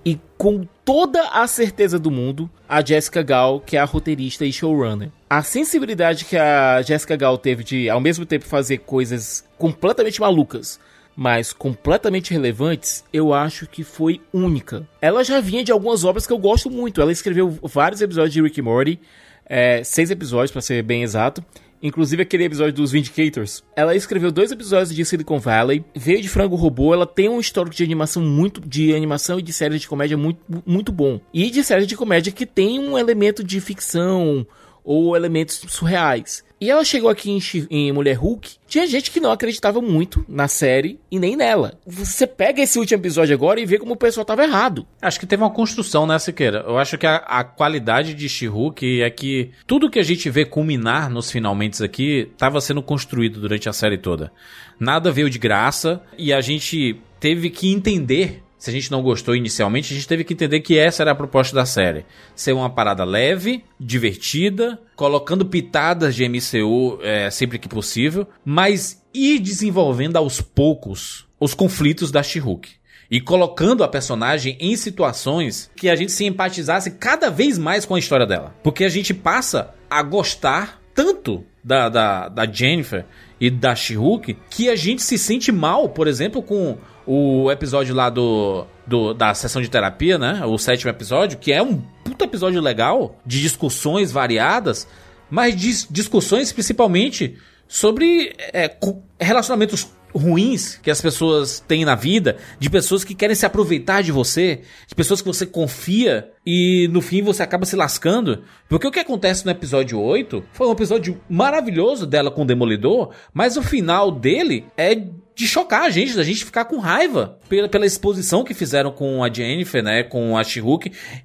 [0.05, 4.51] e com toda a certeza do mundo, a Jessica Gal, que é a roteirista e
[4.51, 5.09] showrunner.
[5.29, 10.79] A sensibilidade que a Jessica Gal teve de, ao mesmo tempo, fazer coisas completamente malucas,
[11.15, 14.87] mas completamente relevantes, eu acho que foi única.
[15.01, 17.01] Ela já vinha de algumas obras que eu gosto muito.
[17.01, 18.99] Ela escreveu vários episódios de Rick and Morty,
[19.45, 21.43] é, seis episódios para ser bem exato.
[21.81, 23.61] Inclusive aquele episódio dos Vindicators.
[23.75, 27.75] Ela escreveu dois episódios de Silicon Valley, veio de Frango Robô, ela tem um histórico
[27.75, 31.19] de animação muito de animação e de séries de comédia muito, muito bom.
[31.33, 34.47] E de séries de comédia que tem um elemento de ficção
[34.81, 36.45] ou elementos surreais.
[36.63, 40.47] E ela chegou aqui em, em Mulher Hulk, tinha gente que não acreditava muito na
[40.47, 41.77] série e nem nela.
[41.85, 44.87] Você pega esse último episódio agora e vê como o pessoal tava errado.
[45.01, 46.63] Acho que teve uma construção, né, Siqueira?
[46.65, 50.45] Eu acho que a, a qualidade de She-Hulk é que tudo que a gente vê
[50.45, 54.31] culminar nos finalmente aqui estava sendo construído durante a série toda.
[54.79, 59.35] Nada veio de graça e a gente teve que entender se a gente não gostou
[59.35, 62.05] inicialmente, a gente teve que entender que essa era a proposta da série.
[62.33, 69.39] Ser uma parada leve, divertida, colocando pitadas de MCU é, sempre que possível, mas ir
[69.39, 72.69] desenvolvendo aos poucos os conflitos da She-Hulk.
[73.11, 77.95] E colocando a personagem em situações que a gente se empatizasse cada vez mais com
[77.95, 78.55] a história dela.
[78.63, 83.05] Porque a gente passa a gostar tanto da, da, da Jennifer
[83.43, 88.09] e da She-Hulk que a gente se sente mal, por exemplo, com o episódio lá
[88.09, 90.45] do, do, da sessão de terapia, né?
[90.45, 91.75] O sétimo episódio, que é um
[92.05, 94.87] puta episódio legal, de discussões variadas,
[95.29, 97.35] mas dis, discussões principalmente
[97.67, 98.73] sobre é,
[99.19, 104.11] relacionamentos ruins que as pessoas têm na vida, de pessoas que querem se aproveitar de
[104.11, 108.43] você, de pessoas que você confia e no fim você acaba se lascando.
[108.69, 113.11] Porque o que acontece no episódio 8 foi um episódio maravilhoso dela com o Demolidor,
[113.33, 114.95] mas o final dele é
[115.35, 119.23] de chocar a gente, da gente ficar com raiva pela, pela exposição que fizeram com
[119.23, 120.61] a Jennifer, né, com a she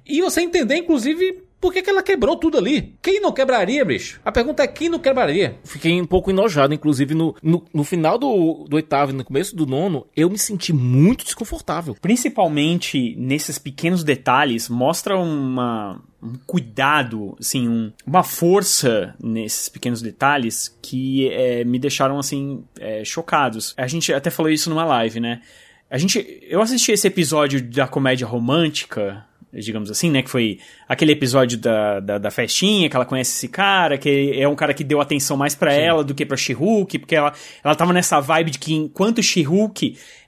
[0.05, 2.95] e você entender, inclusive, por que, que ela quebrou tudo ali?
[3.01, 4.21] Quem não quebraria, bicho?
[4.23, 5.59] A pergunta é quem não quebraria?
[5.63, 9.55] Fiquei um pouco enojado, inclusive no, no, no final do, do oitavo e no começo
[9.55, 11.95] do nono, eu me senti muito desconfortável.
[12.01, 20.77] Principalmente nesses pequenos detalhes, mostra uma, um cuidado, assim, um, uma força nesses pequenos detalhes
[20.81, 23.73] que é, me deixaram, assim, é, chocados.
[23.77, 25.41] A gente até falou isso numa live, né?
[25.89, 30.21] A gente, eu assisti esse episódio da comédia romântica digamos assim, né?
[30.21, 34.47] Que foi aquele episódio da, da, da, festinha, que ela conhece esse cara, que é
[34.47, 36.55] um cara que deu atenção mais para ela do que pra she
[36.99, 39.45] porque ela, ela tava nessa vibe de que enquanto she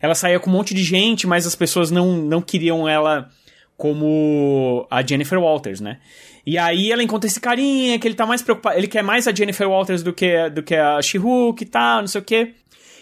[0.02, 3.30] ela saía com um monte de gente, mas as pessoas não, não queriam ela
[3.78, 5.98] como a Jennifer Walters, né?
[6.46, 9.34] E aí ela encontra esse carinha que ele tá mais preocupado, ele quer mais a
[9.34, 12.54] Jennifer Walters do que, do que a she e tal, não sei o quê.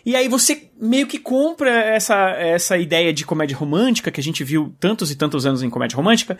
[0.05, 4.43] E aí você meio que compra essa, essa ideia de comédia romântica, que a gente
[4.43, 6.37] viu tantos e tantos anos em comédia romântica.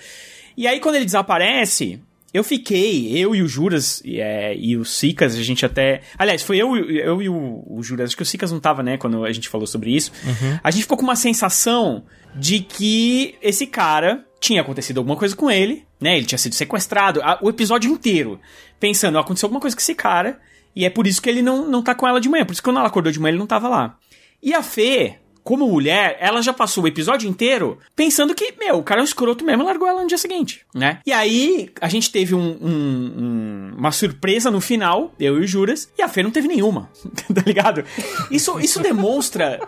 [0.55, 2.01] E aí quando ele desaparece,
[2.33, 6.01] eu fiquei, eu e o Juras e, é, e o Sicas, a gente até.
[6.17, 8.97] Aliás, foi eu, eu e o, o Juras, acho que o Sicas não tava, né,
[8.97, 10.11] quando a gente falou sobre isso.
[10.23, 10.59] Uhum.
[10.63, 12.03] A gente ficou com uma sensação
[12.35, 16.17] de que esse cara tinha acontecido alguma coisa com ele, né?
[16.17, 17.19] Ele tinha sido sequestrado.
[17.41, 18.39] o episódio inteiro,
[18.79, 20.39] pensando, aconteceu alguma coisa com esse cara.
[20.75, 22.45] E é por isso que ele não, não tá com ela de manhã.
[22.45, 23.97] Por isso que quando ela acordou de manhã, ele não tava lá.
[24.41, 28.83] E a Fê, como mulher, ela já passou o episódio inteiro pensando que, meu, o
[28.83, 30.99] cara é um escroto mesmo largou ela no dia seguinte, né?
[31.05, 35.47] E aí, a gente teve um, um, um, uma surpresa no final, eu e o
[35.47, 36.89] Juras, e a Fê não teve nenhuma,
[37.33, 37.83] tá ligado?
[38.29, 39.59] Isso, isso demonstra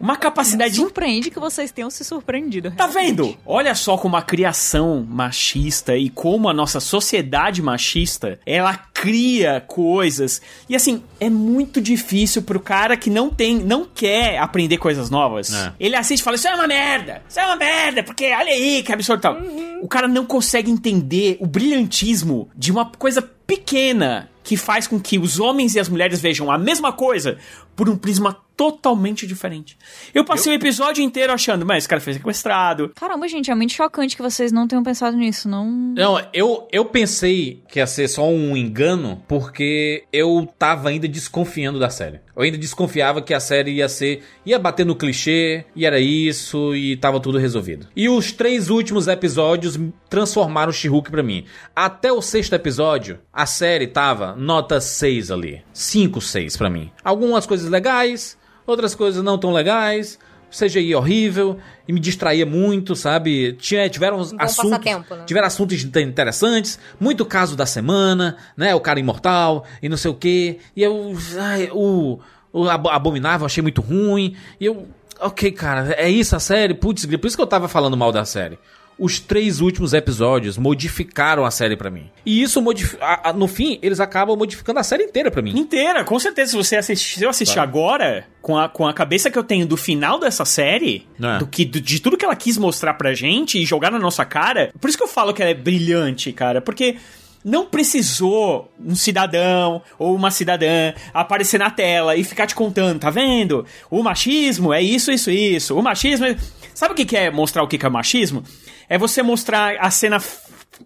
[0.00, 0.70] uma capacidade.
[0.72, 2.70] Me surpreende que vocês tenham se surpreendido.
[2.72, 3.36] Tá vendo?
[3.44, 10.40] Olha só como a criação machista e como a nossa sociedade machista ela cria coisas.
[10.68, 15.52] E assim, é muito difícil pro cara que não tem, não quer aprender coisas novas.
[15.52, 15.72] É.
[15.78, 17.22] Ele assiste e fala: Isso é uma merda!
[17.28, 18.02] Isso é uma merda!
[18.02, 19.34] Porque olha aí que absurdo tal.
[19.34, 19.80] Uhum.
[19.82, 25.18] O cara não consegue entender o brilhantismo de uma coisa pequena que faz com que
[25.18, 27.38] os homens e as mulheres vejam a mesma coisa
[27.76, 29.74] por um prisma totalmente diferente.
[30.12, 30.54] Eu passei eu...
[30.54, 32.92] o episódio inteiro achando, mas esse cara foi sequestrado.
[32.94, 35.64] Caramba, gente, é muito chocante que vocês não tenham pensado nisso, não.
[35.70, 41.78] Não, eu, eu pensei que ia ser só um engano, porque eu tava ainda desconfiando
[41.78, 42.20] da série.
[42.36, 44.22] Eu ainda desconfiava que a série ia ser.
[44.44, 47.88] ia bater no clichê, e era isso, e tava tudo resolvido.
[47.96, 49.78] E os três últimos episódios
[50.10, 51.46] transformaram o She-Hulk pra mim.
[51.74, 55.62] Até o sexto episódio, a série tava nota 6 ali.
[55.72, 56.90] 5, 6 pra mim.
[57.02, 60.18] Algumas coisas legais, outras coisas não tão legais.
[60.50, 63.52] CGI horrível e me distraía muito, sabe?
[63.52, 65.22] Tinha, tiveram assuntos, tempo, né?
[65.24, 68.74] tiveram assuntos interessantes, muito caso da semana, né?
[68.74, 70.58] O cara imortal e não sei o que.
[70.74, 72.18] E eu, ai, o,
[72.52, 74.34] o abominável achei muito ruim.
[74.60, 74.88] E eu,
[75.20, 78.24] ok, cara, é isso a série, putz, por isso que eu tava falando mal da
[78.24, 78.58] série
[79.00, 82.10] os três últimos episódios modificaram a série para mim.
[82.24, 83.32] E isso modifica.
[83.34, 85.58] No fim, eles acabam modificando a série inteira para mim.
[85.58, 86.50] Inteira, com certeza.
[86.50, 89.66] Se você assistir, se eu assistir agora, com a, com a cabeça que eu tenho
[89.66, 91.38] do final dessa série, é.
[91.38, 94.24] do que do, de tudo que ela quis mostrar pra gente e jogar na nossa
[94.26, 96.60] cara, por isso que eu falo que ela é brilhante, cara.
[96.60, 96.96] Porque
[97.42, 103.08] não precisou um cidadão ou uma cidadã aparecer na tela e ficar te contando, tá
[103.08, 103.64] vendo?
[103.90, 105.74] O machismo é isso, isso, isso.
[105.74, 106.36] O machismo é...
[106.74, 108.44] Sabe o que é mostrar o que é machismo?
[108.90, 110.18] É você mostrar a cena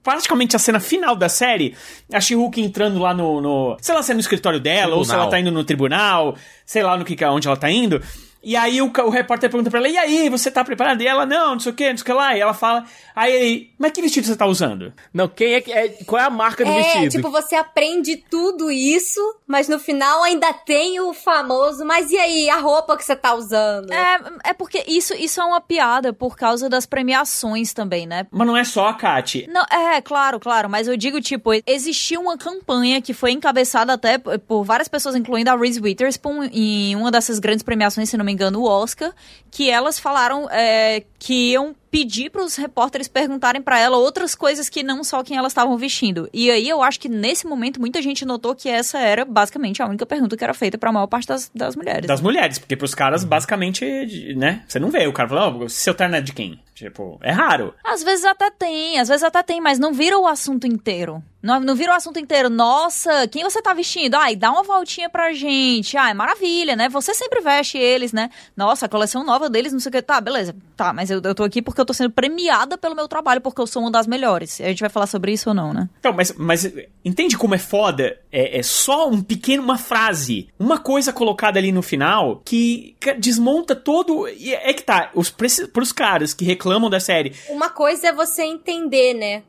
[0.02, 1.74] praticamente a cena final da série,
[2.12, 4.98] a she entrando lá no, no, sei lá se é no escritório dela, tribunal.
[4.98, 6.36] ou se ela tá indo no tribunal,
[6.66, 8.02] sei lá no que onde ela tá indo.
[8.44, 11.02] E aí o, o repórter pergunta pra ela, e aí, você tá preparada?
[11.02, 12.36] E ela, não, não sei o que, não sei o que lá.
[12.36, 12.84] E ela fala,
[13.14, 14.92] aí ele, mas que vestido você tá usando?
[15.12, 15.72] Não, quem é que.
[15.72, 17.10] É, qual é a marca do É, vestido?
[17.10, 22.50] tipo, você aprende tudo isso, mas no final ainda tem o famoso, mas e aí,
[22.50, 23.92] a roupa que você tá usando?
[23.92, 28.26] É, é porque isso, isso é uma piada por causa das premiações também, né?
[28.30, 29.46] Mas não é só a Kat.
[29.48, 34.18] Não, é, claro, claro, mas eu digo, tipo, existia uma campanha que foi encabeçada até
[34.18, 38.33] por várias pessoas, incluindo a Reese Witherspoon, em uma dessas grandes premiações, se não me
[38.34, 39.14] engano, o Oscar,
[39.50, 44.68] que elas falaram é, que iam pedir para os repórteres perguntarem para ela outras coisas
[44.68, 46.28] que não só quem elas estavam vestindo.
[46.32, 49.86] E aí eu acho que nesse momento muita gente notou que essa era basicamente a
[49.86, 52.08] única pergunta que era feita para a maior parte das, das mulheres.
[52.08, 54.64] Das mulheres, porque pros caras, basicamente, né?
[54.66, 56.58] Você não vê o cara falando, oh, seu terno é de quem?
[56.74, 57.72] Tipo, é raro.
[57.84, 61.22] Às vezes até tem, às vezes até tem, mas não vira o assunto inteiro.
[61.40, 62.48] Não, não vira o assunto inteiro.
[62.48, 64.14] Nossa, quem você tá vestindo?
[64.14, 65.94] Ai, dá uma voltinha pra gente.
[65.94, 66.88] Ai, maravilha, né?
[66.88, 68.30] Você sempre veste eles, né?
[68.56, 70.00] Nossa, a coleção nova deles, não sei o que.
[70.00, 70.56] Tá, beleza.
[70.74, 73.60] Tá, mas eu, eu tô aqui porque eu tô sendo premiada pelo meu trabalho, porque
[73.60, 74.60] eu sou uma das melhores.
[74.60, 75.88] A gente vai falar sobre isso ou não, né?
[76.00, 76.72] Então, mas, mas
[77.04, 78.18] entende como é foda?
[78.32, 83.76] É, é só um pequeno, uma frase, uma coisa colocada ali no final que desmonta
[83.76, 84.28] todo.
[84.28, 88.42] E é que tá, os, pros caras que reclamam da série, Uma coisa é você
[88.42, 89.42] entender, né?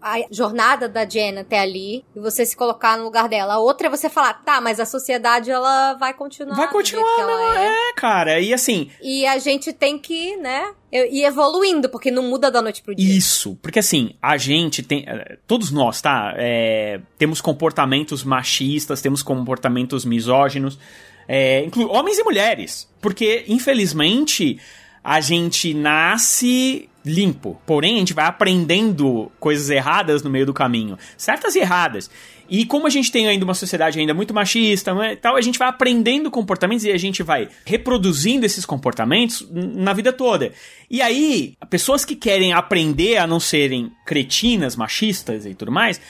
[0.00, 3.54] A jornada da Jen até ali e você se colocar no lugar dela.
[3.54, 6.54] A outra é você falar, tá, mas a sociedade ela vai continuar.
[6.54, 7.66] vai continuar, ela né?
[7.66, 7.90] é.
[7.90, 8.40] É, cara.
[8.40, 10.72] E assim, E a gente tem que, né?
[10.92, 13.16] Ir evoluindo, porque não muda da noite pro dia.
[13.16, 15.04] Isso, porque assim, a gente tem.
[15.06, 16.32] eh, Todos nós, tá?
[16.36, 20.78] É, temos comportamentos machistas, temos comportamentos misóginos,
[21.26, 22.88] é, inclu homens e mulheres.
[23.00, 24.60] Porque, infelizmente,
[25.02, 27.60] a gente nasce limpo.
[27.66, 30.98] Porém, a gente vai aprendendo coisas erradas no meio do caminho.
[31.16, 32.10] Certas e erradas.
[32.48, 35.58] E como a gente tem ainda uma sociedade ainda muito machista né, tal, a gente
[35.58, 40.52] vai aprendendo comportamentos e a gente vai reproduzindo esses comportamentos na vida toda.
[40.90, 46.00] E aí, pessoas que querem aprender a não serem cretinas, machistas e tudo mais,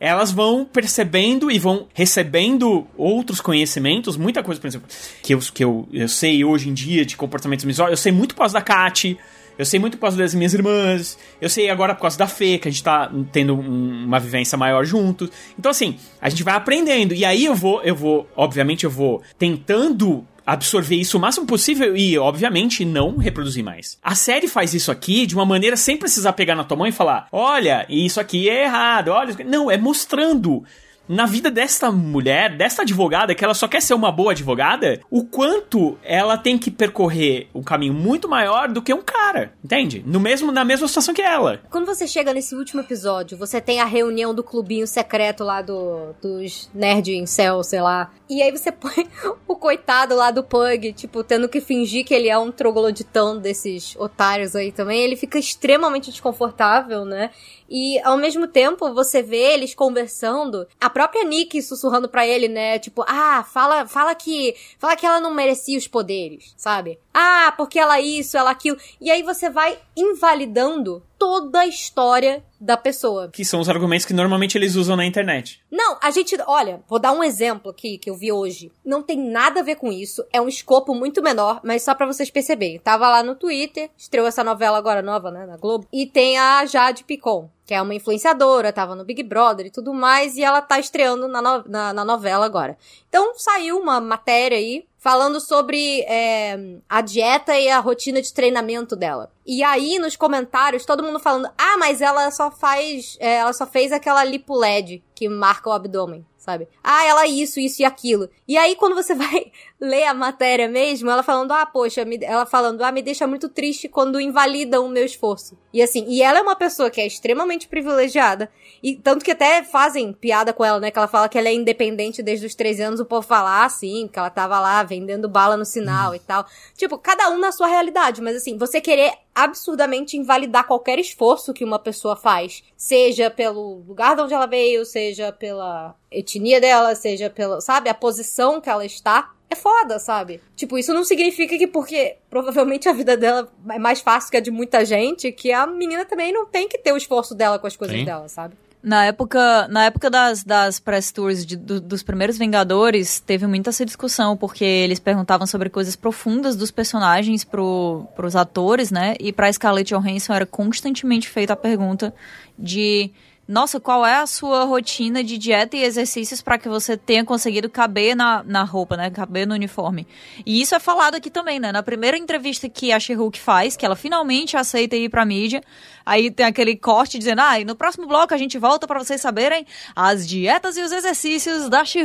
[0.00, 4.88] elas vão percebendo e vão recebendo outros conhecimentos, muita coisa, por exemplo,
[5.22, 8.34] que eu, que eu, eu sei hoje em dia de comportamentos misóginos, eu sei muito
[8.34, 9.18] por causa da Kat,
[9.58, 12.56] eu sei muito por causa das minhas irmãs, eu sei agora por causa da Fê,
[12.58, 15.28] que a gente tá tendo um- uma vivência maior juntos.
[15.58, 17.12] Então, assim, a gente vai aprendendo.
[17.14, 21.94] E aí eu vou, eu vou, obviamente, eu vou tentando absorver isso o máximo possível
[21.94, 23.98] e, obviamente, não reproduzir mais.
[24.02, 26.92] A série faz isso aqui de uma maneira sem precisar pegar na tua mão e
[26.92, 29.28] falar: olha, isso aqui é errado, olha.
[29.30, 30.64] isso aqui-" Não, é mostrando
[31.08, 35.24] na vida desta mulher, desta advogada, que ela só quer ser uma boa advogada, o
[35.24, 40.02] quanto ela tem que percorrer um caminho muito maior do que um cara, entende?
[40.06, 41.60] No mesmo, na mesma situação que ela.
[41.70, 46.14] Quando você chega nesse último episódio, você tem a reunião do clubinho secreto lá do,
[46.20, 48.10] dos nerd em céu, sei lá.
[48.28, 49.08] E aí você põe
[49.46, 53.96] o coitado lá do Pug, tipo, tendo que fingir que ele é um trogloditão desses
[53.96, 55.02] otários aí também.
[55.02, 57.30] Ele fica extremamente desconfortável, né?
[57.68, 62.76] E ao mesmo tempo você vê eles conversando, a própria Nick sussurrando pra ele, né?
[62.80, 66.98] Tipo, ah, fala, fala que, fala que ela não merecia os poderes, sabe?
[67.14, 68.76] Ah, porque ela isso, ela aquilo.
[69.00, 73.28] E aí você vai invalidando toda a história da pessoa.
[73.28, 75.60] Que são os argumentos que normalmente eles usam na internet.
[75.70, 78.72] Não, a gente, olha, vou dar um exemplo aqui que eu vi hoje.
[78.84, 82.06] Não tem nada a ver com isso, é um escopo muito menor, mas só pra
[82.06, 82.80] vocês perceberem.
[82.80, 86.66] Tava lá no Twitter, estreou essa novela agora nova, né, na Globo, e tem a
[86.66, 90.62] Jade Picon, que é uma influenciadora, tava no Big Brother e tudo mais, e ela
[90.62, 92.78] tá estreando na, no- na, na novela agora.
[93.10, 96.58] Então saiu uma matéria aí falando sobre é,
[96.88, 99.30] a dieta e a rotina de treinamento dela.
[99.44, 103.66] E aí, nos comentários, todo mundo falando, ah, mas ela só faz, é, ela só
[103.66, 106.66] fez aquela lipo LED que marca o abdômen, sabe?
[106.82, 108.30] Ah, ela isso, isso e aquilo.
[108.46, 112.46] E aí, quando você vai ler a matéria mesmo, ela falando, ah, poxa, me- ela
[112.46, 115.58] falando, ah, me deixa muito triste quando invalidam o meu esforço.
[115.74, 118.50] E assim, e ela é uma pessoa que é extremamente privilegiada,
[118.82, 120.90] e tanto que até fazem piada com ela, né?
[120.90, 124.08] Que ela fala que ela é independente desde os 13 anos, o povo fala assim,
[124.10, 126.46] que ela tava lá vendendo bala no sinal e tal.
[126.76, 129.12] Tipo, cada um na sua realidade, mas assim, você querer
[129.44, 134.84] absurdamente invalidar qualquer esforço que uma pessoa faz, seja pelo lugar de onde ela veio,
[134.84, 140.40] seja pela etnia dela, seja pela, sabe, a posição que ela está, é foda, sabe?
[140.54, 144.40] Tipo, isso não significa que porque provavelmente a vida dela é mais fácil que a
[144.40, 147.66] de muita gente, que a menina também não tem que ter o esforço dela com
[147.66, 148.04] as coisas Sim.
[148.04, 148.54] dela, sabe?
[148.80, 153.70] Na época, na época das, das press tours de- do- dos primeiros Vingadores, teve muita
[153.70, 159.16] essa discussão, porque eles perguntavam sobre coisas profundas dos personagens pro, pros atores, né?
[159.18, 162.14] E pra Scarlett Johansson era constantemente feita a pergunta
[162.56, 163.10] de
[163.48, 167.70] nossa, qual é a sua rotina de dieta e exercícios para que você tenha conseguido
[167.70, 169.08] caber na, na roupa, né?
[169.08, 170.06] Caber no uniforme.
[170.44, 171.72] E isso é falado aqui também, né?
[171.72, 175.62] Na primeira entrevista que a she faz, que ela finalmente aceita ir pra mídia,
[176.08, 179.20] aí tem aquele corte dizendo, ah, e no próximo bloco a gente volta para vocês
[179.20, 179.66] saberem
[179.96, 182.04] as dietas e os exercícios da she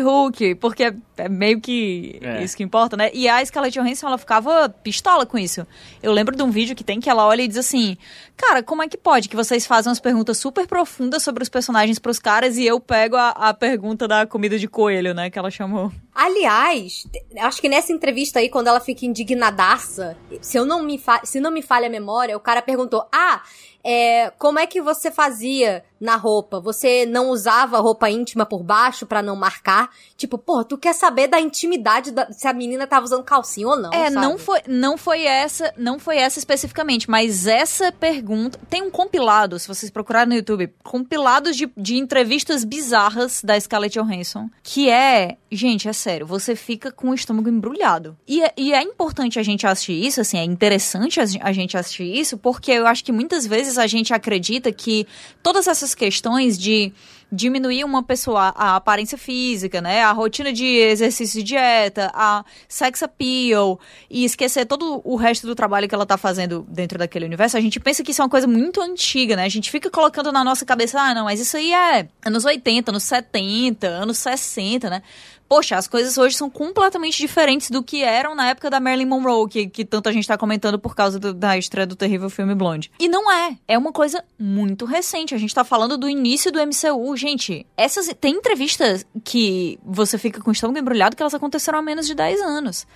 [0.60, 2.44] porque é meio que é.
[2.44, 3.12] isso que importa, né?
[3.14, 5.68] E a Scarlett Johansson, ela ficava pistola com isso.
[6.02, 7.98] Eu lembro de um vídeo que tem que ela olha e diz assim,
[8.36, 11.50] cara, como é que pode que vocês fazem umas perguntas super profundas sobre sobre os
[11.50, 15.38] personagens pros caras e eu pego a, a pergunta da comida de coelho, né, que
[15.38, 15.92] ela chamou.
[16.16, 17.08] Aliás,
[17.40, 21.50] acho que nessa entrevista aí, quando ela fica indignadaça, se eu não me, se não
[21.50, 23.42] me falha a memória, o cara perguntou: Ah,
[23.84, 26.60] é, como é que você fazia na roupa?
[26.60, 29.90] Você não usava roupa íntima por baixo para não marcar?
[30.18, 33.80] Tipo, pô, tu quer saber da intimidade da, se a menina tava usando calcinha ou
[33.80, 33.92] não?
[33.92, 34.16] É, sabe?
[34.16, 39.58] não foi, não foi essa, não foi essa especificamente, mas essa pergunta tem um compilado,
[39.58, 45.38] se vocês procurarem no YouTube, compilados de, de entrevistas bizarras da Scarlett Johansson, que é,
[45.50, 48.18] gente, é sério, você fica com o estômago embrulhado.
[48.28, 52.14] E, é, e é importante a gente assistir isso, assim, é interessante a gente assistir
[52.14, 55.08] isso, porque eu acho que muitas vezes a gente acredita que
[55.42, 56.94] todas essas questões de
[57.34, 63.02] diminuir uma pessoa a aparência física, né, a rotina de exercício e dieta, a sex
[63.02, 67.58] appeal e esquecer todo o resto do trabalho que ela tá fazendo dentro daquele universo,
[67.58, 69.46] a gente pensa que isso é uma coisa muito antiga, né?
[69.46, 72.92] A gente fica colocando na nossa cabeça, ah, não, mas isso aí é anos 80,
[72.92, 75.02] anos 70, anos 60, né?
[75.48, 79.50] Poxa, as coisas hoje são completamente diferentes do que eram na época da Marilyn Monroe,
[79.50, 82.92] que, que tanta gente tá comentando por causa do, da estreia do terrível filme Blonde.
[83.00, 83.58] E não é.
[83.68, 85.36] É uma coisa muito recente.
[85.36, 87.16] A gente tá falando do início do MCU.
[87.16, 88.14] Gente, essas.
[88.20, 92.16] Tem entrevistas que você fica com o estômago embrulhado que elas aconteceram há menos de
[92.16, 92.88] 10 anos.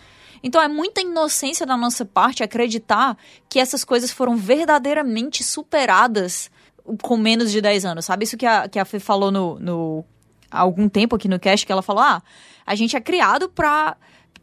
[0.41, 3.17] Então é muita inocência da nossa parte acreditar
[3.49, 6.49] que essas coisas foram verdadeiramente superadas
[7.01, 8.23] com menos de 10 anos, sabe?
[8.23, 10.05] Isso que a, que a Fê falou no, no
[10.51, 12.21] há algum tempo aqui no cast que ela falou: ah,
[12.65, 13.95] a gente é criado pra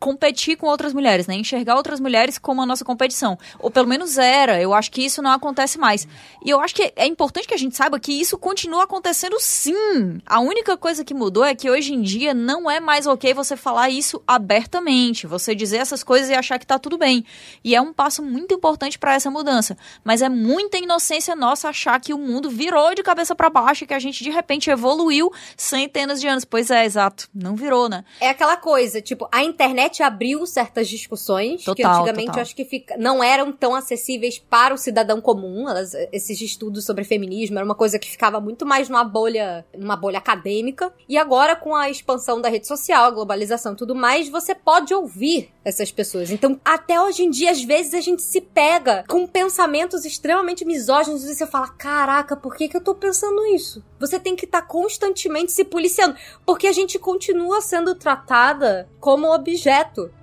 [0.04, 1.34] competir com outras mulheres, né?
[1.34, 3.38] Enxergar outras mulheres como a nossa competição.
[3.58, 4.60] Ou pelo menos era.
[4.60, 6.06] Eu acho que isso não acontece mais.
[6.44, 10.20] E eu acho que é importante que a gente saiba que isso continua acontecendo sim.
[10.26, 13.56] A única coisa que mudou é que hoje em dia não é mais ok você
[13.56, 15.26] falar isso abertamente.
[15.26, 17.24] Você dizer essas coisas e achar que tá tudo bem.
[17.64, 19.74] E é um passo muito importante para essa mudança.
[20.04, 23.86] Mas é muita inocência nossa achar que o mundo virou de cabeça para baixo e
[23.86, 26.44] que a gente de repente evoluiu centenas de anos.
[26.44, 27.26] Pois é, exato.
[27.34, 28.04] Não virou, né?
[28.20, 32.38] É aquela coisa, tipo, a internet internet abriu certas discussões total, que antigamente total.
[32.38, 35.68] eu acho que fica, não eram tão acessíveis para o cidadão comum.
[35.68, 39.96] Elas, esses estudos sobre feminismo era uma coisa que ficava muito mais numa bolha, numa
[39.96, 40.92] bolha acadêmica.
[41.08, 44.92] E agora, com a expansão da rede social, a globalização e tudo mais, você pode
[44.92, 46.30] ouvir essas pessoas.
[46.30, 51.24] Então, até hoje em dia, às vezes a gente se pega com pensamentos extremamente misóginos
[51.24, 53.82] e você fala: caraca, por que, que eu tô pensando isso?
[53.98, 59.32] Você tem que estar tá constantemente se policiando, porque a gente continua sendo tratada como
[59.32, 59.73] objeto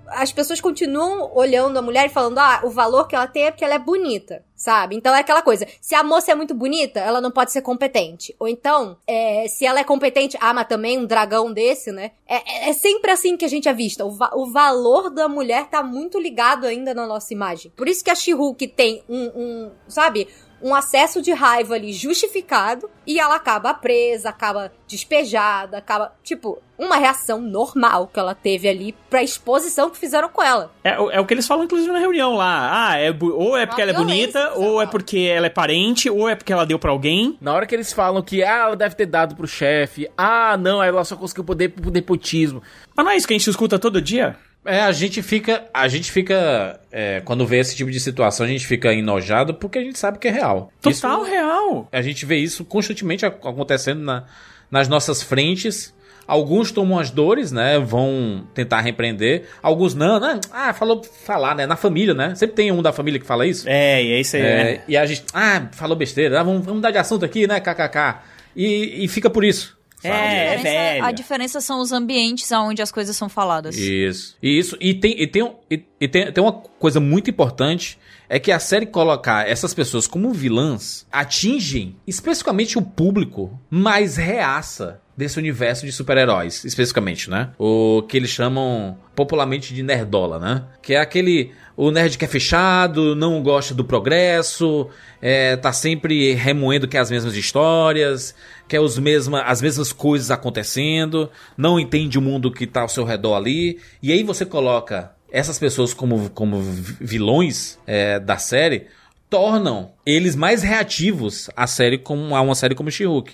[0.07, 3.51] as pessoas continuam olhando a mulher e falando, ah, o valor que ela tem é
[3.51, 4.95] porque ela é bonita, sabe?
[4.95, 8.35] Então é aquela coisa, se a moça é muito bonita, ela não pode ser competente.
[8.39, 12.11] Ou então, é, se ela é competente, ah, mas também um dragão desse, né?
[12.27, 14.05] É, é, é sempre assim que a gente é vista.
[14.05, 17.71] O, va o, valor da mulher tá muito ligado ainda na nossa imagem.
[17.75, 18.33] Por isso que a she
[18.75, 20.27] tem um, um, sabe?
[20.61, 26.97] Um acesso de raiva ali justificado e ela acaba presa, acaba despejada, acaba, tipo, uma
[26.97, 30.71] reação normal que ela teve ali pra exposição que fizeram com ela.
[30.83, 32.89] É, é o que eles falam, inclusive, na reunião lá.
[32.89, 36.27] Ah, é, ou é porque ela é bonita, ou é porque ela é parente, ou
[36.27, 37.37] é porque ela deu para alguém.
[37.39, 40.81] Na hora que eles falam que, ah, ela deve ter dado pro chefe, ah, não,
[40.83, 42.61] ela só conseguiu poder pro nepotismo.
[42.95, 44.35] Mas não é isso que a gente escuta todo dia?
[44.65, 45.65] É, a gente fica.
[45.73, 46.79] A gente fica.
[46.91, 50.19] É, quando vê esse tipo de situação, a gente fica enojado porque a gente sabe
[50.19, 50.71] que é real.
[50.81, 51.87] Total isso, real.
[51.91, 54.25] A gente vê isso constantemente acontecendo na,
[54.69, 55.93] nas nossas frentes.
[56.27, 57.79] Alguns tomam as dores, né?
[57.79, 59.49] Vão tentar repreender.
[59.61, 60.39] Alguns não, né?
[60.51, 61.65] Ah, falou falar, né?
[61.65, 62.35] Na família, né?
[62.35, 63.67] Sempre tem um da família que fala isso.
[63.67, 64.41] É, e é isso aí.
[64.41, 64.81] É, né?
[64.87, 66.39] E a gente, ah, falou besteira.
[66.39, 67.59] Ah, vamos, vamos mudar de assunto aqui, né?
[67.59, 68.21] KKK.
[68.55, 69.80] E, e fica por isso.
[70.03, 71.05] É, é velho.
[71.05, 73.77] A diferença são os ambientes onde as coisas são faladas.
[73.77, 74.37] Isso.
[74.41, 74.77] E isso.
[74.79, 78.59] E tem, e tem, e, e tem, tem uma coisa muito importante é que a
[78.59, 85.91] série colocar essas pessoas como vilãs atingem especificamente o público mais reaça desse universo de
[85.91, 87.51] super-heróis, especificamente, né?
[87.59, 90.63] O que eles chamam popularmente de nerdola, né?
[90.81, 94.89] Que é aquele o nerd que é fechado, não gosta do progresso,
[95.21, 98.33] é, tá sempre remoendo que é as mesmas histórias,
[98.67, 103.05] quer os mesma, as mesmas coisas acontecendo, não entende o mundo que tá ao seu
[103.05, 106.59] redor ali, e aí você coloca essas pessoas como, como
[106.99, 108.87] vilões é, da série,
[109.31, 113.33] tornam eles mais reativos à série como a uma série como She-Hulk.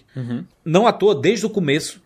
[0.63, 1.99] Não à toa, desde o começo,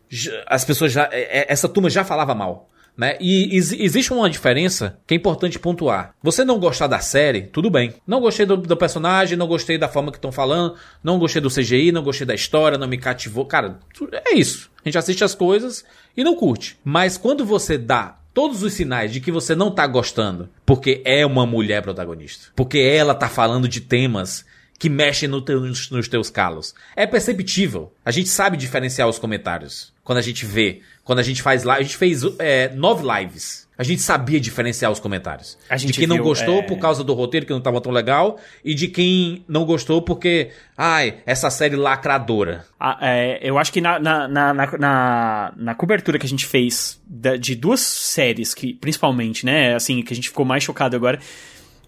[0.48, 2.70] as pessoas já é- é- essa turma já falava mal.
[2.98, 3.18] Né?
[3.22, 6.14] E ex- existe uma diferença que é importante pontuar.
[6.22, 7.94] Você não gostar da série, tudo bem.
[8.06, 11.50] Não gostei do, do personagem, não gostei da forma que estão falando, não gostei do
[11.50, 13.46] CGI, não gostei da história, não me cativou.
[13.46, 13.80] Cara,
[14.26, 14.70] é isso.
[14.84, 15.84] A gente assiste as coisas
[16.16, 16.78] e não curte.
[16.84, 21.26] Mas quando você dá todos os sinais de que você não tá gostando, porque é
[21.26, 24.46] uma mulher protagonista, porque ela tá falando de temas
[24.82, 26.74] que mexem no nos, nos teus calos.
[26.96, 27.94] É perceptível.
[28.04, 29.94] A gente sabe diferenciar os comentários.
[30.04, 33.68] Quando a gente vê, quando a gente faz live, a gente fez é, nove lives.
[33.82, 35.58] A gente sabia diferenciar os comentários.
[35.76, 36.62] De quem não viu, gostou é.
[36.62, 40.52] por causa do roteiro que não tava tão legal e de quem não gostou porque,
[40.78, 42.64] ai, essa série lacradora.
[42.80, 47.02] Ah, é, eu acho que na, na, na, na, na- cobertura que a gente fez
[47.40, 51.20] de duas séries, que principalmente, né, assim, que a gente ficou mais chocado agora,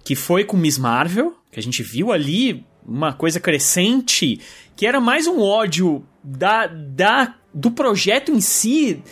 [0.03, 4.41] que foi com Miss Marvel, que a gente viu ali uma coisa crescente,
[4.75, 9.03] que era mais um ódio da, da, do projeto em si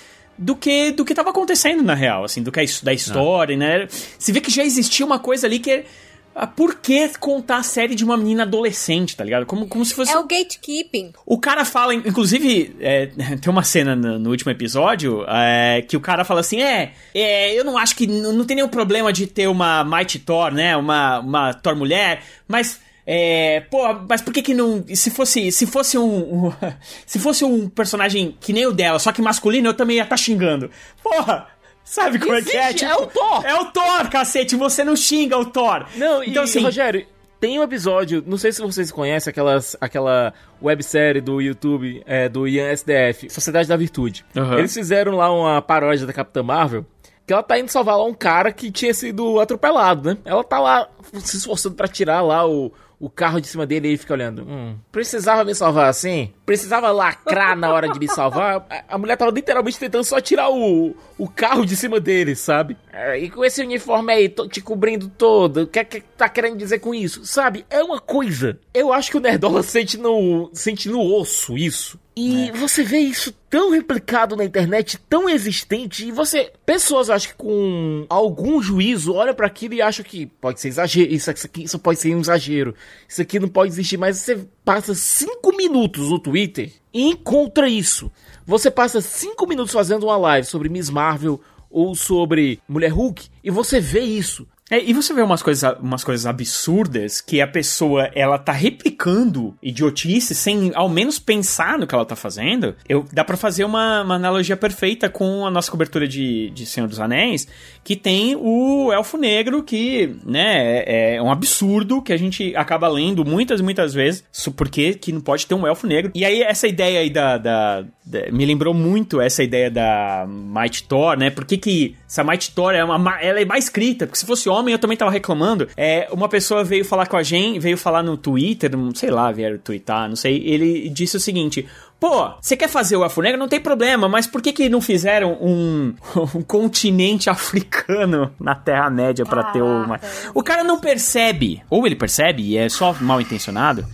[0.42, 3.56] do que do que tava acontecendo na real, assim, do que a his- da história,
[3.56, 3.88] né?
[4.18, 5.86] Se vê que já existia uma coisa ali que é
[6.34, 9.46] ah, por que contar a série de uma menina adolescente, tá ligado?
[9.46, 11.12] Como, como se fosse É o gatekeeping.
[11.26, 13.08] o cara fala, inclusive, é,
[13.42, 17.54] tem uma cena no, no último episódio é, que o cara fala assim: é, é,
[17.54, 18.08] eu não acho que.
[18.08, 20.76] Não tem nenhum problema de ter uma Mighty Thor, né?
[20.78, 22.80] Uma, uma Thor mulher, mas.
[23.06, 24.84] É, pô, mas por que que não.
[24.94, 26.54] Se fosse, se fosse um, um-
[27.06, 30.18] Se fosse um personagem que nem o dela, só que masculino, eu também ia estar
[30.18, 30.70] xingando.
[31.04, 31.48] Porra!
[31.84, 32.66] Sabe como é que é?
[32.70, 33.46] Existe, é o Thor.
[33.46, 34.56] É o Thor, cacete!
[34.56, 35.86] Você não xinga o Thor!
[35.96, 36.62] Não, então e, assim.
[36.62, 37.06] Rogério,
[37.40, 42.48] tem um episódio, não sei se vocês conhecem aquelas, aquela websérie do YouTube, é, do
[42.48, 44.24] Ian SDF, Sociedade da Virtude.
[44.38, 44.60] Aham.
[44.60, 46.86] Eles fizeram lá uma paródia da Capitã Marvel,
[47.26, 50.18] que ela tá indo salvar lá um cara que tinha sido atropelado, né?
[50.24, 50.88] Ela tá lá
[51.20, 52.72] se esforçando pra tirar lá o,
[53.02, 54.44] o carro de cima dele e ele fica olhando.
[54.44, 56.32] Hum, precisava me salvar assim?
[56.46, 58.64] Precisava lacrar na hora de me salvar?
[58.70, 62.78] A, a mulher tava literalmente tentando só tirar o, o carro de cima dele, sabe?
[62.94, 66.58] É, e com esse uniforme aí te cobrindo todo, o que é que tá querendo
[66.58, 67.26] dizer com isso?
[67.26, 67.66] Sabe?
[67.72, 68.60] É uma coisa.
[68.72, 72.00] Eu acho que o Nerdola sente no, sente no osso isso.
[72.16, 76.52] E você vê isso tão replicado na internet, tão existente, e você.
[76.66, 81.12] Pessoas, acho que com algum juízo, olham pra aquilo e acham que pode ser exagero,
[81.12, 82.76] isso, isso aqui isso pode ser um exagero,
[83.08, 88.12] isso aqui não pode existir, mas você passa cinco minutos no Twitter e encontra isso.
[88.46, 91.40] Você passa cinco minutos fazendo uma live sobre Miss Marvel
[91.70, 94.46] ou sobre Mulher Hulk e você vê isso.
[94.72, 99.54] É, e você vê umas coisas, umas coisas absurdas que a pessoa, ela tá replicando
[99.62, 102.74] idiotice sem ao menos pensar no que ela tá fazendo.
[102.88, 106.88] Eu, dá pra fazer uma, uma analogia perfeita com a nossa cobertura de, de Senhor
[106.88, 107.50] dos Anéis,
[107.84, 112.88] que tem o Elfo Negro, que, né, é, é um absurdo que a gente acaba
[112.88, 114.24] lendo muitas muitas vezes,
[114.56, 116.12] porque que não pode ter um Elfo Negro.
[116.14, 120.84] E aí, essa ideia aí da, da- da- me lembrou muito essa ideia da Might
[120.84, 121.30] Thor, né?
[121.30, 124.06] Por que que essa Might Thor é uma, ma- ela é mais escrita?
[124.06, 125.68] Porque se fosse homem, eu também tava reclamando.
[125.76, 129.58] É, uma pessoa veio falar com a gente, veio falar no Twitter, sei lá, vieram
[129.58, 130.44] twittar, não sei.
[130.46, 131.66] Ele disse o seguinte:
[132.02, 133.38] Pô, você quer fazer o Elfo Negro?
[133.38, 135.94] Não tem problema, mas por que que não fizeram um,
[136.34, 140.02] um continente africano na Terra-média pra ter uma.
[140.34, 143.86] O cara não percebe, ou ele percebe e é só mal intencionado,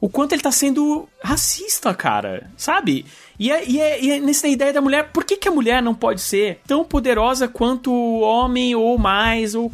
[0.00, 3.06] o quanto ele tá sendo racista, cara, sabe?
[3.38, 5.80] E é, e é, e é nessa ideia da mulher, por que, que a mulher
[5.80, 9.54] não pode ser tão poderosa quanto o homem ou mais?
[9.54, 9.70] Ou,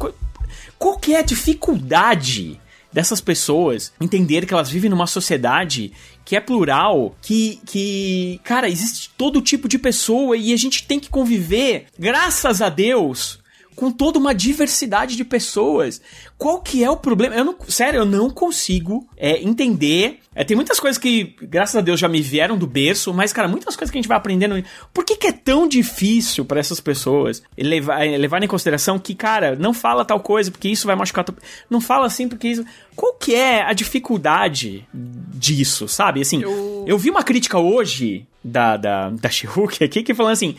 [0.77, 2.61] qual que é a dificuldade
[2.95, 5.91] dessas pessoas entenderem que elas vivem numa sociedade
[6.25, 10.99] que é plural, que, que, cara, existe todo tipo de pessoa e a gente tem
[10.99, 13.39] que conviver, graças a Deus,
[13.75, 16.01] com toda uma diversidade de pessoas.
[16.37, 17.35] Qual que é o problema?
[17.35, 20.19] Eu não, sério, eu não consigo é, entender.
[20.33, 23.47] É, tem muitas coisas que, graças a Deus, já me vieram do berço, mas, cara,
[23.47, 24.63] muitas coisas que a gente vai aprendendo.
[24.93, 29.55] Por que, que é tão difícil para essas pessoas levar, levar em consideração que, cara,
[29.55, 31.23] não fala tal coisa porque isso vai machucar.
[31.25, 31.35] tu-
[31.69, 32.65] Não fala assim porque isso.
[32.95, 36.21] Qual que é a dificuldade disso, sabe?
[36.21, 40.55] Assim, eu, vi uma crítica hoje da, da, da She-Hulk aqui que falando assim.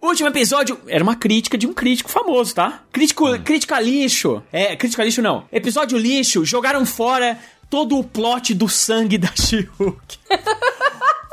[0.00, 2.82] Último episódio era uma crítica de um crítico famoso, tá?
[2.92, 4.42] Crítico, Crítica lixo.
[4.52, 5.44] É, crítica lixo não.
[5.50, 10.18] Episódio lixo, jogaram fora todo o plot do sangue da She-Hulk.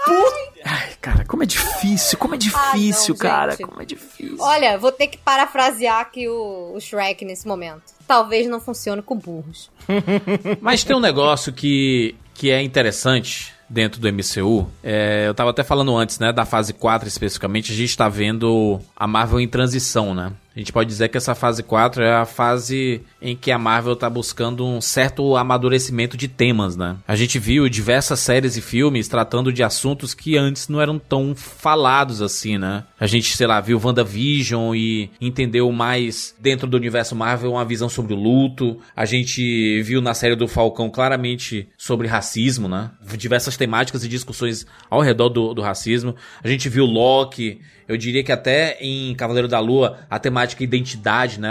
[0.06, 3.66] Puta- Ai, cara, como é difícil, como é difícil, não, cara, gente.
[3.68, 4.38] como é difícil.
[4.40, 7.84] Olha, vou ter que parafrasear aqui o, o Shrek nesse momento.
[8.08, 9.70] Talvez não funcione com burros.
[10.62, 14.70] Mas tem um negócio que, que é interessante dentro do MCU.
[14.84, 18.80] É, eu tava até falando antes, né, da fase 4 especificamente, a gente tá vendo
[18.96, 20.32] a Marvel em transição, né?
[20.56, 23.96] A gente pode dizer que essa fase 4 é a fase em que a Marvel
[23.96, 26.96] tá buscando um certo amadurecimento de temas, né?
[27.08, 31.34] A gente viu diversas séries e filmes tratando de assuntos que antes não eram tão
[31.36, 32.84] falados assim, né?
[33.00, 37.90] A gente, sei lá, viu WandaVision e entendeu mais dentro do universo Marvel uma visão
[37.90, 38.80] sobre o luto.
[38.96, 42.92] A gente viu na série do Falcão claramente sobre racismo, né?
[43.18, 46.16] Diversas temáticas e discussões ao redor do, do racismo.
[46.44, 51.40] A gente viu Loki eu diria que até em Cavaleiro da Lua, a temática identidade,
[51.40, 51.50] né?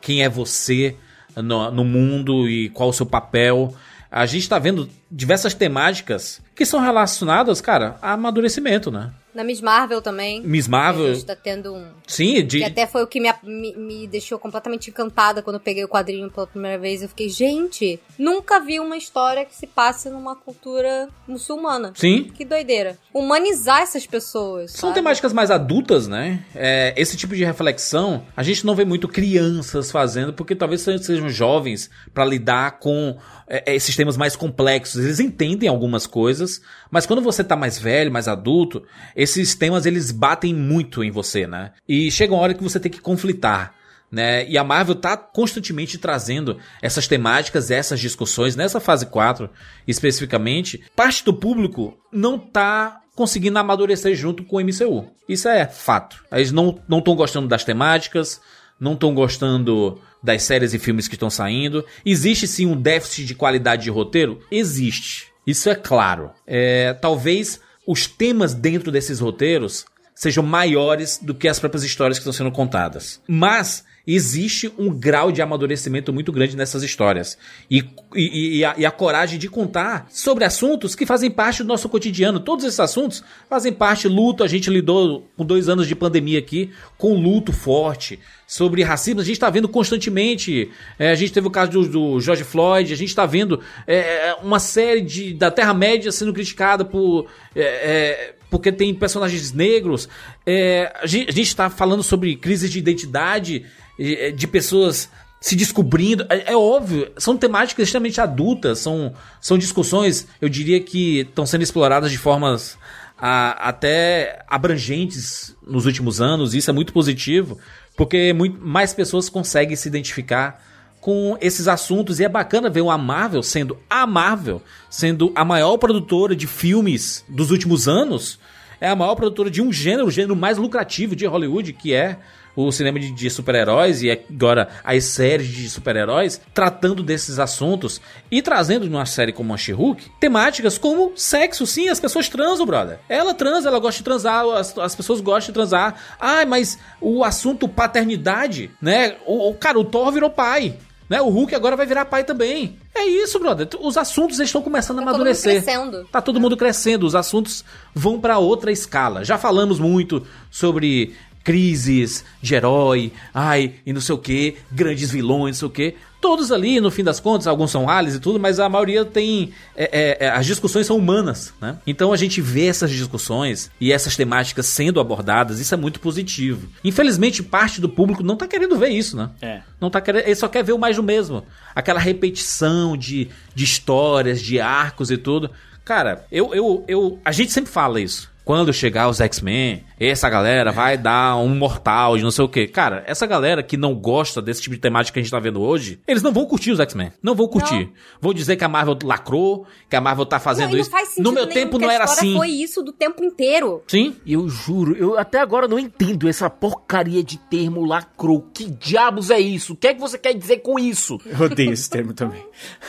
[0.00, 0.96] Quem é você
[1.36, 3.74] no, no mundo e qual o seu papel.
[4.10, 9.12] A gente tá vendo diversas temáticas que são relacionadas, cara, a amadurecimento, né?
[9.34, 10.42] Na Miss Marvel também.
[10.42, 11.06] Miss Marvel.
[11.06, 11.86] A gente tá tendo um.
[12.06, 12.58] Sim, de...
[12.58, 15.88] Que até foi o que me, me, me, deixou completamente encantada quando eu peguei o
[15.88, 17.02] quadrinho pela primeira vez.
[17.02, 21.92] Eu fiquei, gente, nunca vi uma história que se passe numa cultura muçulmana.
[21.96, 22.24] Sim.
[22.24, 22.98] Que doideira.
[23.14, 24.72] Humanizar essas pessoas.
[24.72, 24.96] São sabe?
[24.96, 26.44] temáticas mais adultas, né?
[26.54, 31.30] É, esse tipo de reflexão, a gente não vê muito crianças fazendo, porque talvez sejam
[31.30, 33.16] jovens para lidar com
[33.48, 35.02] é, esses temas mais complexos.
[35.02, 36.51] Eles entendem algumas coisas,
[36.90, 38.82] mas quando você tá mais velho, mais adulto,
[39.14, 41.72] esses temas eles batem muito em você, né?
[41.88, 43.74] E chega uma hora que você tem que conflitar.
[44.10, 44.46] Né?
[44.46, 49.48] E a Marvel tá constantemente trazendo essas temáticas, essas discussões nessa fase 4,
[49.88, 50.84] especificamente.
[50.94, 55.10] Parte do público não tá conseguindo amadurecer junto com o MCU.
[55.26, 56.22] Isso é fato.
[56.30, 58.38] Eles não estão gostando das temáticas,
[58.78, 61.84] não estão gostando das séries e filmes que estão saindo.
[62.04, 64.40] Existe sim um déficit de qualidade de roteiro?
[64.50, 65.31] Existe.
[65.46, 66.30] Isso é claro.
[66.46, 72.22] É, talvez os temas dentro desses roteiros sejam maiores do que as próprias histórias que
[72.22, 73.20] estão sendo contadas.
[73.26, 77.38] Mas existe um grau de amadurecimento muito grande nessas histórias.
[77.70, 77.84] E,
[78.14, 81.88] e, e, a, e, a, coragem de contar sobre assuntos que fazem parte do nosso
[81.88, 82.40] cotidiano.
[82.40, 84.08] Todos esses assuntos fazem parte.
[84.08, 88.18] Luto, a gente lidou com dois anos de pandemia aqui, com luto forte.
[88.46, 90.70] Sobre racismo, a gente está vendo constantemente.
[90.98, 94.34] É, a gente teve o caso do, do George Floyd, a gente está vendo é,
[94.42, 97.28] uma série de, da Terra-média sendo criticada por.
[97.54, 100.10] É, é porque tem personagens negros.
[100.44, 103.64] É, a gente está falando sobre crise de identidade
[103.98, 105.08] é, de pessoas
[105.40, 106.26] se descobrindo.
[106.28, 111.62] É, é, óbvio, são temáticas extremamente adultas, são, são discussões, eu diria que estão sendo
[111.62, 112.76] exploradas de formas
[113.16, 117.58] a, até abrangentes nos últimos anos, e isso é muito positivo,
[117.96, 120.62] porque muito, mais pessoas conseguem se identificar
[121.02, 125.76] com esses assuntos, e é bacana ver a Marvel sendo a Marvel, sendo a maior
[125.76, 128.38] produtora de filmes dos últimos anos,
[128.80, 132.18] é a maior produtora de um gênero, o gênero mais lucrativo de Hollywood, que é
[132.54, 138.00] o cinema de, de super-heróis e agora as séries de super-heróis tratando desses assuntos
[138.30, 141.66] e trazendo numa série como a She-Hulk temáticas como sexo.
[141.66, 143.00] Sim, as pessoas transam, brother.
[143.08, 145.96] Ela transa, ela gosta de transar, as, as pessoas gostam de transar.
[146.20, 149.16] Ah, mas o assunto paternidade, né?
[149.26, 150.76] O, o cara, o Thor virou pai.
[151.12, 151.20] Né?
[151.20, 152.78] O Hulk agora vai virar pai também.
[152.94, 153.68] É isso, brother.
[153.82, 155.62] Os assuntos estão começando tá a amadurecer.
[155.62, 156.08] Todo mundo crescendo.
[156.10, 157.06] Tá todo mundo crescendo.
[157.06, 157.62] Os assuntos
[157.94, 159.22] vão para outra escala.
[159.22, 161.14] Já falamos muito sobre
[161.44, 165.96] crises de herói, ai, e não sei o que, grandes vilões, não sei o que.
[166.22, 169.52] Todos ali, no fim das contas, alguns são aliens e tudo, mas a maioria tem.
[169.74, 171.76] É, é, é, as discussões são humanas, né?
[171.84, 176.68] Então a gente vê essas discussões e essas temáticas sendo abordadas, isso é muito positivo.
[176.84, 179.30] Infelizmente, parte do público não tá querendo ver isso, né?
[179.42, 179.62] É.
[179.80, 180.24] Não tá querendo.
[180.24, 181.44] Ele só quer ver o mais do mesmo.
[181.74, 185.50] Aquela repetição de, de histórias, de arcos e tudo.
[185.84, 187.18] Cara, eu, eu, eu.
[187.24, 192.16] A gente sempre fala isso quando chegar os X-Men, essa galera vai dar um mortal
[192.16, 192.66] de não sei o que.
[192.66, 195.60] Cara, essa galera que não gosta desse tipo de temática que a gente tá vendo
[195.60, 197.12] hoje, eles não vão curtir os X-Men.
[197.22, 197.86] Não vão curtir.
[197.86, 197.92] Não.
[198.20, 200.90] Vão dizer que a Marvel lacrou, que a Marvel tá fazendo não, isso.
[200.90, 202.36] Não faz sentido no meu tempo não era assim.
[202.36, 203.82] foi isso do tempo inteiro.
[203.86, 204.16] Sim.
[204.26, 208.48] Eu juro, eu até agora não entendo essa porcaria de termo lacrou.
[208.52, 209.74] Que diabos é isso?
[209.74, 211.20] O que é que você quer dizer com isso?
[211.26, 212.44] Eu odeio esse termo também.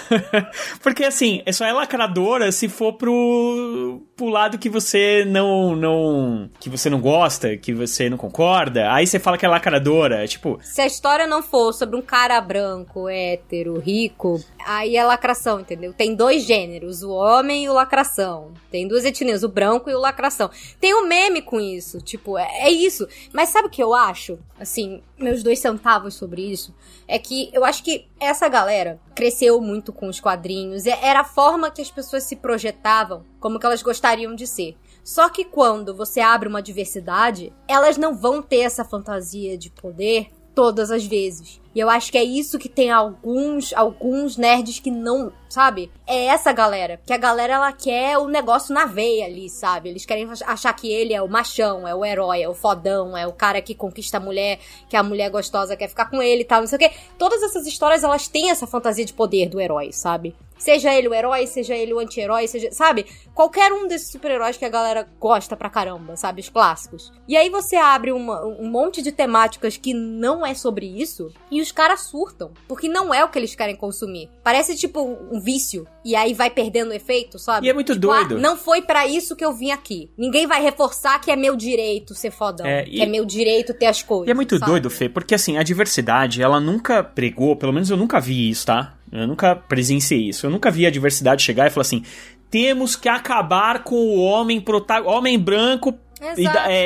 [0.82, 6.50] Porque assim, só é lacradora se for pro, pro lado que você não, não.
[6.60, 10.26] que você não gosta, que você não concorda, aí você fala que é lacradora.
[10.26, 10.58] Tipo.
[10.64, 15.94] Se a história não for sobre um cara branco, hétero, rico, aí é lacração, entendeu?
[15.94, 18.54] Tem dois gêneros, o homem e o lacração.
[18.72, 20.50] Tem duas etnias, o branco e o lacração.
[20.80, 23.06] Tem um meme com isso, tipo, é, é isso.
[23.34, 24.40] Mas sabe o que eu acho?
[24.58, 26.74] Assim, meus dois centavos sobre isso.
[27.06, 30.86] É que eu acho que essa galera cresceu muito com os quadrinhos.
[30.86, 34.78] Era a forma que as pessoas se projetavam como que elas gostariam de ser.
[35.04, 40.30] Só que quando você abre uma diversidade, elas não vão ter essa fantasia de poder
[40.54, 41.60] todas as vezes.
[41.76, 45.92] E eu acho que é isso que tem alguns, alguns nerds que não, sabe?
[46.06, 47.02] É essa galera.
[47.04, 49.90] Que a galera, ela quer o negócio na veia ali, sabe?
[49.90, 53.26] Eles querem achar que ele é o machão, é o herói, é o fodão, é
[53.26, 56.46] o cara que conquista a mulher, que a mulher gostosa quer ficar com ele e
[56.46, 56.92] tal, não sei o quê.
[57.18, 60.36] Todas essas histórias, elas têm essa fantasia de poder do herói, sabe?
[60.64, 62.72] Seja ele o herói, seja ele o anti-herói, seja.
[62.72, 63.06] Sabe?
[63.34, 66.40] Qualquer um desses super-heróis que a galera gosta pra caramba, sabe?
[66.40, 67.12] Os clássicos.
[67.28, 71.60] E aí você abre uma, um monte de temáticas que não é sobre isso e
[71.62, 72.52] os caras surtam.
[72.66, 74.30] Porque não é o que eles querem consumir.
[74.42, 75.86] Parece tipo um vício.
[76.06, 77.68] E aí vai perdendo o efeito, sabe?
[77.68, 78.40] E é muito Tipo, ah, doido.
[78.40, 80.10] não foi pra isso que eu vim aqui.
[80.18, 82.66] Ninguém vai reforçar que é meu direito ser fodão.
[82.66, 84.28] É, que e- é meu direito ter as coisas.
[84.28, 84.72] E é muito sabe?
[84.72, 88.66] doido, Fê, porque assim, a diversidade, ela nunca pregou, pelo menos eu nunca vi isso,
[88.68, 88.96] tá?
[89.14, 90.46] Eu nunca presenciei isso.
[90.46, 92.04] Eu nunca vi a diversidade chegar e falar assim:
[92.50, 96.58] temos que acabar com o homem prota homem branco e Exato.
[96.58, 96.78] da- é,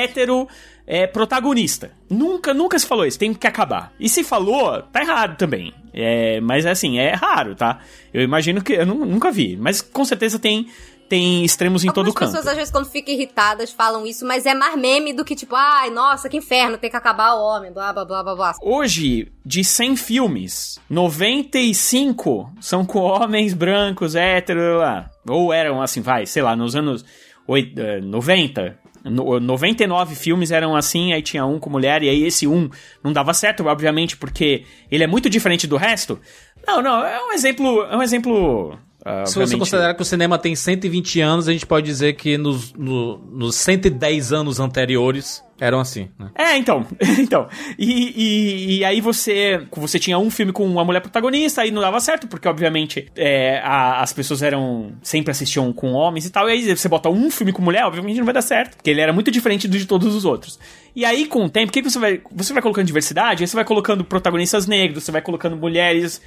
[0.00, 0.46] é hétero
[0.86, 1.90] é, protagonista.
[2.10, 3.92] Nunca, nunca se falou isso, tem que acabar.
[3.98, 5.72] E se falou, tá errado também.
[5.92, 7.80] É, mas assim, é raro, tá?
[8.12, 8.72] Eu imagino que.
[8.74, 9.56] Eu nu- nunca vi.
[9.56, 10.66] Mas com certeza tem,
[11.08, 12.28] tem extremos em todo Algumas canto.
[12.30, 15.54] pessoas, às vezes, quando ficam irritadas, falam isso, mas é mais meme do que tipo,
[15.54, 18.52] ai, nossa, que inferno, tem que acabar o homem, blá, blá, blá, blá, blá.
[18.62, 25.10] Hoje, de 100 filmes, 95 são com homens brancos, héteros, lá.
[25.28, 27.04] Ou eram assim, vai, sei lá, nos anos
[27.46, 28.78] oit- eh, 90.
[29.04, 32.70] no- 99 filmes eram assim, aí tinha um com mulher, e aí esse um
[33.02, 36.18] não dava certo, obviamente, porque ele é muito diferente do resto.
[36.66, 37.82] Não, não, é um exemplo.
[37.82, 38.78] É um exemplo.
[39.04, 42.38] Ah, Se você considerar que o cinema tem 120 anos, a gente pode dizer que
[42.38, 46.08] nos, no- nos 110 anos anteriores eram assim.
[46.18, 46.30] Né?
[46.34, 46.86] É, então.
[47.18, 47.46] então.
[47.78, 47.86] E,
[48.16, 49.64] e, e aí você.
[49.76, 53.60] Você tinha um filme com uma mulher protagonista, aí não dava certo, porque, obviamente, é,
[53.62, 54.92] a- as pessoas eram.
[55.02, 56.48] sempre assistiam com homens e tal.
[56.48, 58.76] E aí você bota um filme com mulher, obviamente não vai dar certo.
[58.76, 60.58] Porque ele era muito diferente do de todos os outros.
[60.96, 62.20] E aí, com o tempo, o que, que você vai.
[62.32, 66.20] Você vai colocando diversidade, aí você vai colocando protagonistas negros, você vai colocando mulheres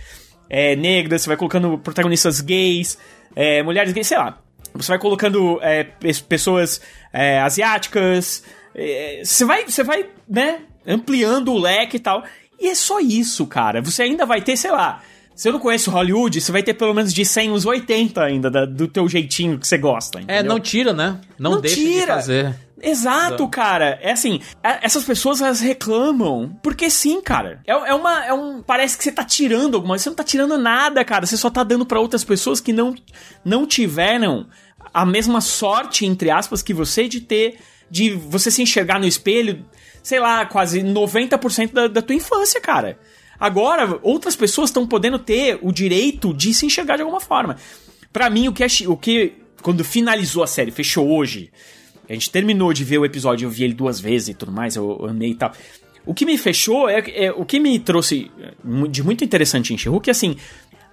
[0.49, 2.97] é, negras, você vai colocando protagonistas gays,
[3.35, 4.37] é, mulheres gays, sei lá.
[4.73, 6.79] Você vai colocando é, pe- pessoas
[7.11, 8.43] é, asiáticas.
[8.75, 12.23] é, Você vai, você vai, né, ampliando o leque e tal.
[12.59, 13.81] E é só isso, cara.
[13.81, 15.01] Você ainda vai ter, sei lá.
[15.37, 18.49] Se eu não conheço Hollywood, você vai ter pelo menos de 100 uns 80 ainda
[18.49, 20.17] da- do teu jeitinho que você gosta.
[20.19, 20.43] É, entendeu?
[20.45, 21.21] não tira, né?
[21.37, 21.99] Não, Não deixa tira.
[21.99, 22.55] de fazer.
[22.81, 23.99] Exato, cara.
[24.01, 26.57] É assim, a- essas pessoas elas reclamam.
[26.63, 27.61] Porque sim, cara.
[27.67, 28.25] É, é uma.
[28.25, 30.03] É um, parece que você tá tirando alguma coisa.
[30.03, 31.25] Você não tá tirando nada, cara.
[31.25, 32.95] Você só tá dando pra outras pessoas que não,
[33.45, 34.47] não tiveram
[34.93, 37.59] a mesma sorte, entre aspas, que você de ter.
[37.89, 39.63] De você se enxergar no espelho,
[40.03, 42.99] sei lá, quase 90% da, da tua infância, cara.
[43.39, 47.55] Agora, outras pessoas estão podendo ter o direito de se enxergar de alguma forma.
[48.11, 51.51] Pra mim, o que, é o que quando finalizou a série, fechou hoje,
[52.09, 54.75] a gente terminou de ver o episódio, eu vi ele duas vezes e tudo mais,
[54.75, 55.51] eu, eu amei e tal.
[56.05, 58.31] O que me fechou é, é- o que me trouxe
[58.63, 60.37] mu- de muito interessante em She-Hulk, é assim,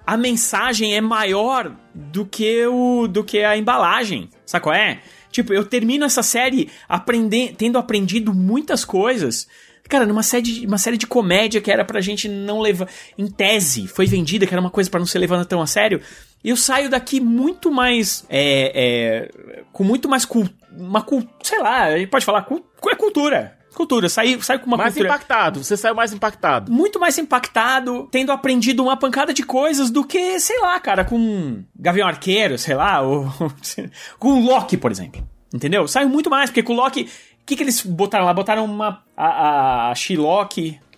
[0.05, 4.99] a mensagem é maior do que o do que a embalagem, sabe qual é?
[5.31, 9.47] Tipo, eu termino essa série aprender, tendo aprendido muitas coisas.
[9.87, 12.87] Cara, numa série, de, uma série de comédia que era pra gente não levar.
[13.17, 16.01] Em tese, foi vendida, que era uma coisa pra não ser levada tão a sério.
[16.43, 18.25] Eu saio daqui muito mais.
[18.29, 20.25] É, é, com muito mais.
[20.25, 22.43] Cul, uma cul, Sei lá, a gente pode falar.
[22.43, 23.57] Cul, é cultura.
[23.75, 24.07] Cultura.
[24.09, 26.71] Saio, saio com uma mais cultura impactado, você saiu mais impactado.
[26.71, 31.61] muito mais impactado, tendo aprendido uma pancada de coisas do que, sei lá, cara, com
[31.77, 33.27] Gavião Arqueiro, sei lá, ou
[34.17, 35.27] com Loki, por exemplo.
[35.53, 35.87] Entendeu?
[35.87, 37.09] Saiu muito mais, porque com o Loki.
[37.45, 38.33] O que, que eles botaram lá?
[38.33, 39.03] Botaram uma.
[39.15, 39.93] A, a,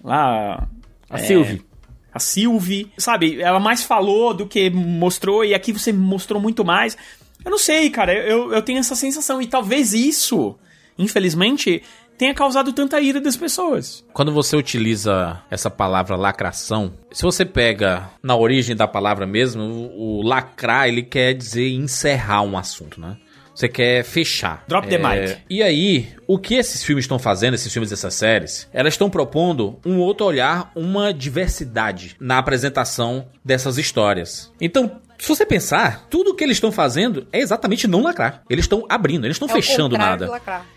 [0.02, 0.65] lá.
[1.10, 1.61] A é, Sylvie.
[2.14, 3.41] A Sylvie, sabe?
[3.41, 6.98] Ela mais falou do que mostrou, e aqui você mostrou muito mais.
[7.44, 9.41] Eu não sei, cara, eu, eu tenho essa sensação.
[9.41, 10.56] E talvez isso,
[10.98, 11.84] infelizmente,
[12.18, 14.06] tenha causado tanta ira das pessoas.
[14.14, 20.19] Quando você utiliza essa palavra lacração, se você pega na origem da palavra mesmo, o,
[20.19, 23.18] o lacrar, ele quer dizer encerrar um assunto, né?
[23.57, 24.63] Você quer fechar.
[24.67, 25.39] Drop the mic.
[25.49, 29.79] E aí, o que esses filmes estão fazendo, esses filmes dessas séries, elas estão propondo
[29.84, 34.53] um outro olhar, uma diversidade na apresentação dessas histórias.
[34.61, 38.44] Então, se você pensar, tudo que eles estão fazendo é exatamente não lacrar.
[38.49, 40.30] Eles estão abrindo, eles não estão É fechando nada.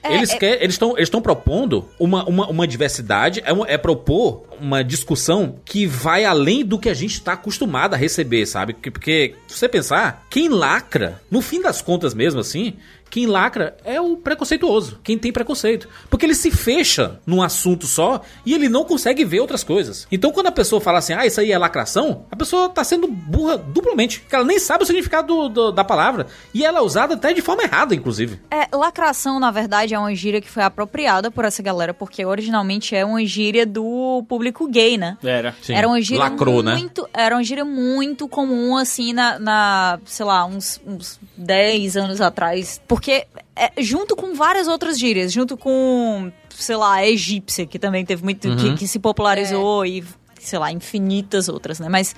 [0.03, 3.67] É, eles é- quer- eles estão eles estão propondo uma, uma, uma diversidade, é, uma-
[3.69, 8.45] é propor uma discussão que vai além do que a gente está acostumado a receber,
[8.47, 8.75] sabe?
[8.75, 12.75] Porque, porque, se você pensar, quem lacra, no fim das contas mesmo assim,
[13.11, 15.89] Quem lacra é o preconceituoso, quem tem preconceito.
[16.09, 20.07] Porque ele se fecha num assunto só e ele não consegue ver outras coisas.
[20.13, 23.09] Então quando a pessoa fala assim, ah, isso aí é lacração, a pessoa tá sendo
[23.09, 24.21] burra duplamente.
[24.21, 26.29] Porque ela nem sabe o significado do- do- da palavra.
[26.55, 28.41] E ela é usada até de forma errada, inclusive.
[28.51, 32.95] É, lacração, na verdade, é uma gíria que foi apropriada por essa galera, porque originalmente
[32.95, 35.19] é uma gíria do público gay, né?
[35.25, 35.55] Era.
[35.63, 35.75] Sim.
[35.75, 36.75] Era uma gíria Lacrou, né?
[36.75, 42.21] muito, era uma gíria muito comum, assim, na, na, sei lá, uns, uns 10 anos
[42.21, 42.81] atrás.
[42.87, 43.00] Porque,
[43.57, 48.23] é, junto com várias outras gírias, junto com, sei lá, a egípcia, que também teve
[48.25, 48.57] muito, Uhum.
[48.57, 50.05] que, que se popularizou e,
[50.41, 51.89] sei lá, infinitas outras, né?
[51.89, 52.15] Mas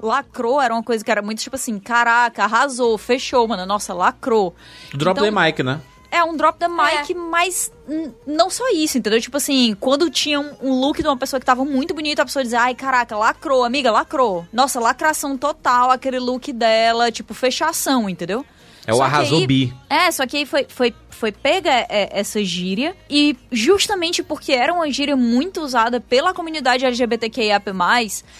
[0.00, 4.54] lacrou era uma coisa que era muito tipo assim, caraca, arrasou, fechou, mano, nossa, lacrou.
[4.94, 5.80] Drop Então, the mic, né?
[6.10, 9.20] é um drop the mic, mas n- não só isso, entendeu?
[9.20, 12.24] Tipo assim, quando tinha um, um look de uma pessoa que tava muito bonita, a
[12.24, 14.46] pessoa dizia, ai, caraca, lacrou, amiga, lacrou.
[14.50, 18.46] Nossa, lacração total, aquele look dela, tipo, fechação, entendeu?
[18.88, 19.70] É o arrasou bi.
[19.90, 24.72] É, só que aí foi, foi, foi pega é, essa gíria e justamente porque era
[24.72, 27.70] uma gíria muito usada pela comunidade LGBTQIAP+,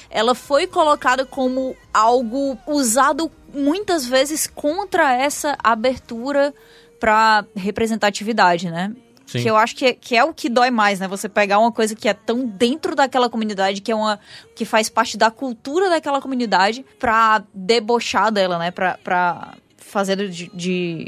[0.08, 6.54] ela foi colocada como algo usado muitas vezes contra essa abertura
[6.98, 8.94] pra representatividade, né?
[9.26, 9.42] Sim.
[9.42, 11.06] Que eu acho que é, que é o que dói mais, né?
[11.08, 14.18] Você pegar uma coisa que é tão dentro daquela comunidade, que é uma
[14.56, 18.70] que faz parte da cultura daquela comunidade, pra debochar dela, né?
[18.70, 19.54] Pra, pra
[19.88, 21.06] fazer de, de-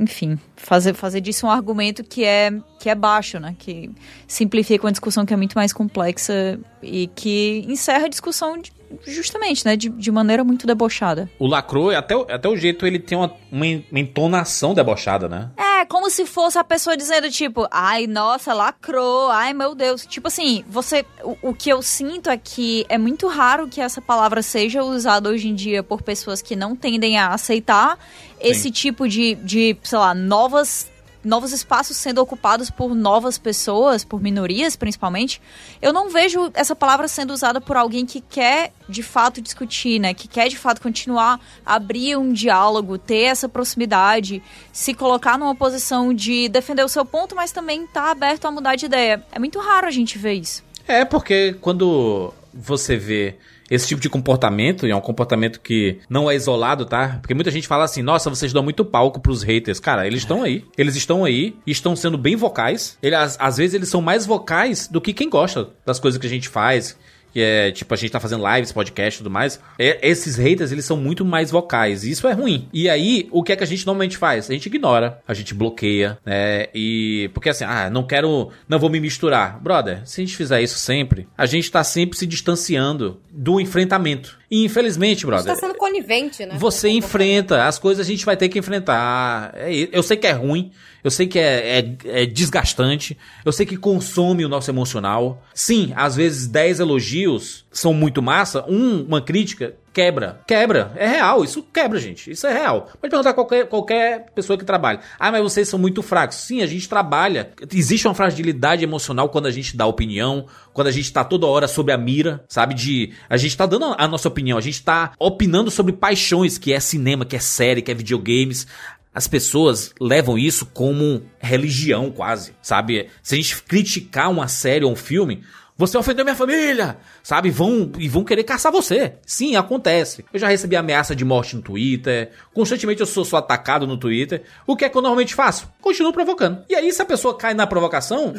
[0.00, 3.54] enfim, fazer, fazer disso um argumento que é que é baixo, né?
[3.58, 3.90] Que
[4.26, 8.72] simplifica uma discussão que é muito mais complexa e que encerra a discussão de-
[9.06, 9.76] justamente, né?
[9.76, 11.30] De, de maneira muito debochada.
[11.38, 13.66] O lacrou, até, o- até o jeito ele tem uma, uma
[14.00, 15.50] entonação debochada, né?
[15.56, 20.04] É, como se fosse a pessoa dizendo, tipo, ai, nossa, lacrou, ai, meu Deus.
[20.04, 21.06] Tipo assim, você.
[21.22, 25.30] O, o que eu sinto é que é muito raro que essa palavra seja usada
[25.30, 27.98] hoje em dia por pessoas que não tendem a aceitar
[28.40, 30.90] esse tipo de, de, sei lá, novas.
[31.24, 35.40] Novos espaços sendo ocupados por novas pessoas, por minorias principalmente.
[35.80, 40.12] Eu não vejo essa palavra sendo usada por alguém que quer de fato discutir, né?
[40.12, 44.42] Que quer de fato continuar abrir um diálogo, ter essa proximidade,
[44.72, 48.76] se colocar numa posição de defender o seu ponto, mas também tá aberto a mudar
[48.76, 49.24] de ideia.
[49.32, 50.62] É muito raro a gente ver isso.
[50.86, 53.36] É, porque quando você vê
[53.70, 57.18] esse tipo de comportamento, e é um comportamento que não é isolado, tá?
[57.20, 59.80] Porque muita gente fala assim, nossa, vocês dão muito palco pros haters.
[59.80, 60.64] Cara, eles estão aí.
[60.76, 62.98] Eles estão aí e estão sendo bem vocais.
[63.02, 66.26] Ele, às, às vezes eles são mais vocais do que quem gosta das coisas que
[66.26, 66.96] a gente faz.
[67.34, 69.60] Que é, tipo, a gente tá fazendo lives, podcast e tudo mais.
[69.76, 72.04] É, esses haters, eles são muito mais vocais.
[72.04, 72.68] E isso é ruim.
[72.72, 74.48] E aí, o que é que a gente normalmente faz?
[74.48, 76.66] A gente ignora, a gente bloqueia, né?
[76.72, 77.28] E.
[77.34, 78.50] Porque assim, ah, não quero.
[78.68, 79.60] Não vou me misturar.
[79.60, 84.38] Brother, se a gente fizer isso sempre, a gente tá sempre se distanciando do enfrentamento.
[84.54, 85.52] E infelizmente, Você brother.
[85.52, 86.54] tá sendo conivente, né?
[86.58, 89.50] Você enfrenta, as coisas a gente vai ter que enfrentar.
[89.54, 90.70] É eu sei que é ruim,
[91.02, 95.42] eu sei que é, é- é desgastante, eu sei que consome o nosso emocional.
[95.52, 100.40] Sim, às vezes 10 elogios são muito massa, um- uma crítica quebra.
[100.46, 102.30] Quebra, é real, isso quebra, gente.
[102.30, 102.88] Isso é real.
[103.00, 104.98] Pode perguntar a qualquer, qualquer pessoa que trabalha.
[105.18, 106.36] Ah, mas vocês são muito fracos.
[106.36, 107.52] Sim, a gente trabalha.
[107.72, 111.68] Existe uma fragilidade emocional quando a gente dá opinião, quando a gente tá toda hora
[111.68, 112.74] sobre a mira, sabe?
[112.74, 113.12] De.
[113.30, 116.80] A gente tá dando a nossa opinião, a gente tá opinando sobre paixões, que é
[116.80, 118.66] cinema, que é série, que é videogames.
[119.14, 123.08] As pessoas levam isso como religião, quase, sabe?
[123.22, 125.44] Se a gente criticar uma série ou um filme,
[125.76, 127.50] você ofendeu minha família, sabe?
[127.50, 129.14] Vão e vão querer caçar você.
[129.26, 130.24] Sim, acontece.
[130.32, 132.30] Eu já recebi ameaça de morte no Twitter.
[132.52, 134.42] Constantemente eu sou, sou atacado no Twitter.
[134.66, 135.68] O que é que eu normalmente faço?
[135.80, 136.64] Continuo provocando.
[136.68, 138.32] E aí, se a pessoa cai na provocação,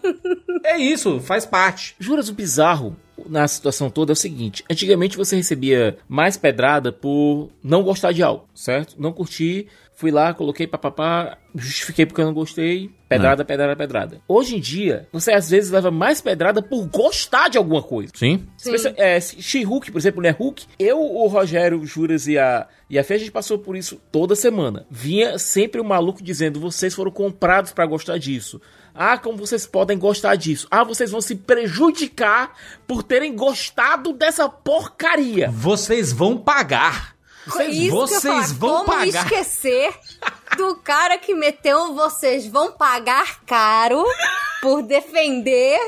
[0.64, 1.94] é isso, faz parte.
[1.98, 2.96] Juras, o bizarro
[3.28, 8.22] na situação toda é o seguinte: antigamente você recebia mais pedrada por não gostar de
[8.22, 8.94] algo, certo?
[8.98, 9.66] Não curti,
[10.00, 14.22] fui lá, coloquei papapá, justifiquei porque eu não gostei, pedrada, pedrada, pedrada.
[14.26, 18.10] Hoje em dia, você às vezes leva mais pedrada por gostar de alguma coisa.
[18.16, 18.46] Sim.
[18.56, 18.72] Sim.
[18.96, 20.30] É, She-Hulk, por exemplo, né?
[20.30, 20.64] Hulk.
[20.78, 24.00] Eu, o Rogério, o Juras e a, e a Fê, a gente passou por isso
[24.10, 24.86] toda semana.
[24.90, 28.58] Vinha sempre o maluco dizendo: vocês foram comprados pra gostar disso.
[28.94, 30.66] Ah, como vocês podem gostar disso?
[30.70, 32.56] Ah, vocês vão se prejudicar
[32.86, 35.50] por terem gostado dessa porcaria.
[35.50, 37.19] Vocês vão pagar.
[37.50, 39.06] Isso eu ia vocês falar, vão como pagar.
[39.06, 39.94] esquecer
[40.56, 44.04] do cara que meteu vocês vão pagar caro
[44.62, 45.78] por defender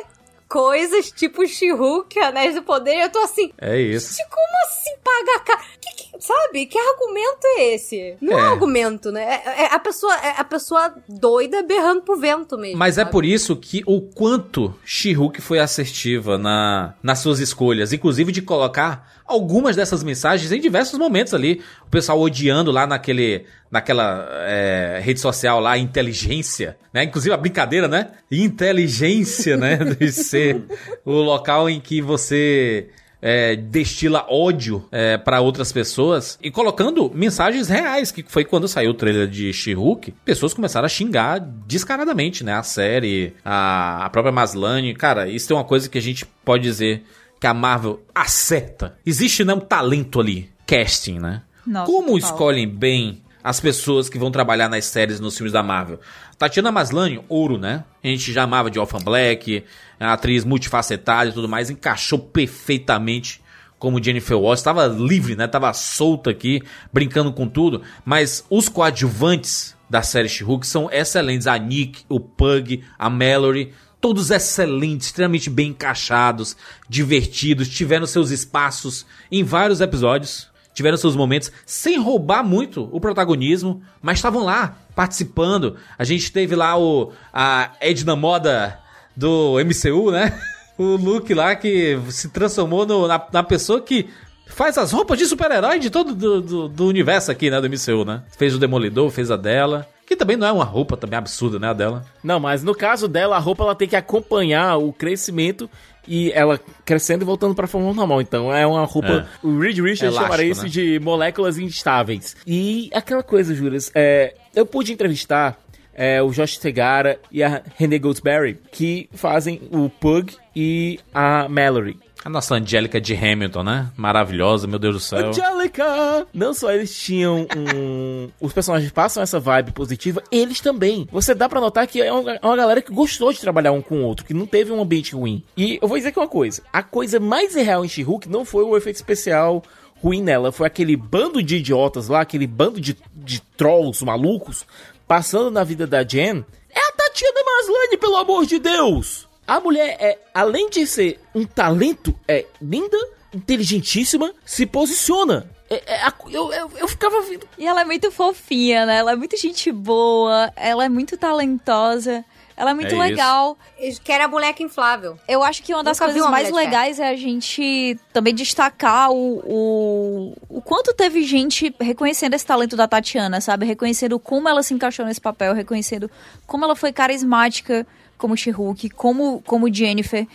[0.49, 4.15] coisas tipo She-Hulk, Anéis do Poder, e eu tô assim, É isso.
[4.29, 5.63] como assim pagar caro?
[5.81, 6.67] Que, que, sabe?
[6.67, 8.17] Que argumento é esse?
[8.21, 8.45] Não é, É.
[8.45, 9.41] argumento, né?
[9.45, 12.79] É, é a pessoa, é a pessoa doida berrando pro vento mesmo.
[12.79, 13.11] Mas é sabe?
[13.13, 19.11] por isso que o quanto She-Hulk foi assertiva na, nas suas escolhas, inclusive de colocar
[19.27, 21.63] algumas dessas mensagens em diversos momentos ali.
[21.87, 27.05] O pessoal odiando lá naquele, naquela é, rede social lá, inteligência, né?
[27.05, 28.11] Inclusive a brincadeira, né?
[28.31, 29.77] Inteligência, né?
[29.99, 30.63] De ser
[31.05, 32.89] o local em que você
[33.23, 38.91] é, destila ódio é, para outras pessoas e colocando mensagens reais, que foi quando saiu
[38.91, 42.55] o trailer de She-Hulk, pessoas começaram a xingar descaradamente, né?
[42.55, 44.93] A série, a, a própria Maslany.
[44.95, 47.05] Cara, isso é uma coisa que a gente pode dizer
[47.39, 48.99] que a Marvel acerta.
[49.07, 51.43] Existe né, um talento ali, casting, né?
[51.65, 56.01] Nossa, Como escolhem bem as pessoas que vão trabalhar nas séries, nos filmes da Marvel?
[56.43, 57.85] Tatiana Maslany, ouro, né?
[58.03, 59.63] A gente já amava de Orphan Black,
[60.01, 63.41] atriz multifacetada e tudo mais, encaixou perfeitamente
[63.79, 65.47] como Jennifer Waltz, estava livre, né?
[65.47, 66.61] Tava solta aqui,
[66.93, 72.83] brincando com tudo, mas os coadjuvantes da série She-Hulk são excelentes, a Nick, o Pug,
[72.99, 76.57] a Mallory, todos excelentes, extremamente bem encaixados,
[76.89, 83.81] divertidos, tiveram seus espaços em vários episódios, tiveram seus momentos, sem roubar muito o protagonismo,
[84.01, 85.77] mas estavam lá, participando.
[85.99, 88.79] A gente teve lá o a Edna Moda
[89.17, 90.39] do MCU, né?
[90.79, 94.09] O Luke lá que se transformou no- na, na pessoa que
[94.47, 97.61] faz as roupas de super-herói de todo do, do, do universo aqui, né?
[97.61, 98.23] Do MCU, né?
[98.39, 99.87] Fez o Demolidor, fez a dela.
[100.07, 101.69] Que também não é uma roupa também absurda, né?
[101.69, 102.05] A dela.
[102.25, 105.69] Não, mas no caso dela, a roupa ela tem que acompanhar o crescimento
[106.07, 108.21] e ela crescendo e voltando pra forma normal.
[108.21, 109.29] Então é uma roupa.
[109.43, 110.69] O Reed Richards Elástico, chamaria isso né?
[110.69, 112.37] de moléculas instáveis.
[112.47, 115.59] E aquela coisa, Juras, é, eu pude entrevistar
[115.95, 121.99] é, o Josh Tegara e a Renee Goldsberry, que fazem o Pug e a Mallory.
[122.25, 123.91] A nossa Angélica de Hamilton, né?
[123.97, 125.29] Maravilhosa, meu Deus do céu.
[125.29, 126.27] Angelica!
[126.33, 128.29] Não só eles tinham um.
[128.41, 131.09] Os personagens passam essa vibe positiva, eles também.
[131.11, 133.83] Você dá pra notar que é uma, é uma galera que gostou de trabalhar um
[133.83, 135.43] com o outro, que não teve um ambiente ruim.
[135.57, 138.63] E eu vou dizer aqui uma coisa: a coisa mais real em She-Hulk não foi
[138.63, 139.63] o efeito especial
[140.01, 144.67] ruim nela, foi aquele bando de idiotas lá, aquele bando de, de trolls malucos
[145.07, 146.45] passando na vida da Jen.
[146.71, 149.29] É a Tatiana Maslany, pelo amor de Deus!
[149.47, 152.97] A mulher é, além de ser um talento, é linda,
[153.35, 155.47] inteligentíssima, se posiciona.
[155.69, 157.47] É- é a- eu, eu, eu ficava vendo.
[157.59, 158.97] E ela é muito fofinha, né?
[158.99, 162.25] Ela é muito gente boa, ela é muito talentosa,
[162.57, 163.57] ela é muito É legal.
[163.79, 165.19] Eles querem a boneca inflável.
[165.27, 169.11] Eu acho que uma das Nunca coisas uma mais legais é a gente também destacar
[169.11, 173.65] o, o, o quanto teve gente reconhecendo esse talento da Tatiana, sabe?
[173.67, 176.11] Reconhecendo como ela se encaixou nesse papel, reconhecendo
[176.47, 177.87] como ela foi carismática
[178.17, 180.27] como She-Hulk, como, como Jennifer.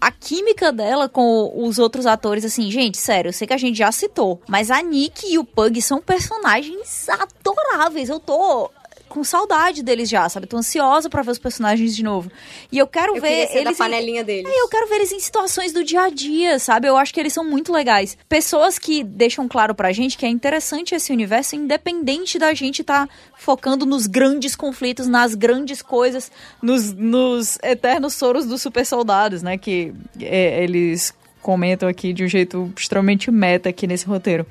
[0.00, 3.78] A química dela com os outros atores, assim, gente, sério, eu sei que a gente
[3.78, 8.10] já citou, mas a Nick e o Pug são personagens adoráveis.
[8.10, 8.70] Eu tô
[9.16, 10.46] com saudade deles já, sabe?
[10.46, 12.30] Tô ansiosa pra ver os personagens de novo.
[12.70, 14.52] E eu quero Eu ver ser da eles em- panelinha deles.
[14.52, 16.86] é, eu quero ver eles em situações do dia a dia, sabe?
[16.86, 18.16] Eu acho que eles são muito legais.
[18.28, 23.08] Pessoas que deixam claro pra gente que é interessante esse universo, independente da gente estar
[23.38, 26.30] focando nos grandes conflitos, nas grandes coisas,
[26.62, 29.56] nos, nos eternos soros dos super soldados, né?
[29.56, 31.14] Que é, eles
[31.46, 34.44] comentam aqui de um jeito extremamente meta aqui nesse roteiro.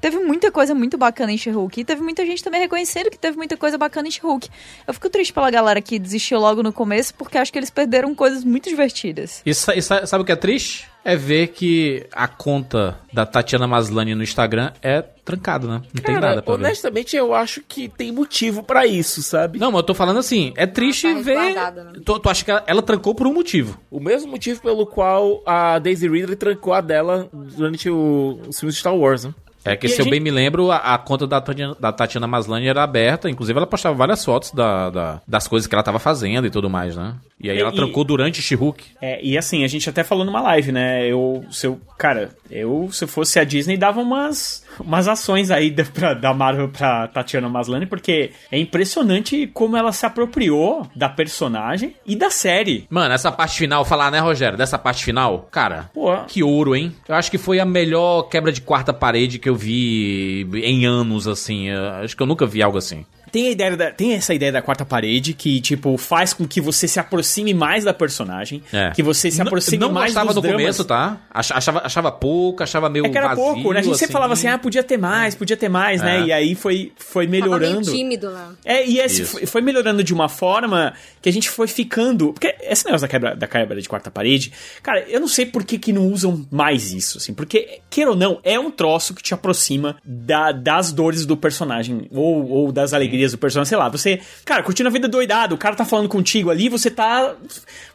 [0.00, 3.36] Teve muita coisa muito bacana em She-Hulk e teve muita gente também reconhecendo que teve
[3.36, 4.48] muita coisa bacana em She-Hulk.
[4.84, 8.12] Eu fico triste pela galera que desistiu logo no começo porque acho que eles perderam
[8.16, 9.42] coisas muito divertidas.
[9.46, 10.88] E e sa- sabe o que é triste?
[11.04, 15.82] É ver que a conta da Tatiana Maslany no Instagram é trancada, né?
[15.94, 16.64] Não tem Cara, nada pra ver.
[16.64, 19.58] honestamente, eu acho que tem motivo pra isso, sabe?
[19.58, 21.54] Não, mas eu tô falando assim, é triste tá ver...
[21.54, 21.92] né?
[22.04, 23.80] Tu, tu acha que ela, ela trancou por um motivo.
[23.90, 28.74] O mesmo motivo pelo qual a Daisy Ridley trancou a dela durante o, os filmes
[28.74, 29.34] de Star Wars, né?
[29.72, 31.92] É que, E se eu gente- bem me lembro, a, a conta da Tatiana, da
[31.92, 33.30] Tatiana Maslany era aberta.
[33.30, 36.68] Inclusive, ela postava várias fotos da, da- das coisas que ela tava fazendo e tudo
[36.68, 37.14] mais, né?
[37.40, 38.84] E aí E- ela e- trancou durante She-Hulk.
[39.00, 41.06] É, e assim, a gente até falou numa live, né?
[41.06, 45.70] Eu, se eu, cara, eu, se eu fosse a Disney, dava umas, umas ações aí
[45.70, 51.08] da, pra- da Marvel pra Tatiana Maslany, porque é impressionante como ela se apropriou da
[51.08, 52.86] personagem e da série.
[52.90, 54.56] Mano, essa parte final, falar, né, Rogério?
[54.58, 56.16] Dessa parte final, cara, Pô.
[56.26, 56.94] que ouro, hein?
[57.08, 61.26] Eu acho que foi a melhor quebra de quarta parede que eu vi em anos,
[61.28, 61.68] assim.
[61.68, 63.04] Eu acho que eu nunca vi algo assim.
[63.32, 66.60] Tem a ideia da, tem essa ideia da quarta parede que, tipo, faz com que
[66.60, 68.90] você se aproxime mais da personagem, É.
[68.90, 70.60] que você se Não- aproxime não mais gostava dos no dramas.
[70.60, 71.18] começo, tá?
[71.30, 73.80] Ach- Achava, achava pouco, achava meio É que era vazio, pouco, né?
[73.80, 74.12] A gente sempre assim.
[74.12, 76.20] falava assim, ah, podia ter mais, podia ter mais, né?
[76.20, 76.24] É.
[76.26, 77.90] E aí foi, foi Tava meio melhorando.
[77.92, 78.48] tímido, né?
[78.64, 82.32] É, e esse foi, foi melhorando de uma forma que a gente foi ficando.
[82.32, 84.52] Porque esse negócio da quebra, da quebra de quarta parede,
[84.82, 87.34] cara, eu não sei por que, que não usam mais isso, assim.
[87.34, 92.08] Porque, queira ou não, é um troço que te aproxima da- das dores do personagem.
[92.12, 93.88] Ou, ou das alegrias do personagem, sei lá.
[93.88, 97.34] Você, cara, curtindo a vida doidado, o cara tá falando contigo ali, você tá.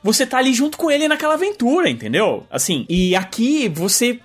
[0.03, 2.45] Você tá ali junto com ele naquela aventura, entendeu?
[2.49, 4.19] Assim, e aqui você.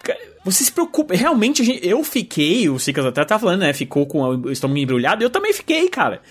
[0.44, 1.14] Você se preocupa.
[1.14, 3.72] Realmente, eu fiquei, o Sicas até tá falando, né?
[3.72, 5.22] Ficou com o estômago embrulhado.
[5.22, 6.22] Eu também fiquei, cara.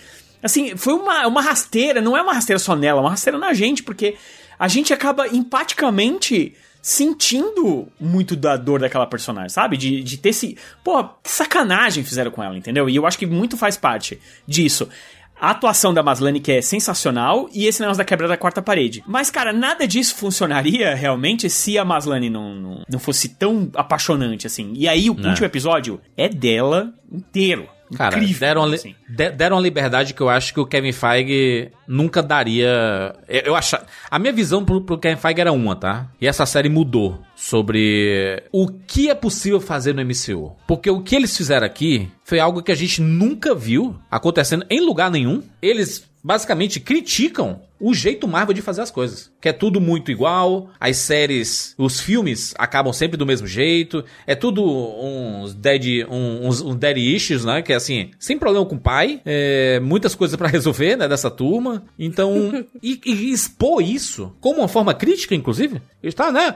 [0.41, 3.53] Assim, foi uma, uma rasteira, não é uma rasteira só nela, é uma rasteira na
[3.53, 4.15] gente, porque
[4.57, 9.77] a gente acaba empaticamente sentindo muito da dor daquela personagem, sabe?
[9.77, 10.57] De, de ter esse.
[10.83, 12.89] Pô, que sacanagem fizeram com ela, entendeu?
[12.89, 14.87] E eu acho que muito faz parte disso.
[15.41, 19.01] A atuação da Maslany, que é sensacional, e esse negócio da quebra da quarta parede.
[19.07, 24.45] Mas, cara, nada disso funcionaria realmente se a Maslany não, não, não fosse tão apaixonante
[24.45, 24.73] assim.
[24.75, 25.27] E aí, o É.
[25.29, 27.69] último episódio é dela inteiro.
[27.95, 28.39] Cara, Incrível.
[28.39, 28.95] deram, a assim.
[29.07, 33.13] de- deram a liberdade que eu acho que o Kevin Feige nunca daria.
[33.27, 36.07] Eu, eu acha, a minha visão pro, pro Kevin Feige era uma, tá?
[36.21, 40.55] E essa série mudou sobre o que é possível fazer no MCU.
[40.67, 44.81] Porque o que eles fizeram aqui foi algo que a gente nunca viu acontecendo em
[44.81, 45.41] lugar nenhum.
[45.61, 49.31] Eles basicamente criticam o jeito Marvel de fazer as coisas.
[49.39, 54.35] Que é tudo muito igual, as séries, os filmes acabam sempre do mesmo jeito, é
[54.35, 57.61] tudo uns dead, uns, uns dead issues, né?
[57.61, 61.07] Que é assim, sem problema com o pai, é, muitas coisas pra resolver, né?
[61.07, 61.83] Dessa turma.
[61.97, 66.55] Então, e, e expor isso como uma forma crítica, inclusive, está, né?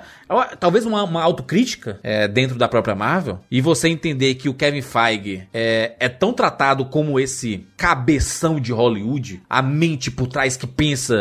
[0.59, 4.81] Talvez uma, uma autocrítica é, dentro da própria Marvel, e você entender que o Kevin
[4.81, 10.67] Feige é, é tão tratado como esse cabeção de Hollywood, a mente por trás que
[10.67, 11.12] pensa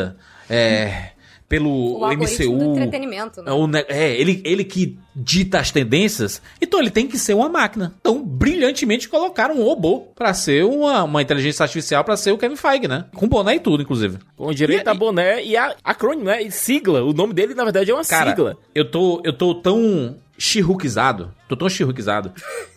[0.51, 1.11] é,
[1.49, 2.71] pelo O algoritmo do MCU.
[2.73, 3.51] entretenimento, né?
[3.51, 7.49] É, o é, ele, ele que dita as tendências, então ele tem que ser uma
[7.49, 7.93] máquina.
[8.01, 12.57] Então, brilhantemente colocaram um robô pra ser uma, uma inteligência artificial pra ser o Kevin
[12.57, 13.05] Feige, né?
[13.15, 14.19] Com boné e tudo, inclusive.
[14.37, 16.43] Com direito E- a boné e a acrônimo, né?
[16.43, 17.03] E sigla.
[17.05, 18.57] O nome dele, na verdade, é uma Cara, sigla.
[18.75, 22.33] eu tô, eu tô tão chirruquizado, tô tão chirruquizado,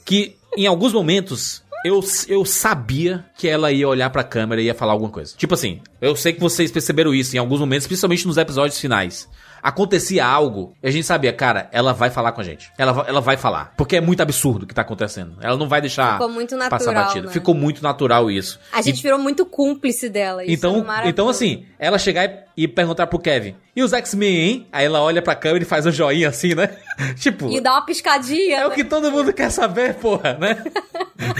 [0.05, 4.73] que em alguns momentos eu, eu sabia que ela ia olhar pra câmera e ia
[4.73, 5.35] falar alguma coisa.
[5.37, 9.29] Tipo assim, eu sei que vocês perceberam isso em alguns momentos, principalmente nos episódios finais.
[9.65, 12.71] Acontecia algo e a gente sabia, cara, ela vai falar com a gente.
[12.77, 13.73] Ela, ela vai falar.
[13.75, 15.37] Porque é muito absurdo o que tá acontecendo.
[15.41, 17.25] Ela não vai deixar Ficou muito passar natural, batida.
[17.25, 17.33] né?
[17.33, 18.59] Ficou muito natural isso.
[18.71, 20.43] A gente virou muito cúmplice dela.
[20.43, 24.35] Isso é Então, então assim, ela chegar e, e perguntar pro Kevin, e os X-Men,
[24.37, 24.67] hein?
[24.71, 26.69] Aí ela olha pra câmera e faz um joinha assim, né?
[27.17, 28.57] tipo, E dá uma piscadinha.
[28.57, 28.75] é o né?
[28.75, 30.63] que todo mundo quer saber, porra, né?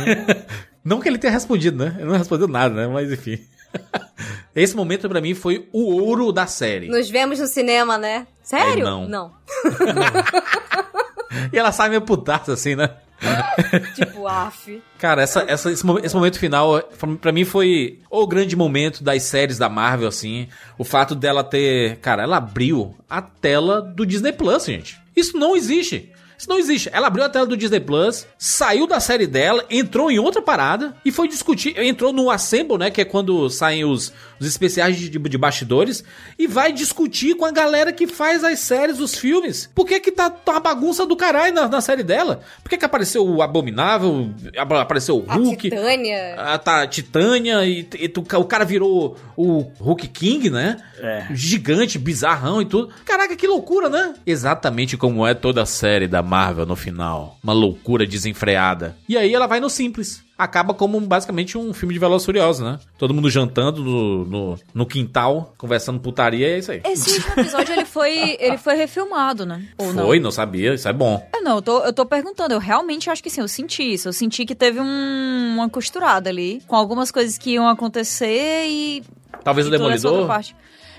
[0.83, 1.93] não que ele tenha respondido, né?
[1.99, 2.87] Ele não respondeu nada, né?
[2.87, 3.39] Mas enfim.
[4.55, 6.87] Esse momento pra mim foi o ouro da série.
[6.87, 8.25] Nos vemos no cinema, né?
[8.41, 8.81] Sério?
[8.81, 9.07] É, não.
[9.07, 9.31] Não.
[11.51, 12.89] E ela sai meio putaça assim, né?
[13.95, 14.81] Tipo, af.
[14.99, 16.81] Cara, essa, essa- esse, esse momento final,
[17.19, 20.47] pra mim, foi o grande momento das séries da Marvel, assim.
[20.77, 21.97] O fato dela ter.
[21.97, 24.99] Cara, ela abriu a tela do Disney Plus, gente.
[25.15, 26.11] Isso não existe.
[26.37, 26.89] Isso não existe.
[26.91, 30.95] Ela abriu a tela do Disney Plus, saiu da série dela, entrou em outra parada
[31.05, 31.77] e foi discutir.
[31.79, 32.89] Entrou no Assemble, né?
[32.91, 36.03] Que é quando saem os, os especiais de, de bastidores.
[36.37, 39.69] E vai discutir com a galera que faz as séries, os filmes.
[39.73, 42.41] Por que, que tá, tá uma bagunça do caralho na, na série dela?
[42.63, 44.29] Por que, que apareceu o Abominável?
[44.57, 45.69] ap- Apareceu o A Hulk?
[45.69, 46.35] Titânia.
[46.37, 50.77] A tá, Titânia e, e tu- o cara virou o Hulk King, né?
[50.99, 51.27] É.
[51.31, 52.89] Gigante, bizarrão e tudo.
[53.05, 54.13] Caraca, que loucura, né?
[54.25, 57.37] Exatamente como é toda a série da Marvel no final.
[57.43, 58.97] Uma loucura desenfreada.
[59.07, 60.23] E aí ela vai no simples.
[60.37, 62.77] Acaba como basicamente um filme de Velozes Furiosos, né?
[62.97, 66.81] Todo mundo jantando no, no, no quintal, conversando putaria, é isso aí.
[66.83, 69.63] Esse último episódio ele foi, ele foi refilmado, né?
[69.77, 70.07] Ou não?
[70.07, 71.25] Foi, não sabia, isso é bom.
[71.33, 72.53] É, não, eu tô, eu tô perguntando.
[72.53, 74.09] Eu realmente acho que sim, eu senti isso.
[74.09, 79.03] Eu senti que teve um- uma costurada ali, com algumas coisas que iam acontecer e.
[79.41, 80.27] Talvez o Demolidor.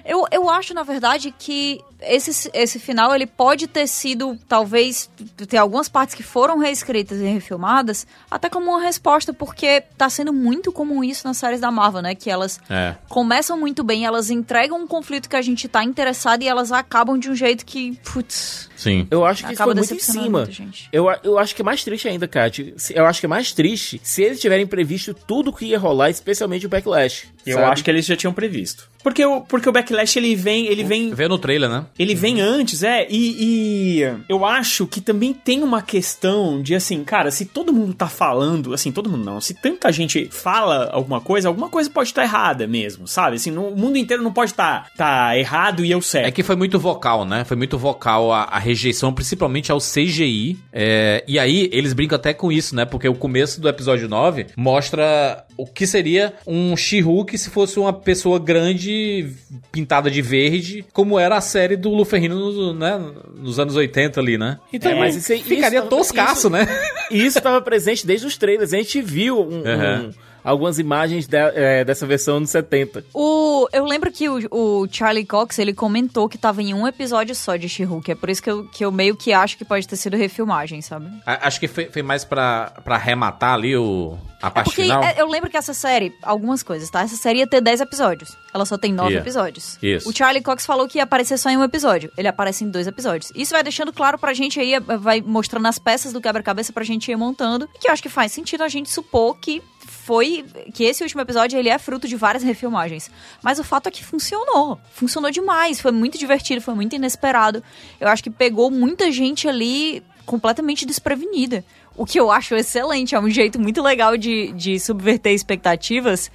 [0.06, 5.10] Eu, eu acho, na verdade, que esse, esse final ele pode ter sido, talvez,
[5.48, 10.32] tem algumas partes que foram reescritas e refilmadas, até como uma resposta, porque tá sendo
[10.32, 12.14] muito comum isso nas séries da Marvel, né?
[12.14, 12.94] Que elas É.
[13.08, 17.18] começam muito bem, elas entregam um conflito que a gente tá interessado e elas acabam
[17.18, 19.08] de um jeito que, putz, Sim.
[19.10, 20.44] Eu acho que Acaba foi muito em cima.
[20.50, 20.88] gente.
[20.92, 22.74] Eu, eu acho que é mais triste ainda, Kat.
[22.90, 26.66] Eu acho que é mais triste se eles tiverem previsto tudo que ia rolar, especialmente
[26.66, 27.26] o Backlash.
[27.46, 27.72] Eu sabe?
[27.72, 28.88] acho que eles já tinham previsto.
[29.02, 31.86] Porque o, porque o Backlash, ele vem, ele vem Vê no trailer, né?
[31.96, 37.04] Ele vem antes, é, e, e eu acho que também tem uma questão de assim,
[37.04, 41.20] cara, se todo mundo tá falando, assim, todo mundo não, se tanta gente fala alguma
[41.20, 43.36] coisa, alguma coisa pode estar errada mesmo, sabe?
[43.36, 46.26] Assim, no, o mundo inteiro não pode estar tá errado e eu certo.
[46.26, 47.44] É que foi muito vocal, né?
[47.44, 50.58] Foi muito vocal a, a rejeição, principalmente ao CGI.
[50.72, 52.84] É, e aí, eles brincam até com isso, né?
[52.84, 57.92] Porque o começo do episódio 9 mostra o que seria um She-Hulk se fosse uma
[57.92, 59.30] pessoa grande,
[59.72, 63.00] pintada de verde, como era a série do Luferrino no, né?
[63.36, 64.58] nos anos 80 ali, né?
[64.72, 66.66] Então, É, mas isso aí- ficaria isso- toscaço, isso- né?
[67.10, 68.72] Isso estava presente desde os trailers.
[68.72, 70.08] A gente viu um- Uhum.
[70.08, 70.10] um-
[70.50, 73.04] algumas imagens de- é, dessa versão nos 70.
[73.12, 77.34] O, eu lembro que o, o Charlie Cox, ele comentou que tava em um episódio
[77.34, 78.10] só de She-Hulk.
[78.10, 80.80] É por isso que eu, que eu meio que acho que pode ter sido refilmagem,
[80.82, 81.06] sabe?
[81.26, 84.82] A- Acho que foi, foi mais pra, pra arrematar ali o, a É parte porque
[84.82, 85.02] final.
[85.02, 87.00] é, eu lembro que essa série, algumas coisas, tá?
[87.02, 88.36] Essa série ia ter 10 episódios.
[88.54, 89.18] Ela só tem 9 Ia.
[89.20, 89.78] episódios.
[89.82, 90.08] Isso.
[90.08, 92.10] O Charlie Cox falou que ia aparecer só em um episódio.
[92.16, 93.30] Ele aparece em dois episódios.
[93.34, 97.10] Isso vai deixando claro pra gente aí, vai mostrando as peças do quebra-cabeça pra gente
[97.10, 97.68] ir montando.
[97.80, 99.62] Que eu acho que faz sentido a gente supor que
[100.06, 103.10] foi que esse último episódio ele é fruto de várias refilmagens.
[103.42, 104.78] Mas o fato é que funcionou.
[104.92, 107.60] Funcionou demais, foi muito divertido, foi muito inesperado.
[108.00, 111.64] Eu acho que pegou muita gente ali completamente desprevenida.
[111.96, 116.30] O que eu acho excelente, é um jeito muito legal de, de subverter expectativas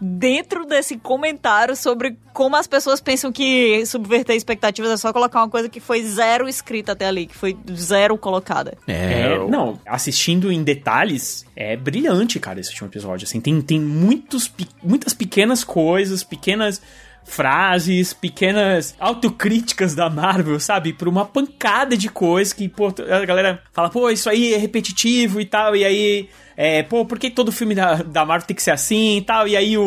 [0.00, 5.48] dentro desse comentário sobre como as pessoas pensam que subverter expectativas é só colocar uma
[5.48, 8.78] coisa que foi zero escrita até ali, que foi zero colocada.
[8.86, 13.24] É, não, assistindo em detalhes, é brilhante, cara, esse último episódio.
[13.24, 14.52] Assim, tem, tem muitos,
[14.82, 16.80] muitas pequenas coisas, pequenas
[17.24, 20.92] frases, pequenas autocríticas da Marvel, sabe?
[20.92, 25.40] Por uma pancada de coisas que, pô, a galera fala, pô, isso aí é repetitivo
[25.40, 26.28] e tal, e aí.
[26.60, 29.46] É, pô, por que todo filme da, da Marvel tem que ser assim e tal?
[29.46, 29.84] E aí o,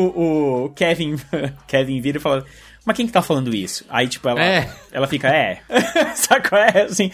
[0.65, 1.18] o Kevin,
[1.68, 2.45] Kevin vira e fala,
[2.85, 3.84] mas quem que tá falando isso?
[3.89, 4.69] Aí, tipo, ela, É.
[4.89, 5.60] ela fica, é.
[6.15, 6.56] Saco?
[6.56, 7.11] É, assim.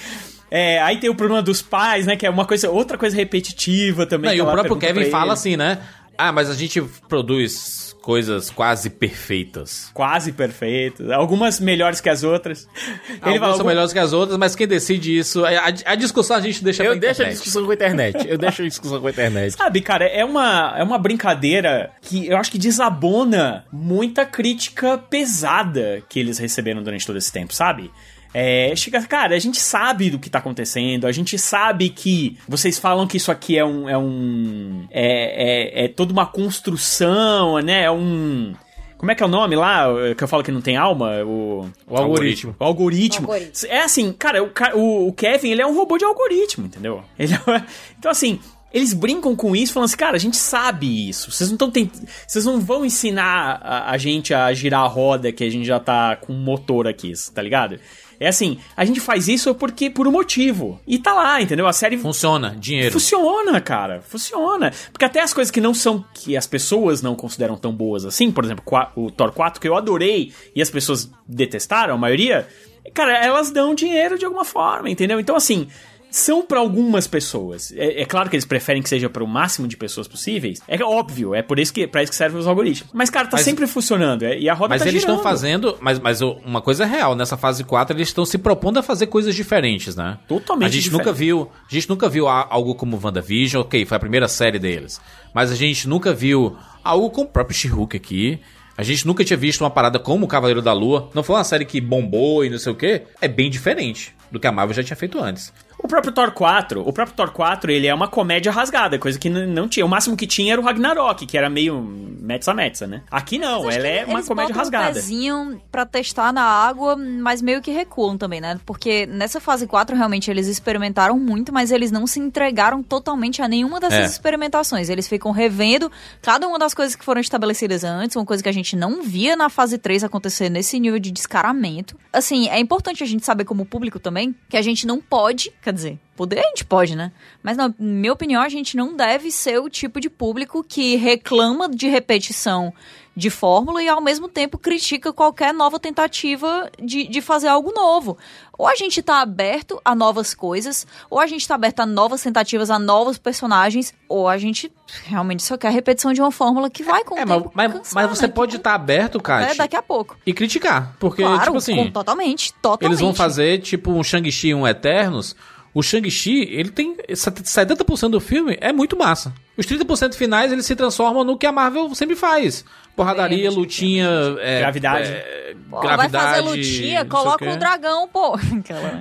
[0.52, 2.16] É, aí tem o problema dos pais, né?
[2.16, 4.30] Que é uma coisa, outra coisa repetitiva também.
[4.30, 5.80] Não, e o próprio Kevin fala assim, né?
[6.18, 9.92] Ah, mas a gente produz coisas quase perfeitas.
[9.94, 11.12] Quase perfeito.
[11.12, 12.68] Algumas melhores que as outras.
[13.22, 15.44] Algumas fala, são algum- melhores que as outras, mas quem decide isso...
[15.46, 15.50] A,
[15.86, 18.28] a- discussão a gente deixa Eu pra deixo a discussão com a internet.
[18.28, 19.52] Eu deixo a discussão com a internet.
[19.58, 26.02] Sabe, cara, é uma, é uma brincadeira que eu acho que desabona muita crítica pesada
[26.08, 27.92] que eles receberam durante todo esse tempo, sabe?
[28.34, 32.78] É, chega, cara, a gente sabe do que tá acontecendo, a gente sabe que vocês
[32.78, 33.90] falam que isso aqui é um.
[33.90, 37.84] É, um, é, é, é toda uma construção, né?
[37.84, 38.54] É um.
[38.98, 39.86] Como é que é o nome lá?
[40.18, 41.24] Que eu falo que não tem alma?
[41.24, 42.56] O, O algoritmo.
[42.60, 43.28] o algoritmo.
[43.28, 43.70] Algoritmo.
[43.70, 47.04] É assim, cara, o, o- o Kevin, ele é um robô de algoritmo, entendeu?
[47.18, 47.64] Ele é-
[47.98, 48.40] então, assim,
[48.74, 51.32] eles brincam com isso, falando assim, cara, a gente sabe isso.
[51.32, 51.92] Vocês não estão tent...
[52.28, 55.80] Vocês não vão ensinar a, a gente a girar a roda que a gente já
[55.80, 57.80] tá com motor aqui, tá ligado?
[58.20, 60.80] É assim, a gente faz isso porque por um motivo.
[60.88, 61.68] E tá lá, entendeu?
[61.68, 62.92] A série Funciona, dinheiro.
[62.94, 64.02] Funciona, cara.
[64.02, 64.72] Funciona.
[64.92, 66.04] Porque até as coisas que não são.
[66.14, 68.64] que as pessoas não consideram tão boas assim, por exemplo,
[68.96, 72.48] o Thor 4, que eu adorei e as pessoas detestaram, a maioria,
[72.94, 75.20] cara, elas dão dinheiro de alguma forma, entendeu?
[75.20, 75.68] Então, assim.
[76.10, 77.72] São pra algumas pessoas.
[77.76, 80.60] É, é claro que eles preferem que seja para o máximo de pessoas possíveis.
[80.68, 82.92] É óbvio, é por isso que para isso que servem os algoritmos.
[82.94, 84.24] Mas cara, tá Mas- sempre funcionando.
[84.24, 85.78] é, e a roda Mas tá eles estão fazendo.
[85.82, 89.08] Mas, mas uma coisa é real, nessa fase 4 eles estão se propondo a fazer
[89.08, 90.18] coisas diferentes, né?
[90.28, 91.06] Totalmente A gente diferente.
[91.06, 91.52] nunca viu.
[91.70, 95.00] A gente nunca viu algo como WandaVision, ok, foi a primeira série deles.
[95.34, 98.40] Mas a gente nunca viu algo com o próprio She-Hulk aqui.
[98.78, 101.10] A gente nunca tinha visto uma parada como o Cavaleiro da Lua.
[101.14, 103.04] Não foi uma série que bombou e não sei o quê.
[103.20, 105.52] É bem diferente do que a Marvel já tinha feito antes.
[105.80, 109.30] O próprio Thor 4, o próprio Thor 4, ele é uma comédia rasgada, coisa que
[109.30, 109.86] não tinha.
[109.86, 113.04] O máximo que tinha era o Ragnarok, que era meio metza-metza, né?
[113.10, 114.90] Aqui não, ela é uma comédia rasgada.
[114.90, 118.60] Um pezinho pra testar na água, mas meio que recuam também, né?
[118.66, 123.48] Porque nessa fase 4 realmente eles experimentaram muito, mas eles não se entregaram totalmente a
[123.48, 124.06] nenhuma dessas É.
[124.06, 124.90] experimentações.
[124.90, 125.90] Eles ficam revendo
[126.22, 129.36] cada uma das coisas que foram estabelecidas antes, uma coisa que a gente não via
[129.36, 131.96] na fase 3 acontecer nesse nível de descaramento.
[132.12, 135.74] Assim, é importante a gente saber como público também que a gente não pode, quer
[135.74, 137.12] dizer, Poder a gente pode, né?
[137.44, 141.70] Mas na minha opinião, a gente não deve ser o tipo de público que reclama
[141.70, 142.74] de repetição
[143.16, 148.18] de fórmula e ao mesmo tempo critica qualquer nova tentativa de, de fazer algo novo.
[148.58, 152.22] Ou a gente tá aberto a novas coisas, ou a gente tá aberto a novas
[152.24, 154.72] tentativas, a novos personagens, ou a gente
[155.06, 157.94] realmente só quer repetição de uma fórmula que vai com o É, mas, tempo mas,
[157.94, 158.34] mas você né?
[158.34, 160.18] pode estar aberto, É, Kat, daqui a pouco.
[160.26, 160.96] e criticar.
[161.00, 162.86] Porque, claro, tipo assim, com- totalmente, totalmente.
[162.88, 165.36] eles vão fazer tipo um Shang-Chi e um Eternos.
[165.78, 169.32] O Shang-Chi, ele tem 70% do filme, é muito massa.
[169.58, 172.64] Os 30% finais, eles se transformam no que a Marvel sempre faz.
[172.96, 174.08] Porradaria, É, lutinha...
[174.40, 175.08] é, Gravidade.
[175.10, 178.36] é, Pô, vai fazer gravidade, lutinha, coloca o um dragão, pô.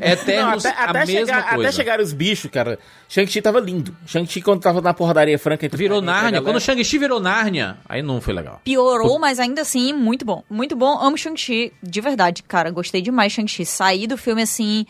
[0.03, 1.69] Eternos, Não, até, a até mesma chegar, coisa.
[1.69, 2.79] até chegar os bichos, cara.
[3.09, 3.97] Shang-Chi tava lindo.
[4.07, 5.65] Shang-Chi, quando tava na porradaria franca...
[5.65, 6.43] entre- Virou a Nárnia.
[6.43, 8.61] Quando o Shang-Chi virou Nárnia, aí não foi legal.
[8.65, 10.43] Piorou, mas ainda assim, muito bom.
[10.51, 10.99] Muito bom.
[11.01, 12.71] Amo Shang-Chi, de verdade, cara.
[12.71, 13.65] Gostei demais de Shang-Chi.
[13.65, 14.85] Saí do filme assim,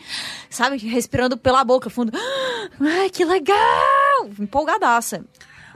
[0.49, 2.11] sabe, respirando pela boca, fundo.
[2.81, 4.29] Ai, que legal!
[4.39, 5.23] Empolgadaça.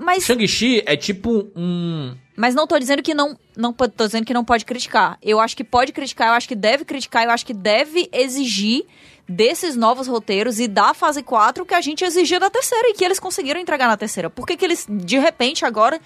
[0.02, 2.16] Mas, Shang-Chi é tipo um...
[2.36, 5.18] mas não tô dizendo que não, não tô dizendo que não pode criticar.
[5.22, 8.86] Eu acho que pode criticar, eu acho que deve criticar, eu acho que deve exigir
[9.28, 13.06] desses novos roteiros e da fase 4 que a gente exigia da terceira e que
[13.06, 14.30] eles conseguiram entregar na terceira.
[14.30, 16.00] Por que, que eles, de repente, agora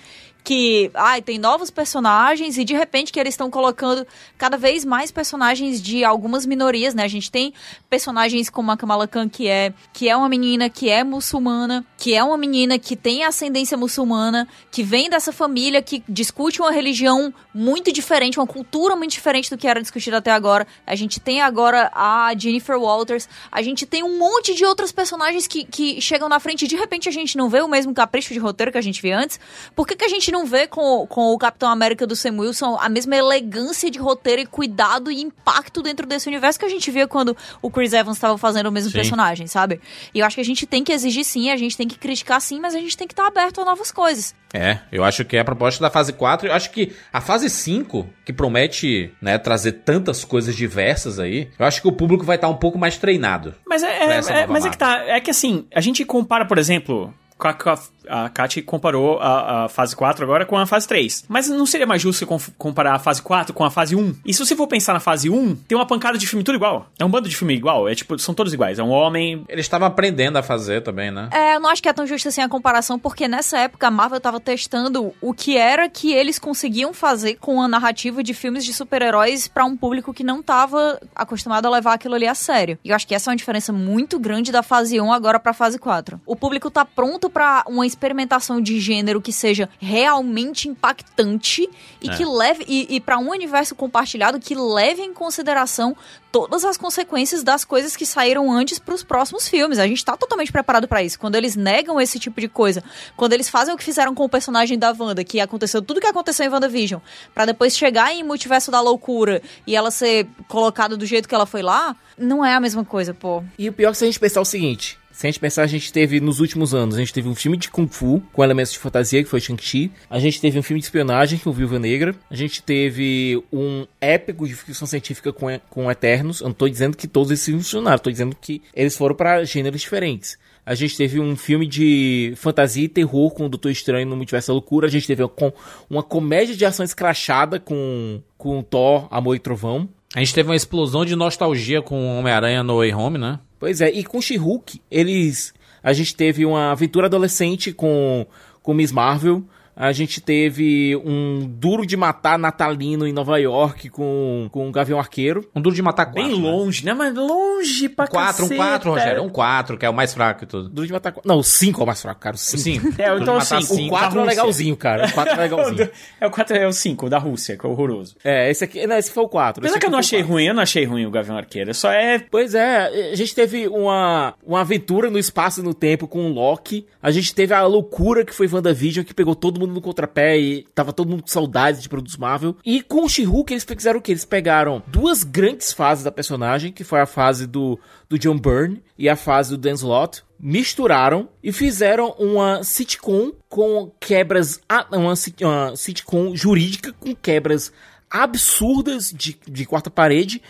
[0.45, 4.05] que ai, tem novos personagens e de repente que eles estão colocando
[4.38, 7.03] cada vez mais personagens de algumas minorias, né?
[7.03, 7.51] A gente tem
[7.89, 12.13] personagens como a Kamala Khan, que é, que é uma menina que é muçulmana, que
[12.13, 17.34] é uma menina que tem ascendência muçulmana, que vem dessa família que discute uma religião
[17.51, 20.67] muito diferente, uma cultura muito diferente do que era discutido até agora.
[20.85, 25.47] A gente tem agora a Jennifer Walters, a gente tem um monte de outros personagens
[25.47, 28.31] que, que chegam na frente e de repente a gente não vê o mesmo capricho
[28.31, 29.39] de roteiro que a gente via antes.
[29.76, 32.78] Por que, que a gente não vê com, com o Capitão América do Sam Wilson
[32.80, 36.91] a mesma elegância de roteiro e cuidado e impacto dentro desse universo que a gente
[36.91, 38.98] via quando o Chris Evans estava fazendo o mesmo Sim.
[38.98, 39.80] personagem, sabe?
[40.14, 42.41] E eu acho que a gente tem que exigir sim, a gente tem que criticar
[42.41, 44.36] sim, mas a gente tem que estar aberto a novas coisas.
[44.53, 46.48] É, eu acho que é a proposta da fase 4.
[46.48, 51.66] Eu acho que a fase 5, que promete né, trazer tantas coisas diversas aí, eu
[51.66, 53.53] acho que o público vai estar um pouco mais treinado.
[53.68, 55.03] Mas é, é- é- mas é que tá.
[55.07, 57.14] É que assim, a gente compara, por exemplo.
[57.38, 57.80] com a- com a-
[58.10, 61.26] A Kat comparou a, a fase 4 agora com a fase 3.
[61.27, 62.26] Mas não seria mais justo
[62.57, 64.15] comparar a fase 4 com a fase 1?
[64.26, 66.88] E se você for pensar na fase 1, tem uma pancada de filme tudo igual.
[66.99, 67.88] É um bando de filme igual.
[67.88, 68.80] É tipo, são todos iguais.
[68.80, 69.44] É um homem.
[69.48, 71.30] Eles estavam aprendendo a fazer também, né?
[71.32, 73.91] É, eu não acho que é tão justo assim a comparação, porque nessa época a
[73.91, 78.65] Marvel tava testando o que era que eles conseguiam fazer com a narrativa de filmes
[78.65, 82.77] de super-heróis pra um público que não tava acostumado a levar aquilo ali a sério.
[82.84, 85.53] E eu acho que essa é uma diferença muito grande da fase 1 agora pra
[85.53, 86.19] fase 4.
[86.26, 91.67] O público tá pronto pra uma experimentação de gênero que seja realmente impactante
[92.01, 92.15] e É.
[92.15, 95.95] que leve e, e para um universo compartilhado que leve em consideração
[96.31, 99.80] todas as consequências das coisas que saíram antes pros próximos filmes.
[99.80, 101.17] A gente tá totalmente preparado pra isso.
[101.17, 102.84] Quando eles negam esse tipo de coisa,
[103.15, 106.07] quando eles fazem o que fizeram com o personagem da Wanda, que aconteceu tudo que
[106.07, 106.99] aconteceu em WandaVision,
[107.34, 111.45] pra depois chegar em Multiverso da Loucura e ela ser colocada do jeito que ela
[111.45, 113.41] foi lá, não é a mesma coisa, pô.
[113.57, 114.99] E o pior é que se a gente pensar o seguinte.
[115.15, 117.55] Se a gente pensar, a gente teve nos últimos anos, a gente teve um filme
[117.55, 119.89] de Kung Fu com elementos de fantasia, que foi Shang-Chi.
[120.09, 122.13] A gente teve um filme de espionagem com Viúva Negra.
[122.29, 126.41] A gente teve um épico de ficção científica com, com Eternos.
[126.41, 129.79] Eu não tô dizendo que todos esses funcionaram, tô dizendo que eles foram para gêneros
[129.79, 130.37] diferentes.
[130.65, 134.49] A gente teve um filme de fantasia e terror com o Doutor Estranho no Multiverso
[134.49, 134.87] da Loucura.
[134.87, 135.53] A gente teve com
[135.89, 139.87] uma comédia de ação escrachada com, com Thor, Amor e Trovão.
[140.13, 143.39] A gente teve uma explosão de nostalgia com Homem-Aranha no Way Home, né?
[143.60, 145.53] Pois é, e com She-Hulk, eles.
[145.82, 148.26] A gente teve uma aventura adolescente com,
[148.61, 149.44] com Miss Marvel.
[149.76, 154.97] A gente teve um duro de matar natalino em Nova York com, com o Gavião
[154.99, 155.45] Arqueiro.
[155.53, 156.49] Um duro de matar Bem quatro, né?
[156.49, 156.93] longe, né?
[156.93, 158.56] Mas longe pra Um 4, um caceta.
[158.69, 159.23] 4, Rogério.
[159.23, 160.69] Um 4, que é o mais fraco e tudo.
[160.69, 161.11] Duro de matar.
[161.11, 162.35] qu- Não, o 5 é o mais fraco, cara.
[162.35, 162.57] O 5.
[162.64, 162.93] Sim.
[162.97, 163.95] É, Duro então matar assim, cinco.
[163.95, 165.06] O 4 da é legalzinho, cara.
[165.07, 165.89] O 4 é legalzinho.
[166.22, 168.15] É o 4 é o 5, da Rússia, que é horroroso.
[168.23, 168.88] é, esse aqui.
[168.88, 169.60] Não, esse foi o 4.
[169.61, 171.73] Apesar que eu não achei ruim, eu não achei ruim o Gavião Arqueiro.
[171.73, 172.19] Só é.
[172.19, 176.34] Pois é, a gente teve uma, uma aventura no espaço e no tempo com o
[176.34, 176.85] Loki.
[177.02, 180.63] A gente teve a loucura que foi WandaVision, que pegou todo mundo no contrapé e
[180.73, 182.55] tava todo mundo com saudades de produtos Marvel.
[182.65, 184.11] E com o She-Hulk eles fizeram o quê?
[184.11, 187.79] Eles pegaram duas grandes fases da personagem, que foi a fase do,
[188.09, 190.23] do John Byrne e a fase do Dan Slott.
[190.39, 194.59] Misturaram e fizeram uma sitcom com quebras.
[194.91, 197.71] Uma, uma sitcom jurídica com quebras
[198.09, 200.41] absurdas de, de quarta parede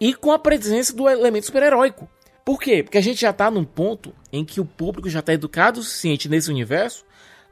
[0.00, 2.08] e com a presença do elemento super-heróico.
[2.44, 2.82] Por quê?
[2.82, 5.82] Porque a gente já tá num ponto em que o público já tá educado o
[5.82, 7.04] suficiente nesse universo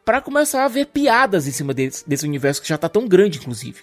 [0.04, 3.38] para começar a ver piadas em cima desse, desse universo que já tá tão grande,
[3.38, 3.80] inclusive.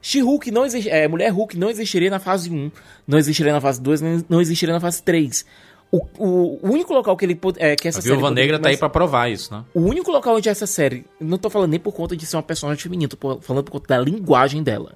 [0.00, 2.70] She-Hulk não existe, é, Mulher Hulk não existiria na fase 1,
[3.06, 5.44] não existiria na fase 2, nem- não existiria na fase 3.
[5.92, 8.70] O, o, o único local que ele é, que essa A série Viúva Negra tá
[8.70, 9.62] aí pra provar isso, né?
[9.74, 12.42] o único local onde essa série, não tô falando nem por conta de ser uma
[12.42, 14.94] personagem feminina, tô falando por conta da linguagem dela.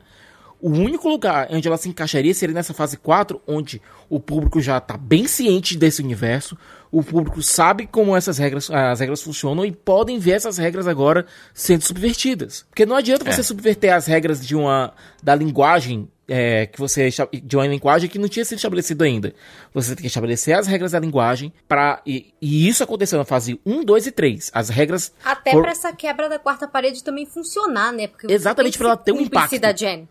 [0.61, 4.81] O único lugar onde ela se encaixaria seria nessa fase 4, onde o público já
[4.81, 6.57] tá bem ciente desse universo,
[6.91, 11.27] o público sabe como essas regras, as regras funcionam e podem ver essas regras agora
[11.53, 12.65] sendo subvertidas.
[12.71, 13.45] Porque não adianta você É.
[13.45, 14.93] subverter as regras de uma
[15.23, 17.09] da linguagem é, que você
[17.43, 19.35] de uma linguagem que não tinha sido estabelecido ainda.
[19.73, 23.61] Você tem que estabelecer as regras da linguagem para e, e isso aconteceu na fase
[23.65, 24.51] 1, 2 e 3.
[24.53, 28.09] As regras Até For- pra essa quebra da quarta parede também funcionar, né?
[28.09, 29.61] Porque Exatamente, pra ela ter um impacto.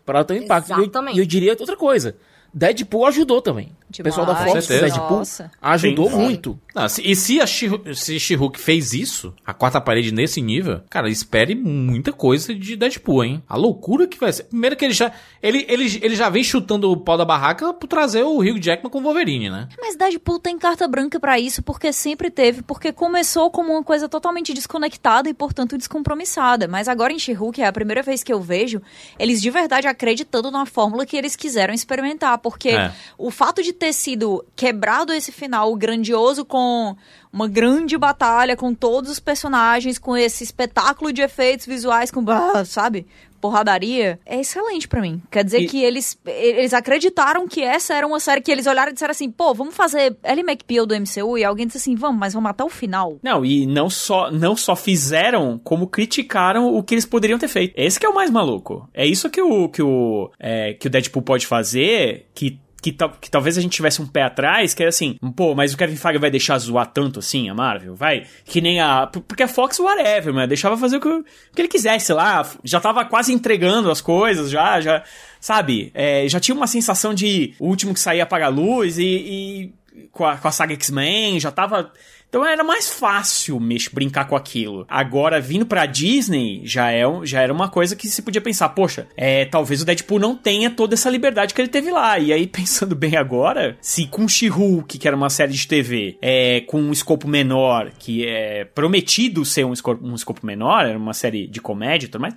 [0.04, 0.68] para ela ter um impacto.
[0.70, 1.16] E eu- Exatamente.
[1.16, 2.16] E eu, diria outra coisa.
[2.54, 3.75] Deadpool ajudou também.
[3.88, 4.80] O pessoal da Fox certeza.
[4.94, 5.50] Deadpool Nossa.
[5.62, 6.16] ajudou Sim.
[6.16, 6.58] muito.
[6.74, 11.54] Não, se- e se a She-Hulk fez isso, a quarta parede nesse nível, cara, espere
[11.54, 13.42] muita coisa de Deadpool, hein?
[13.48, 14.44] A loucura que vai ser.
[14.44, 17.86] Primeiro que ele já ele, ele, ele já vem chutando o pau da barraca por
[17.86, 19.68] trazer o Hugh Jackman com o Wolverine, né?
[19.80, 24.08] Mas Deadpool tem carta branca pra isso porque sempre teve, porque começou como uma coisa
[24.08, 26.66] totalmente desconectada e, portanto, descompromissada.
[26.68, 28.82] Mas agora em She-Hulk é a primeira vez que eu vejo
[29.18, 32.92] eles de verdade acreditando na fórmula que eles quiseram experimentar, porque É.
[33.16, 36.96] o fato de ter sido quebrado esse final grandioso com
[37.32, 42.24] uma grande batalha com todos os personagens, com esse espetáculo de efeitos visuais, com,
[42.64, 43.06] sabe,
[43.40, 45.22] porradaria, é excelente pra mim.
[45.30, 48.90] Quer dizer E- que eles, eles acreditaram que essa era uma série que eles olharam
[48.90, 52.18] e disseram assim, pô, vamos fazer Ellie McBeal do MCU, e alguém disse assim, vamos,
[52.18, 53.18] mas vamos até o final.
[53.22, 57.74] Não, e não só, não só fizeram, como criticaram o que eles poderiam ter feito.
[57.76, 58.88] Esse que é o mais maluco.
[58.94, 62.58] É isso que o, que o, é, que o Deadpool pode fazer, que
[62.92, 65.76] que, que talvez a gente tivesse um pé atrás, que é assim, pô, mas o
[65.76, 67.94] Kevin Feige vai deixar zoar tanto assim a Marvel?
[67.94, 68.26] Vai?
[68.44, 69.06] Que nem a.
[69.06, 72.80] Porque a Fox, whatever, mano, deixava fazer o que, o que ele quisesse lá, já
[72.80, 75.02] tava quase entregando as coisas, já, já.
[75.40, 75.90] Sabe?
[75.94, 79.04] É, já tinha uma sensação de o último que saía apaga a luz e.
[79.04, 79.74] e
[80.12, 81.92] com, a, com a saga X-Men, já tava.
[82.28, 84.84] Então era mais fácil mex, brincar com aquilo.
[84.88, 89.06] Agora, vindo pra Disney, já, é, já era uma coisa que se podia pensar, poxa,
[89.16, 92.18] é, talvez o Deadpool não tenha toda essa liberdade que ele teve lá.
[92.18, 96.60] E aí, pensando bem agora, se com She-Hulk, que era uma série de TV, é,
[96.62, 101.14] com um escopo menor, que é prometido ser um escopo, um escopo menor, era uma
[101.14, 102.34] série de comédia e tudo mais,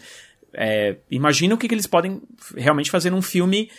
[0.53, 2.21] é, imagina o que, que eles podem
[2.55, 3.69] realmente fazer num filme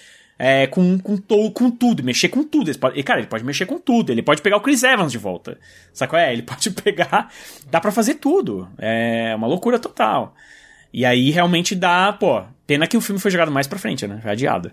[0.43, 2.71] é, com, com, to- com tudo, mexer com tudo.
[2.71, 4.11] Ele pode, e, cara, ele pode mexer com tudo.
[4.11, 5.59] Ele pode pegar o Chris Evans de volta.
[5.93, 6.33] Sabe qual é?
[6.33, 7.31] Ele pode pegar.
[7.71, 8.67] Dá pra fazer tudo.
[8.79, 10.35] É uma loucura total.
[10.93, 12.43] E aí realmente dá, pô.
[12.67, 14.19] Pena que o filme foi jogado mais pra frente, né?
[14.23, 14.71] Foi adiado.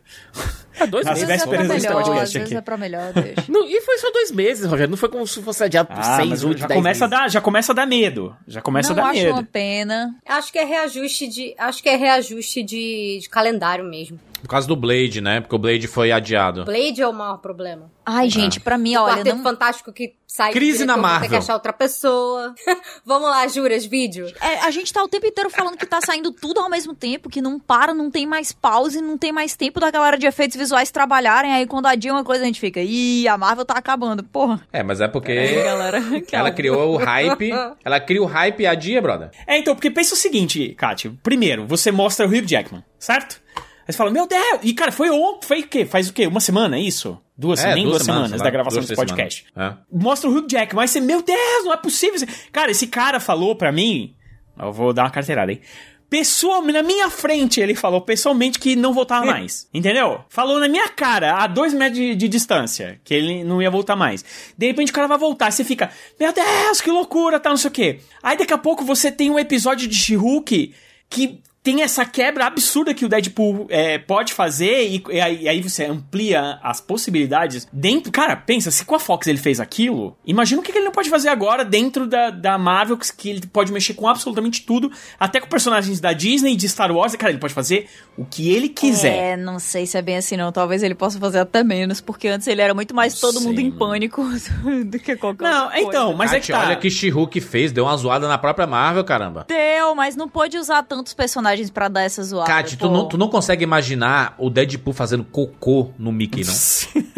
[0.79, 1.27] É dois Às Às meses.
[1.27, 2.55] vezes é pra vésperas desse melhor, às vezes aqui.
[2.55, 3.11] é pra melhor.
[3.49, 4.89] Não, e foi só dois meses, Rogério.
[4.91, 7.21] Não foi como se fosse adiado por Ah, seis, oito, já dez começa, a meses.
[7.23, 8.35] dar, já começa a dar medo.
[8.47, 9.33] Já começa Não a dar acho medo.
[9.33, 10.15] uma pena.
[10.27, 11.55] Acho que é reajuste de.
[11.57, 14.19] Acho que é reajuste de, de calendário mesmo.
[14.41, 15.41] Por causa do Blade, né?
[15.41, 16.65] Porque o Blade foi adiado.
[16.65, 17.91] Blade é o maior problema.
[18.05, 19.43] Ai, gente, pra mim, o olha, Quarteto não...
[19.43, 21.29] Fantástico que sai Crise diretor, na Tem Marvel.
[21.29, 22.53] que achar outra pessoa.
[23.05, 24.31] Vamos lá, juras, vídeo.
[24.39, 27.29] É, a gente tá o tempo inteiro falando que tá saindo tudo ao mesmo tempo,
[27.29, 30.55] que não para, não tem mais pause, não tem mais tempo da galera de efeitos
[30.55, 31.53] visuais trabalharem.
[31.53, 34.23] Aí quando adia uma coisa, a gente fica, ih, a Marvel tá acabando.
[34.23, 34.61] Porra.
[34.71, 36.01] É, mas é porque Aí, galera.
[36.31, 37.51] ela criou o hype.
[37.83, 39.31] Ela cria o hype e adia, brother.
[39.45, 41.13] É, então, porque pensa o seguinte, Kátia.
[41.23, 43.41] Primeiro, você mostra o Hugh Jackman, certo?
[43.87, 44.59] Aí você fala, meu Deus!
[44.63, 45.85] E, cara, foi ontem, foi o quê?
[45.85, 46.27] Faz o quê?
[46.27, 47.17] Uma semana, é isso?
[47.37, 49.45] Duas, É, nem duas, semanas, sei da gravação duas, desse podcast.
[49.53, 49.77] semanas.
[49.91, 52.19] Mostra o Hugh Jackman, aí você, meu Deus, não é possível.
[52.51, 54.13] Cara, esse cara falou pra mim,
[54.59, 55.61] eu vou dar uma carteirada, hein?
[56.09, 59.67] Pessoalmente, na minha frente, ele falou pessoalmente que não voltava mais.
[59.73, 60.21] Entendeu?
[60.29, 63.95] Falou na minha cara, a dois metros de, de distância, que ele não ia voltar
[63.95, 64.23] mais.
[64.57, 67.67] De repente o cara vai voltar, você fica, meu Deus, que loucura, tá, não sei
[67.69, 67.99] o quê.
[68.23, 70.73] Aí daqui a pouco você tem um episódio de She-Hulk
[71.09, 75.49] que tem essa quebra absurda que o Deadpool é, pode fazer e, e aí, e
[75.49, 78.09] aí você amplia as possibilidades dentro.
[78.09, 80.93] Cara, pensa, se com a Fox ele fez aquilo, imagina o que, que ele não
[80.93, 84.89] pode fazer agora dentro da, da Marvel, que, que ele pode mexer com absolutamente tudo,
[85.19, 87.13] até com personagens da Disney e de Star Wars.
[87.17, 89.33] Cara, ele pode fazer o que ele quiser.
[89.33, 90.53] É, não sei se é bem assim, não.
[90.53, 93.47] Talvez ele possa fazer até menos, porque antes ele era muito mais Não todo sei,
[93.47, 94.23] mundo em pânico
[94.85, 95.89] do que qualquer Não, outra coisa.
[95.89, 96.61] então, mas é que tá.
[96.61, 99.45] olha que She-Hulk fez, deu uma zoada na própria Marvel, caramba.
[99.49, 102.47] Deu, mas não pôde usar tantos personagens pra dar essa zoada.
[102.47, 106.53] Kátia, tu não, tu não consegue imaginar o Deadpool fazendo cocô no Mickey, não?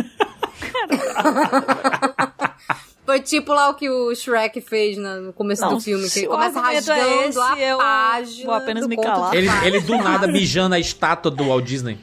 [3.06, 6.28] Foi tipo lá o que o Shrek fez no começo Não, do filme, que ele
[6.28, 8.46] o começa é rasgando esse, a eu página.
[8.46, 9.34] vou apenas do me calar.
[9.34, 11.98] Ele, ele do nada mijando a estátua do Walt Disney.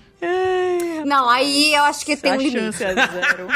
[1.04, 2.58] Não, aí eu acho que tem um limite.
[2.58, 3.46] chance é zero.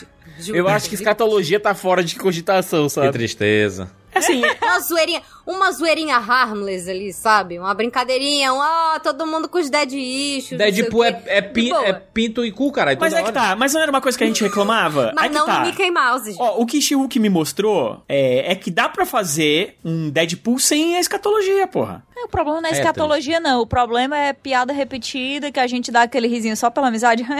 [0.48, 3.12] Eu acho que escatologia tá fora de cogitação, Que sabe?
[3.12, 3.90] tristeza.
[4.14, 7.58] Assim, Uma zoeirinha, uma zoeirinha harmless ali, sabe?
[7.58, 10.58] Uma brincadeirinha, um, ah, todo mundo com os dead issues.
[10.58, 12.98] Deadpool o é, é, pin- é pinto e cu, caralho.
[13.00, 13.54] mas é que tá.
[13.56, 15.12] Mas não era uma coisa que a gente reclamava?
[15.14, 15.60] Mas que não tá.
[15.60, 16.30] no Mickey Mouse.
[16.32, 16.40] gente.
[16.42, 20.96] Ó, o que She-Hulk me mostrou é, é que dá pra fazer um Deadpool sem
[20.96, 22.04] a escatologia, porra.
[22.16, 23.60] É, o problema não é É escatologia, não.
[23.62, 27.24] O problema é piada repetida, que a gente dá aquele risinho só pela amizade.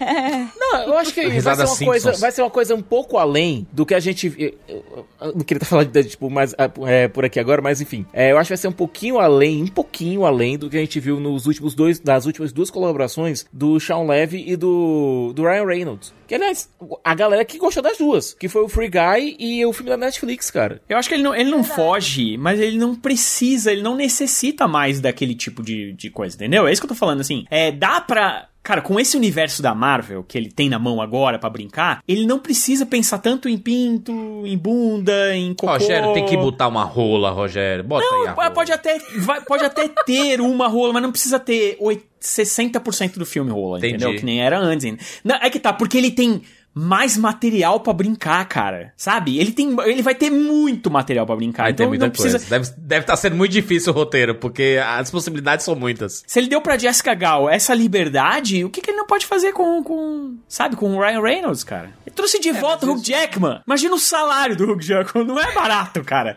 [0.00, 3.66] Não, eu acho que vai ser, uma coisa, vai ser uma coisa um pouco além
[3.72, 4.32] do que a gente.
[4.38, 6.54] Eu, eu- eu não queria estar falando de, tipo, mais,
[6.86, 8.06] é, por aqui agora, mas enfim.
[8.12, 10.80] É, eu acho que vai ser um pouquinho além, um pouquinho além do que a
[10.80, 15.42] gente viu nos últimos dois, nas últimas duas colaborações do Sean Levy e do, do
[15.42, 16.14] Ryan Reynolds.
[16.26, 16.70] Que, aliás,
[17.04, 19.96] a galera que gostou das duas, que foi o Free Guy e o filme da
[19.96, 20.80] Netflix, cara.
[20.88, 24.66] Eu acho que ele não, ele não foge, mas ele não precisa, ele não necessita
[24.66, 26.66] mais daquele tipo de, de coisa, entendeu?
[26.66, 27.44] É isso que eu tô falando, assim.
[27.50, 28.48] É, dá pra.
[28.64, 32.26] Cara, com esse universo da Marvel que ele tem na mão agora pra brincar, ele
[32.26, 34.10] não precisa pensar tanto em pinto,
[34.46, 35.70] em bunda, em cocô.
[35.74, 37.84] Rogério, tem que botar uma rola, Rogério.
[37.84, 38.50] Bota aí a Não, rola.
[38.50, 43.26] pode até, vai- pode até ter uma rola, mas não precisa ter oit- 60% do
[43.26, 43.96] filme rola, Entendi.
[43.96, 44.18] entendeu?
[44.18, 45.20] Que nem era antes.
[45.22, 46.40] Não, é que tá, porque ele tem
[46.74, 48.92] mais material pra brincar, cara.
[48.96, 49.38] Sabe?
[49.38, 51.64] Ele tem, ele vai ter muito material pra brincar.
[51.64, 52.38] Vai ter então muita não precisa.
[52.38, 52.50] coisa.
[52.50, 56.24] Deve estar deve tá sendo muito difícil o roteiro, porque as possibilidades são muitas.
[56.26, 59.52] Se ele deu pra Jessica Gal essa liberdade, o que, que ele não pode fazer
[59.52, 61.92] com, com sabe, com o Ryan Reynolds, cara?
[62.06, 63.60] Ele trouxe É, de volta o Hugh Jackman.
[63.66, 66.36] Imagina o salário do Hugh Jackman, não é barato, cara.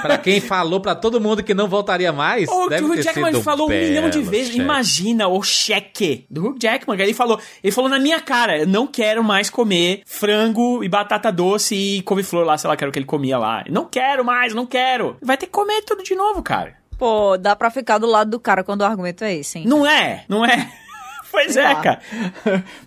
[0.00, 3.32] Pra quem falou pra todo mundo que não voltaria mais, O deve Hugh ter Jackman
[3.32, 4.48] sido falou um milhão de vezes.
[4.48, 4.60] cheque.
[4.60, 7.00] Imagina o cheque do Hugh Jackman.
[7.00, 9.71] Ele falou, ele falou na minha cara: eu não quero mais comer
[10.06, 13.38] frango e batata doce e couve-flor lá, sei lá, que era o que ele comia
[13.38, 13.64] lá.
[13.68, 15.16] Não quero mais, não quero.
[15.22, 16.74] Vai ter que comer tudo de novo, cara.
[16.98, 19.64] Pô, dá pra ficar do lado do cara quando o argumento é esse, hein?
[19.66, 20.70] Não é, não é.
[21.32, 21.98] Pois é, cara.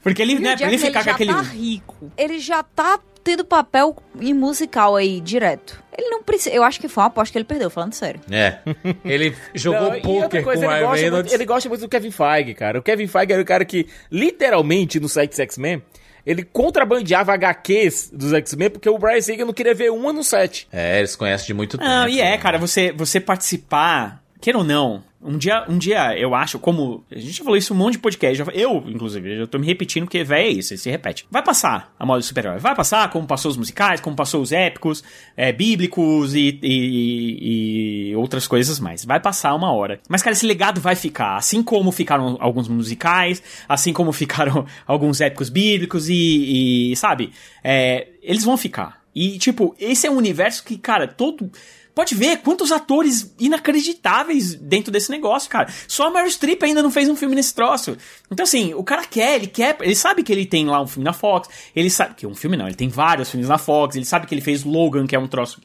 [0.04, 1.34] Porque ele, E né, pra ele ficar com já aquele.
[1.34, 2.12] tá rico.
[2.16, 5.84] Ele já tá tendo papel em musical aí, direto.
[5.98, 6.54] Ele não precisa...
[6.56, 8.22] Eu acho que foi uma aposta que ele perdeu, falando sério.
[8.30, 8.60] É.
[9.04, 11.90] Ele jogou Não, poker com o coisa, ele Ryan gosta, muito, ele gosta muito do
[11.90, 12.78] Kevin Feige, cara.
[12.78, 15.82] O Kevin Feige era o cara que, literalmente, no site X-Men,
[16.26, 20.68] ele contrabandeava HQs dos X-Men porque o Brian Singer não queria ver uma no set.
[20.72, 21.90] É, eles conhecem de muito tempo.
[21.90, 26.34] Não, e é, cara, você, você participar, queira ou não, um dia, um dia eu
[26.36, 27.04] acho, como.
[27.12, 28.44] A gente já falou isso um monte de podcast.
[28.54, 31.26] eu, inclusive, eu tô me repetindo porque, velho, é isso, se repete.
[31.32, 32.60] Vai passar a moda super-herói.
[32.60, 35.04] Vai passar, como passou os musicais, como passou os épicos,
[35.36, 39.04] é, bíblicos e, e- e outras coisas mais.
[39.06, 40.00] Vai passar uma hora.
[40.10, 41.36] Mas, cara, esse legado vai ficar.
[41.36, 47.32] Assim como ficaram alguns musicais, assim como ficaram alguns épicos bíblicos e, e, sabe?
[47.64, 49.02] É, eles vão ficar.
[49.14, 51.50] E, tipo, esse é um universo que, cara, todo.
[51.96, 55.70] Pode ver quantos atores inacreditáveis dentro desse negócio, cara.
[55.88, 57.98] Só a Meryl Streep ainda não fez um filme nesse troço.
[58.30, 59.78] Então, assim, o cara quer, ele quer.
[59.82, 61.50] Ele sabe que ele tem lá um filme na Fox.
[61.76, 62.16] Ele sabe.
[62.16, 63.96] Que um filme não, ele tem vários filmes na Fox.
[63.96, 65.62] Ele sabe que ele fez Logan, que é um troço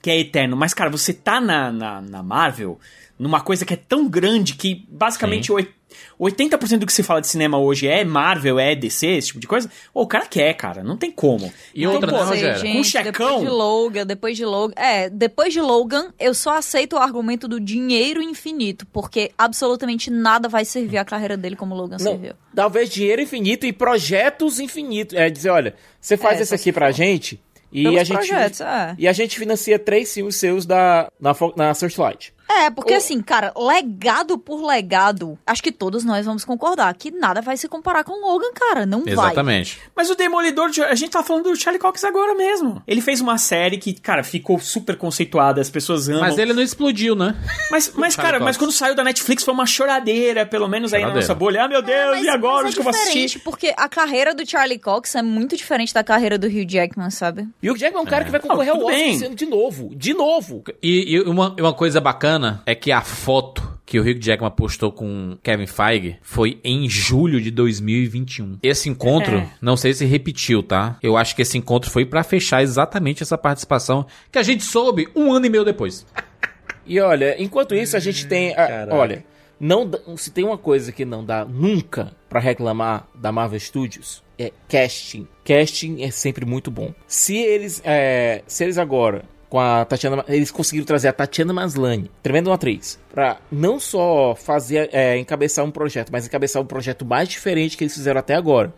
[0.00, 0.56] que é eterno.
[0.56, 2.78] Mas, cara, você tá na, na, na Marvel
[3.18, 5.72] numa coisa que é tão grande que basicamente oit-
[6.20, 9.46] 80% do que se fala de cinema hoje é Marvel, é DC, esse tipo de
[9.46, 9.70] coisa.
[9.92, 10.82] Ô, o cara quer, cara.
[10.82, 11.52] Não tem como.
[11.74, 13.12] E outra, né, Não sei, gente, Com checão?
[13.12, 14.74] Depois de Logan, depois de Logan.
[14.76, 20.48] É, depois de Logan, eu só aceito o argumento do dinheiro infinito, porque absolutamente nada
[20.48, 22.32] vai servir a carreira dele como Logan Não, serviu.
[22.54, 25.16] talvez dinheiro infinito e projetos infinitos.
[25.16, 26.92] É dizer, olha, você faz É, esse aqui pra for.
[26.96, 27.40] gente
[27.72, 28.94] e Pelos a gente projetos, é.
[28.96, 32.32] e a gente financia três filmes seus da na, na Searchlight.
[32.48, 37.10] É, porque O- assim, cara, legado por legado, acho que todos nós vamos concordar que
[37.10, 38.86] nada vai se comparar com Logan, cara.
[38.86, 39.12] Não vai.
[39.12, 39.80] Exatamente.
[39.96, 42.82] Mas o Demolidor, a gente tá falando do Charlie Cox agora mesmo.
[42.86, 46.20] Ele fez uma série que, cara, ficou super conceituada, as pessoas amam.
[46.20, 47.34] Mas ele não explodiu, né?
[47.70, 48.44] Mas, mas cara, Cox.
[48.44, 51.26] mas quando saiu da Netflix foi uma choradeira, pelo menos aí na Choradeira.
[51.28, 51.64] nossa bolha.
[51.64, 52.64] Ah, meu Deus, É, mas- e agora?
[52.64, 53.38] mas Onde é que eu vou diferente, assistir?
[53.40, 57.48] porque a carreira do Charlie Cox é muito diferente da carreira do Hugh Jackman, sabe?
[57.62, 59.34] E o Jackman é um cara que vai concorrer Não, ao Oscar bem.
[59.34, 60.62] de novo, de novo.
[60.82, 62.35] E, e uma, uma coisa bacana
[62.66, 67.40] é que a foto que o Hugh Jackman postou com Kevin Feige foi em julho
[67.40, 68.58] de 2021.
[68.62, 69.48] Esse encontro, É.
[69.60, 70.98] não sei se repetiu, tá?
[71.02, 75.08] Eu acho que esse encontro foi pra fechar exatamente essa participação que a gente soube
[75.14, 76.04] um ano e meio depois.
[76.84, 79.24] E olha, enquanto isso a gente tem, a- olha,
[79.58, 84.52] não se tem uma coisa que não dá nunca pra reclamar da Marvel Studios é
[84.68, 85.26] casting.
[85.44, 86.92] Casting é sempre muito bom.
[87.06, 92.10] Se eles, é, se eles agora com a Tatiana, eles conseguiram trazer a Tatiana Maslany,
[92.22, 97.28] tremenda atriz, pra não só fazer, é, encabeçar um projeto, mas encabeçar um projeto mais
[97.28, 98.74] diferente que eles fizeram até agora.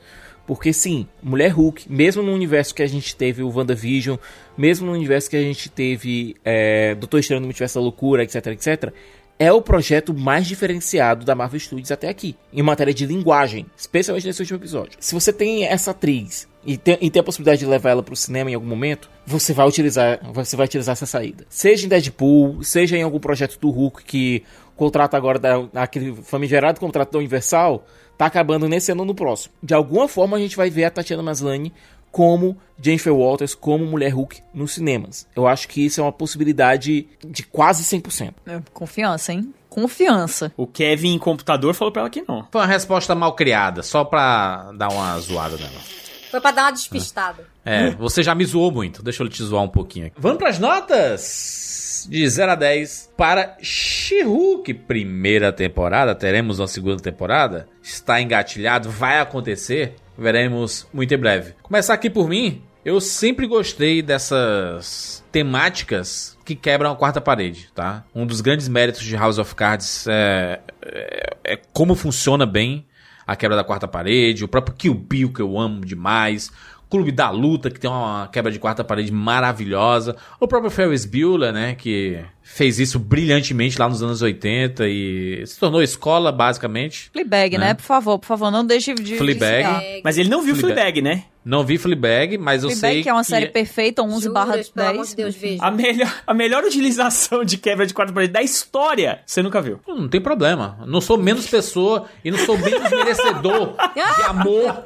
[0.47, 4.17] Porque sim, Mulher Hulk, mesmo no universo que a gente teve o WandaVision,
[4.57, 8.47] mesmo no universo que a gente teve é, Doutor Estranho no Multiverso da Loucura, etc,
[8.47, 8.93] etc,
[9.39, 14.27] é o projeto mais diferenciado da Marvel Studios até aqui, em matéria de linguagem, especialmente
[14.27, 14.99] nesse último episódio.
[14.99, 18.15] Se você tem essa atriz e tem, e tem a possibilidade de levar ela pro
[18.15, 21.47] cinema em algum momento, você vai utilizar, você vai utilizar essa saída.
[21.49, 26.15] Seja em Deadpool, seja em algum projeto do Hulk que o contrato agora da, aquele
[26.17, 27.87] famigerado contrato da Universal
[28.19, 29.55] tá acabando nesse ano ou no próximo.
[29.63, 31.73] De alguma forma a gente vai ver a Tatiana Maslany
[32.13, 35.27] como Jennifer Walters como Mulher Hulk nos cinemas.
[35.35, 38.35] Eu acho que isso é uma possibilidade de quase 100%.
[38.47, 39.55] É, Confiança, hein?
[39.71, 40.53] Confiança.
[40.55, 42.47] O Kevin em computador falou pra ela que não.
[42.53, 46.08] Foi uma resposta mal criada, só pra dar uma zoada nela.
[46.31, 47.47] Foi pra dar uma despistada.
[47.65, 49.03] É, você já me zoou muito.
[49.03, 50.17] Deixa eu te zoar um pouquinho aqui.
[50.19, 54.73] Vamos pras notas de 0 a 10 para She-Hulk.
[54.75, 57.67] Primeira temporada, teremos uma segunda temporada.
[57.83, 59.95] Está engatilhado, vai acontecer.
[60.17, 61.55] Veremos muito em breve.
[61.63, 62.63] Começar aqui por mim.
[62.85, 68.05] Eu sempre gostei dessas temáticas que quebram a quarta parede, tá?
[68.15, 72.87] Um dos grandes méritos de House of Cards é, é, é como funciona bem
[73.29, 76.51] a quebra da quarta parede, o próprio Kill Bill que eu amo demais,
[76.89, 81.53] Clube da Luta que tem uma quebra de quarta parede maravilhosa, o próprio Ferris Bueller,
[81.53, 87.11] né, que fez isso brilhantemente lá nos anos 80 e se tornou escola basicamente.
[87.13, 87.67] Fleabag, né?
[87.67, 87.75] Né?
[87.75, 89.03] Por favor, por favor, não deixe de...
[89.03, 89.67] de Fleabag.
[89.67, 89.83] citar.
[90.03, 91.01] Mas ele não viu Fleabag.
[91.01, 91.25] Fleabag, né?
[91.49, 94.53] Não vi Fleabag, mas eu Fleabag, sei que é uma série perfeita, 11 Juras, barra
[94.53, 95.09] pelo amor 10.
[95.09, 95.65] de Deus, veja.
[95.65, 99.79] A melhor, a melhor utilização de quebra de quarta parede da história, você nunca viu.
[99.79, 100.79] Pô, Não tem problema.
[100.87, 104.83] Não sou menos pessoa e não sou menos merecedor de amor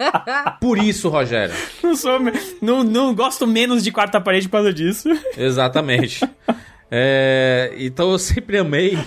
[0.60, 1.52] por isso, Rogério.
[1.82, 2.20] Não, sou,
[2.60, 5.08] não, não gosto menos de quarta parede por causa disso.
[5.36, 6.20] Exatamente.
[6.94, 8.96] É, então eu sempre amei.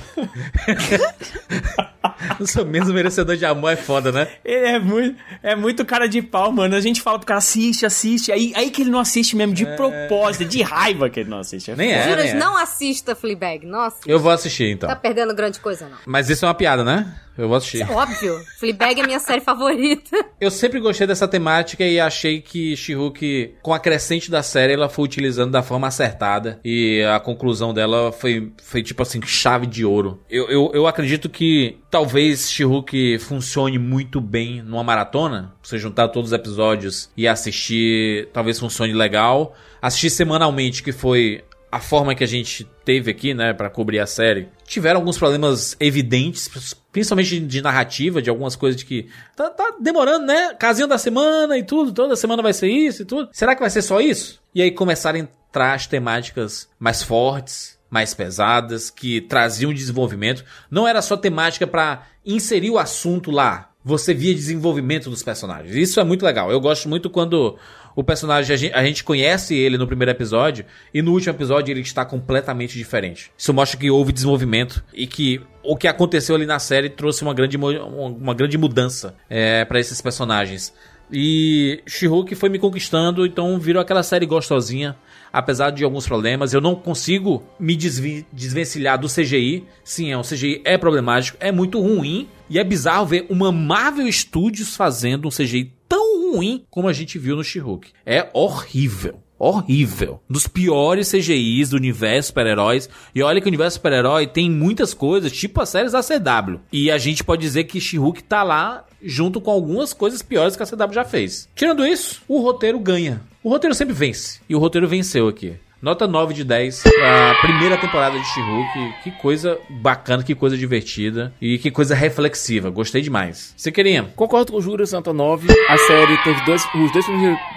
[2.40, 4.28] não sou menos merecedor de amor, é foda, né?
[4.44, 6.76] Ele é muito, é muito cara de pau, mano.
[6.76, 8.32] A gente fala pro cara, assiste, assiste.
[8.32, 11.76] Aí, aí que ele não assiste mesmo, de propósito, de raiva que ele não assiste.
[11.76, 12.36] Nem é, Juras, nem é.
[12.36, 13.68] não assista Fleabag.
[13.68, 14.90] Nossa, Eu vou assistir então.
[14.90, 16.00] tá perdendo grande coisa, não.
[16.08, 17.14] Mas isso é uma piada, né?
[17.38, 17.90] Eu vou assistir.
[17.90, 20.26] Óbvio, Fleabag é minha série favorita.
[20.40, 24.90] Eu sempre gostei dessa temática e achei que She-Hulk, com a crescente da série, ela
[24.90, 26.60] foi utilizando da forma acertada.
[26.64, 30.22] E a conclusão dela foi, foi tipo assim, chave de ouro.
[30.30, 35.54] Eu, eu, eu acredito que talvez She-Hulk funcione muito bem numa maratona.
[35.62, 39.56] Você juntar todos os episódios e assistir, talvez funcione legal.
[39.82, 41.44] Assistir semanalmente, que foi
[41.76, 45.76] a forma que a gente teve aqui, né, pra cobrir a série, tiveram alguns problemas
[45.80, 46.50] evidentes,
[46.92, 50.54] principalmente de narrativa, de algumas coisas de que tá, tá demorando, né?
[50.56, 53.30] Casinho da semana e tudo, toda semana vai ser isso e tudo.
[53.32, 54.42] Será que vai ser só isso?
[54.54, 60.44] E aí começaram a entrar as temáticas mais fortes, mais pesadas, que traziam desenvolvimento.
[60.70, 63.70] Não era só temática pra inserir o assunto lá.
[63.84, 65.76] Você via desenvolvimento dos personagens.
[65.76, 66.52] Isso é muito legal.
[66.52, 67.58] Eu gosto muito quando
[67.96, 71.72] o personagem, a gente, a gente conhece ele no primeiro episódio e no último episódio
[71.72, 73.32] ele está completamente diferente.
[73.38, 77.34] Isso mostra que houve desenvolvimento e que o que aconteceu ali na série trouxe uma
[77.34, 80.74] grande, uma grande mudança é, para esses personagens.
[81.12, 84.96] E She-Hulk foi me conquistando, então virou aquela série gostosinha,
[85.32, 86.54] apesar de alguns problemas.
[86.54, 89.64] Eu não consigo me desvencilhar do CGI.
[89.84, 92.28] Sim, é um CGI é problemático, é muito ruim.
[92.50, 97.18] E é bizarro ver uma Marvel Studios fazendo um CGI tão ruim como a gente
[97.18, 97.90] viu no She-Hulk.
[98.06, 99.20] É horrível.
[99.38, 100.22] Horrível.
[100.30, 102.90] Dos piores CGIs do universo super-heróis.
[103.14, 106.60] E olha que o universo super-herói tem muitas coisas, tipo as séries da CW.
[106.72, 110.64] E a gente pode dizer que She-Hulk tá lá junto com algumas coisas piores que
[110.64, 111.50] a CW já fez.
[111.54, 113.22] Tirando isso, o roteiro ganha.
[113.44, 114.40] O roteiro sempre vence.
[114.50, 115.56] E o roteiro venceu aqui.
[115.82, 118.94] Nota 9 de 10 pra primeira temporada de She-Hulk.
[119.04, 122.70] Que coisa bacana, que coisa divertida e que coisa reflexiva.
[122.72, 123.54] Gostei demais.
[123.56, 124.04] Você queria?
[124.16, 125.48] Concordo com o Júlio Santa 9.
[125.70, 127.06] A série teve dois, os dois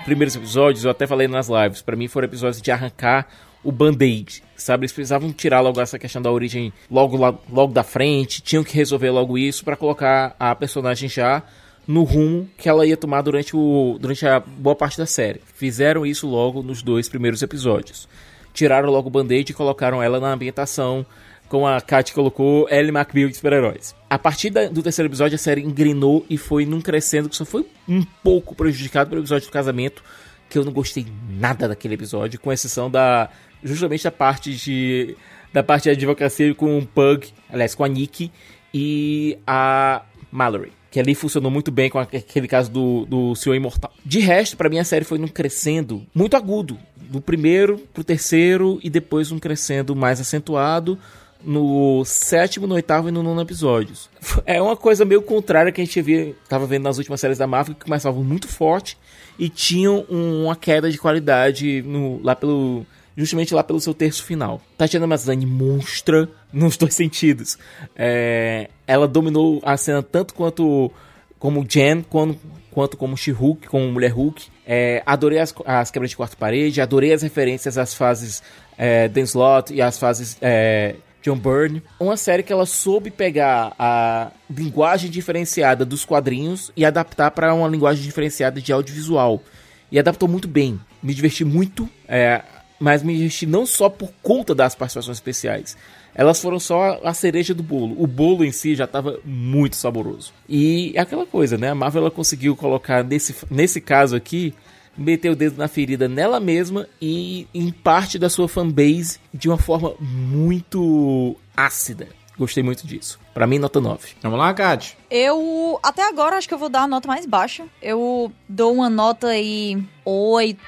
[0.04, 3.26] primeiros- episódios, eu até falei nas lives, pra mim foram episódios de arrancar
[3.64, 4.82] o band-aid, sabe?
[4.82, 9.10] Eles precisavam tirar logo essa questão da origem logo, logo da frente, tinham que resolver
[9.10, 11.42] logo isso pra colocar a personagem já
[11.88, 15.40] no rumo que ela ia tomar durante, o, durante a boa parte da série.
[15.54, 18.06] Fizeram isso logo nos dois primeiros episódios.
[18.52, 21.06] Tiraram logo o band-aid e colocaram ela na ambientação
[21.48, 23.94] como a Kat colocou, Ellie McBeal de super-heróis.
[24.10, 27.46] A partir da- do terceiro episódio, a série engrenou e foi num crescendo que só
[27.46, 30.04] foi um pouco prejudicado pelo episódio do casamento,
[30.50, 33.30] que eu não gostei nada daquele episódio, com exceção da
[33.64, 35.16] justamente da parte de
[35.50, 38.30] da parte de advocacia com o Pug, aliás, com a Nikki
[38.74, 40.72] e a Mallory.
[40.90, 43.92] Que ali funcionou muito bem com aquele caso do, do Senhor Imortal.
[44.04, 46.78] De resto, pra mim a série foi num crescendo muito agudo.
[46.96, 50.98] Do primeiro pro terceiro e depois um crescendo mais acentuado
[51.44, 54.08] no sétimo, no oitavo e no nono episódios.
[54.44, 57.46] É uma coisa meio contrária que a gente via, tava vendo nas últimas séries da
[57.46, 58.96] Marvel, que começavam muito forte
[59.38, 62.84] e tinham um- uma queda de qualidade no, lá pelo
[63.18, 64.62] justamente lá pelo seu terço final.
[64.76, 67.58] Tatiana Maslany monstra nos dois sentidos.
[67.96, 70.90] É, ela dominou a cena tanto quanto
[71.36, 72.38] como Jen, quanto,
[72.70, 74.46] quanto como She-Hulk, como Mulher Hulk.
[74.64, 78.40] É, adorei as, as quebras de quarta parede, adorei as referências às fases
[78.76, 81.82] é, Dan Slott e às fases é, John Byrne.
[81.98, 87.66] Uma série que ela soube pegar a linguagem diferenciada dos quadrinhos e adaptar para uma
[87.66, 89.42] linguagem diferenciada de audiovisual.
[89.90, 90.78] E adaptou muito bem.
[91.02, 92.42] Me diverti muito, é,
[92.78, 95.76] mas me diverti não só por conta das participações especiais.
[96.14, 97.94] Elas foram só a cereja do bolo.
[98.02, 100.32] O bolo em si já estava muito saboroso.
[100.48, 101.70] E é aquela coisa, né?
[101.70, 104.54] A Marvel ela conseguiu colocar nesse, nesse caso aqui
[104.96, 109.58] meter o dedo na ferida nela mesma e em parte da sua fanbase de uma
[109.58, 112.08] forma muito ácida.
[112.36, 113.18] Gostei muito disso.
[113.38, 114.16] Pra mim, nota 9.
[114.20, 114.98] Vamos lá, Kat.
[115.08, 117.66] Eu, até agora, acho que eu vou dar a nota mais baixa.
[117.80, 120.58] Eu dou uma nota aí 8.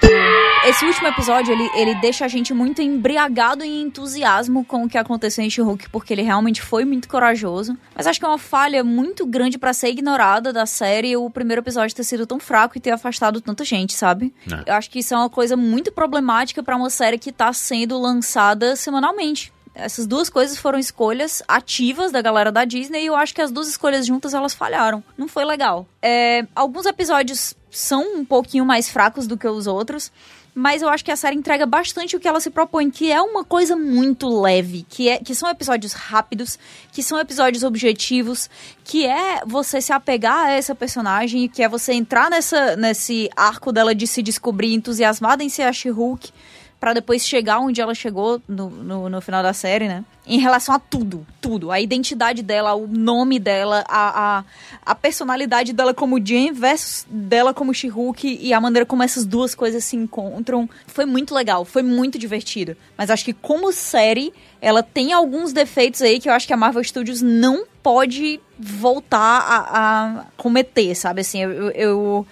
[0.64, 4.96] Esse último episódio, ele, ele deixa a gente muito embriagado em entusiasmo com o que
[4.96, 7.76] aconteceu em She-Hulk, porque ele realmente foi muito corajoso.
[7.92, 11.62] Mas acho que é uma falha muito grande pra ser ignorada da série o primeiro
[11.62, 14.32] episódio ter sido tão fraco e ter afastado tanta gente, sabe?
[14.48, 14.70] É.
[14.70, 17.98] Eu acho que isso é uma coisa muito problemática pra uma série que tá sendo
[17.98, 19.52] lançada semanalmente.
[19.74, 23.52] Essas duas coisas foram escolhas ativas da galera da Disney e eu acho que as
[23.52, 25.02] duas escolhas juntas elas falharam.
[25.16, 25.86] Não foi legal.
[26.02, 30.10] É, alguns episódios são um pouquinho mais fracos do que os outros,
[30.54, 33.20] mas eu acho que a série entrega bastante o que ela se propõe, que é
[33.22, 36.58] uma coisa muito leve, que, é, que são episódios rápidos,
[36.92, 38.50] que são episódios objetivos,
[38.84, 43.72] que é você se apegar a essa personagem, que é você entrar nessa, nesse arco
[43.72, 46.32] dela de se descobrir entusiasmada em ser a She-Hulk,
[46.80, 50.02] pra depois chegar onde ela chegou no, no, no final da série, né?
[50.26, 51.70] Em relação a tudo, tudo.
[51.70, 54.44] A identidade dela, o nome dela, a, a,
[54.86, 59.54] a personalidade dela como Jane versus dela como She-Hulk e a maneira como essas duas
[59.54, 60.68] coisas se encontram.
[60.86, 62.74] Foi muito legal, foi muito divertido.
[62.96, 66.56] Mas acho que como série, ela tem alguns defeitos aí que eu acho que a
[66.56, 71.20] Marvel Studios não pode voltar a, a cometer, sabe?
[71.22, 72.26] Assim, eu- eu-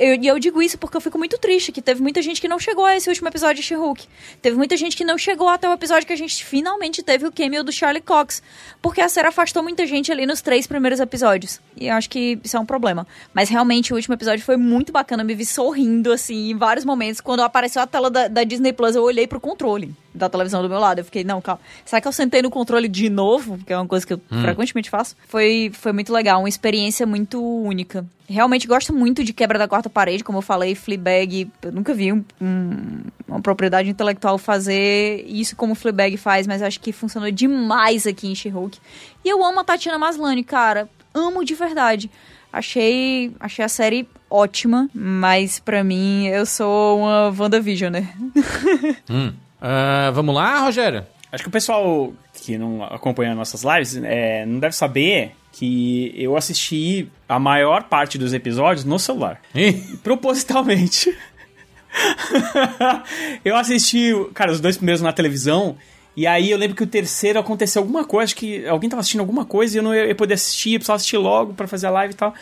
[0.00, 2.48] eu e eu digo isso porque eu fico muito triste que teve muita gente que
[2.48, 4.08] não chegou a esse último episódio de She-Hulk.
[4.40, 7.32] Teve muita gente que não chegou até o episódio que a gente finalmente teve o
[7.32, 8.42] cameo do Charlie Cox.
[8.80, 11.60] Porque a série afastou muita gente ali nos três primeiros episódios.
[11.76, 13.06] E eu acho que isso é um problema.
[13.34, 15.22] Mas realmente o último episódio foi muito bacana.
[15.22, 17.20] Eu me vi sorrindo, assim, em vários momentos.
[17.20, 20.68] Quando apareceu a tela da, da Disney Plus, eu olhei pro controle da televisão do
[20.68, 20.98] meu lado.
[20.98, 21.60] Eu fiquei, não, calma.
[21.84, 23.58] Será que eu sentei no controle de novo?
[23.64, 25.16] Que é uma coisa que eu frequentemente faço.
[25.28, 28.04] Foi, foi muito legal, uma experiência muito única.
[28.28, 31.50] Realmente gosto muito de quebra da quarta parede, como eu falei, Fleabag.
[31.62, 36.78] Eu nunca vi um- um- uma propriedade intelectual fazer isso como Fleabag faz, mas acho
[36.80, 38.78] que funcionou demais aqui em She-Hulk.
[39.24, 40.88] E eu amo a Tatiana Maslany, cara.
[41.12, 42.08] Amo de verdade.
[42.52, 48.04] Achei, achei a série ótima, mas pra mim eu sou uma WandaVisioner.
[49.08, 49.32] Hum.
[49.60, 51.04] Ah, vamos lá, Rogério?
[51.32, 56.36] Acho que o pessoal que não acompanha nossas lives é, não deve saber que eu
[56.36, 59.40] assisti a maior parte dos episódios no celular.
[59.54, 59.72] Ih,
[60.02, 61.16] Propositalmente.
[63.44, 65.76] eu assisti, cara, os dois primeiros na televisão.
[66.16, 69.20] E aí eu lembro que o terceiro aconteceu alguma coisa, acho que alguém tava assistindo
[69.20, 71.90] alguma coisa e eu não ia poder assistir, eu precisava assistir logo pra fazer a
[71.90, 72.34] live e tal.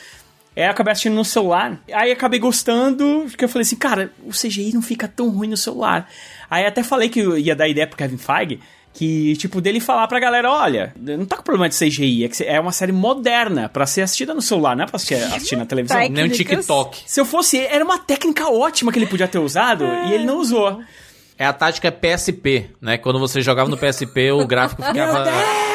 [0.56, 1.80] Aí eu acabei assistindo no celular.
[1.92, 5.56] Aí acabei gostando, porque eu falei assim, cara, o CGI não fica tão ruim no
[5.56, 6.08] celular.
[6.50, 8.60] Aí até falei que ia dar ideia pro Kevin Feige,
[8.92, 12.42] que, tipo, dele falar pra galera, olha, não tá com problema de CGI, é que
[12.42, 15.66] é uma série moderna pra ser assistida no celular, não é pra assistir, assistir na
[15.66, 15.96] televisão.
[16.08, 16.28] Nem um.
[16.28, 17.02] TikTok.
[17.06, 20.38] Se eu fosse, era uma técnica ótima que ele podia ter usado e ele não
[20.38, 20.82] usou.
[21.38, 22.98] É a tática PSP, né?
[22.98, 25.24] Quando você jogava no PSP, o gráfico ficava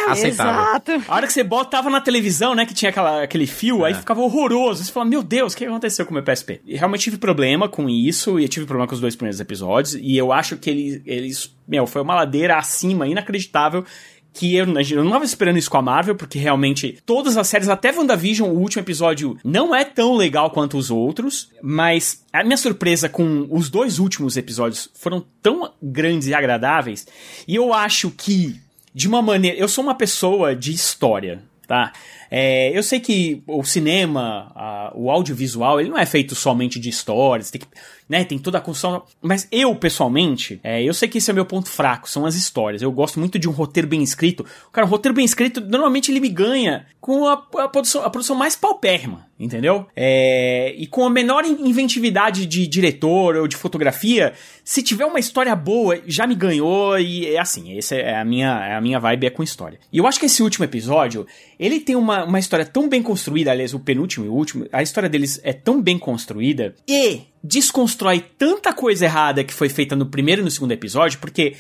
[0.09, 0.61] aceitável.
[0.61, 1.03] Exato.
[1.07, 4.19] A hora que você botava na televisão, né, que tinha aquela, aquele fio, aí ficava
[4.19, 4.83] horroroso.
[4.83, 6.59] Você fala, meu Deus, o que aconteceu com o meu PSP?
[6.65, 9.95] E realmente tive problema com isso, e eu tive problema com os dois primeiros episódios,
[9.95, 13.85] e eu acho que eles, eles meu, foi uma ladeira acima, inacreditável,
[14.33, 17.69] que eu, eu não tava esperando isso com a Marvel, porque realmente todas as séries,
[17.69, 22.57] até WandaVision, o último episódio, não é tão legal quanto os outros, mas a minha
[22.57, 27.05] surpresa com os dois últimos episódios foram tão grandes e agradáveis,
[27.47, 28.55] e eu acho que,
[28.93, 29.57] de uma maneira.
[29.57, 31.93] Eu sou uma pessoa de história, tá?
[32.35, 36.89] É, eu sei que o cinema, a- o audiovisual, ele não é feito somente de
[36.89, 37.67] histórias, tem que,
[38.07, 39.03] né, tem toda a construção.
[39.21, 42.81] Mas eu, pessoalmente, é, eu sei que esse é meu ponto fraco, são as histórias.
[42.81, 44.45] Eu gosto muito de um roteiro bem escrito.
[44.71, 48.35] Cara, um roteiro bem escrito, normalmente ele me ganha com a, a produção, a produção
[48.35, 49.85] mais paupérrima, entendeu?
[49.93, 54.33] É, e com a menor in- inventividade de diretor ou de fotografia,
[54.63, 58.67] se tiver uma história boa, já me ganhou e é assim, essa é a minha,
[58.67, 59.79] é a minha vibe é com história.
[59.91, 61.27] E eu acho que esse último episódio,
[61.59, 64.81] ele tem uma, uma história tão bem construída, aliás, o penúltimo e o último, a
[64.81, 70.05] história deles é tão bem construída e desconstrói tanta coisa errada que foi feita no
[70.05, 71.55] primeiro e no segundo episódio, porque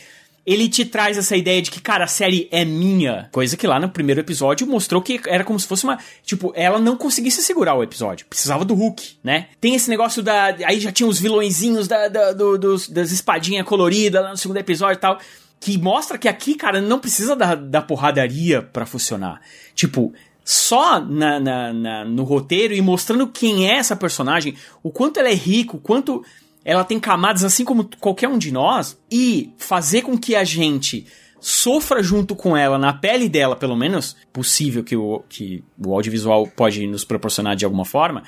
[0.45, 3.29] ele te traz essa ideia de que, cara, a série é minha.
[3.31, 5.97] Coisa que lá no primeiro episódio mostrou que era como se fosse uma.
[6.25, 8.25] Tipo, ela não conseguisse segurar o episódio.
[8.27, 9.47] Precisava do Hulk, né?
[9.61, 10.47] Tem esse negócio da.
[10.65, 14.57] Aí já tinha os vilõezinhos da, da- do- dos, das espadinhas coloridas lá no segundo
[14.57, 15.17] episódio e tal.
[15.61, 19.39] Que mostra que aqui, cara, não precisa da, da porradaria pra funcionar.
[19.73, 20.13] Tipo,
[20.43, 25.29] só na, na, na, no roteiro e mostrando quem é essa personagem, o quanto ela
[25.29, 26.23] é rica, o quanto
[26.65, 31.05] ela tem camadas assim como qualquer um de nós, e fazer com que a gente
[31.39, 36.47] sofra junto com ela, na pele dela, pelo menos, possível que o, que o audiovisual
[36.47, 38.23] pode nos proporcionar de alguma forma,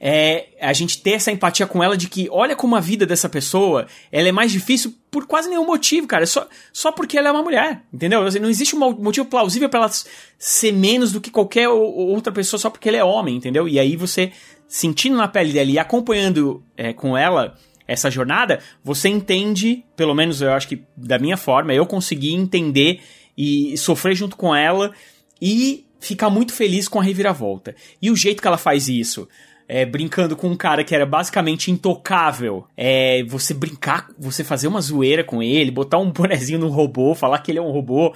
[0.00, 3.28] é a gente ter essa empatia com ela de que olha como a vida dessa
[3.28, 6.26] pessoa ela é mais difícil por quase nenhum motivo, cara.
[6.26, 8.22] Só, só porque ela é uma mulher, entendeu?
[8.22, 9.90] Assim, não existe um motivo plausível para ela
[10.38, 13.68] ser menos do que qualquer outra pessoa só porque ela é homem, entendeu?
[13.68, 14.32] E aí você
[14.68, 20.42] sentindo na pele dela e acompanhando é, com ela essa jornada, você entende, pelo menos
[20.42, 23.00] eu acho que da minha forma, eu consegui entender
[23.36, 24.92] e sofrer junto com ela
[25.40, 27.74] e ficar muito feliz com a reviravolta.
[28.00, 29.26] E o jeito que ela faz isso,
[29.68, 32.66] é, brincando com um cara que era basicamente intocável.
[32.74, 37.38] É, você brincar, você fazer uma zoeira com ele, botar um bonezinho no robô, falar
[37.40, 38.14] que ele é um robô,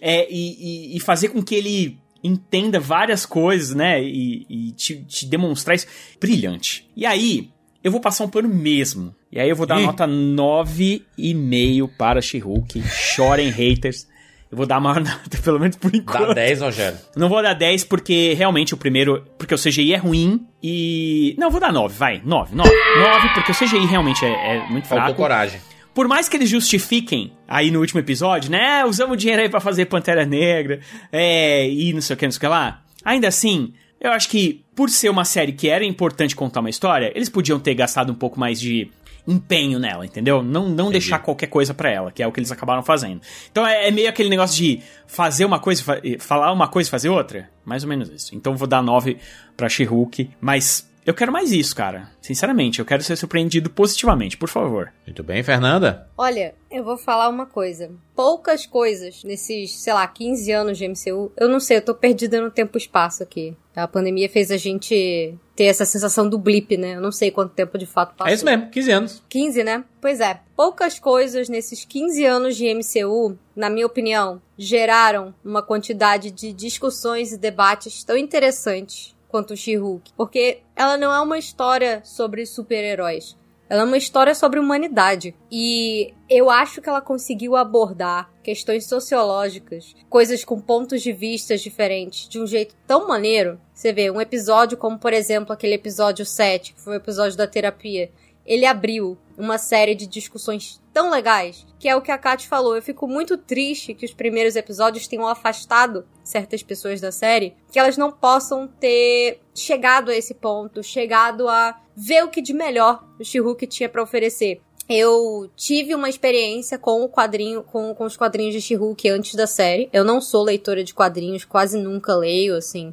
[0.00, 4.02] é, e, e, e fazer com que ele entenda várias coisas, né?
[4.02, 5.86] E, e te, te, demonstrar isso.
[6.18, 6.88] Brilhante.
[6.96, 7.50] E aí,
[7.82, 9.14] eu vou passar um pano mesmo.
[9.30, 9.84] E aí eu vou dar Ih.
[9.84, 12.82] nota 9,5 para She-Hulk.
[12.82, 14.06] Chorem haters.
[14.54, 16.28] Eu vou dar uma nota, pelo menos por enquanto.
[16.28, 16.98] Dá 10, Rogério.
[17.16, 19.26] Não vou dar 10 porque realmente o primeiro.
[19.36, 21.34] Porque o CGI é ruim e.
[21.36, 22.22] Não, vou dar 9, vai.
[22.24, 22.70] 9, 9.
[22.70, 25.06] 9, porque o CGI realmente é, é muito fraco.
[25.06, 25.60] Faltou coragem.
[25.92, 28.84] Por mais que eles justifiquem aí no último episódio, né?
[28.84, 32.38] Usamos dinheiro aí pra fazer Pantera Negra, é, e não sei o que, não sei
[32.38, 32.82] o que lá.
[33.04, 37.12] Ainda assim, eu acho que por ser uma série que era importante contar uma história,
[37.14, 38.90] eles podiam ter gastado um pouco mais de
[39.26, 40.42] empenho nela, entendeu?
[40.42, 43.20] Não, não deixar qualquer coisa para ela, que é o que eles acabaram fazendo.
[43.50, 46.90] Então é, é meio aquele negócio de fazer uma coisa, fa falar uma coisa e
[46.90, 47.48] fazer outra.
[47.64, 48.34] Mais ou menos isso.
[48.34, 49.16] Então vou dar 9
[49.56, 52.10] pra She-Hulk, mas eu quero mais isso, cara.
[52.20, 54.90] Sinceramente, eu quero ser surpreendido positivamente, por favor.
[55.06, 56.08] Muito bem, Fernanda?
[56.16, 57.90] Olha, eu vou falar uma coisa.
[58.16, 61.30] Poucas coisas nesses, sei lá, 15 anos de MCU.
[61.36, 63.54] Eu não sei, eu tô perdida no tempo e espaço aqui.
[63.74, 66.96] A pandemia fez a gente ter essa sensação do blip, né?
[66.96, 68.30] Eu não sei quanto tempo de fato passou.
[68.30, 69.22] É isso mesmo, 15 anos.
[69.28, 69.84] 15, né?
[70.00, 70.40] Pois é.
[70.56, 77.32] Poucas coisas nesses 15 anos de MCU, na minha opinião, geraram uma quantidade de discussões
[77.32, 80.12] e debates tão interessantes quanto She-Hulk.
[80.16, 83.36] Porque ela não é uma história sobre super-heróis.
[83.68, 85.34] Ela é uma história sobre humanidade.
[85.50, 92.28] E eu acho que ela conseguiu abordar questões sociológicas, coisas com pontos de vista diferentes,
[92.28, 93.58] de um jeito tão maneiro.
[93.72, 97.46] Você vê um episódio como, por exemplo, aquele episódio 7, que foi o episódio da
[97.46, 98.10] terapia.
[98.44, 102.76] Ele abriu uma série de discussões tão legais, que é o que a Kat falou.
[102.76, 107.78] Eu fico muito triste que os primeiros episódios tenham afastado certas pessoas da série, que
[107.78, 113.04] elas não possam ter chegado a esse ponto, chegado a ver o que de melhor
[113.18, 114.60] o She-Hulk tinha para oferecer.
[114.88, 119.46] Eu tive uma experiência com o quadrinho, com, com os quadrinhos de She-Hulk antes da
[119.46, 119.88] série.
[119.92, 122.92] Eu não sou leitora de quadrinhos, quase nunca leio, assim.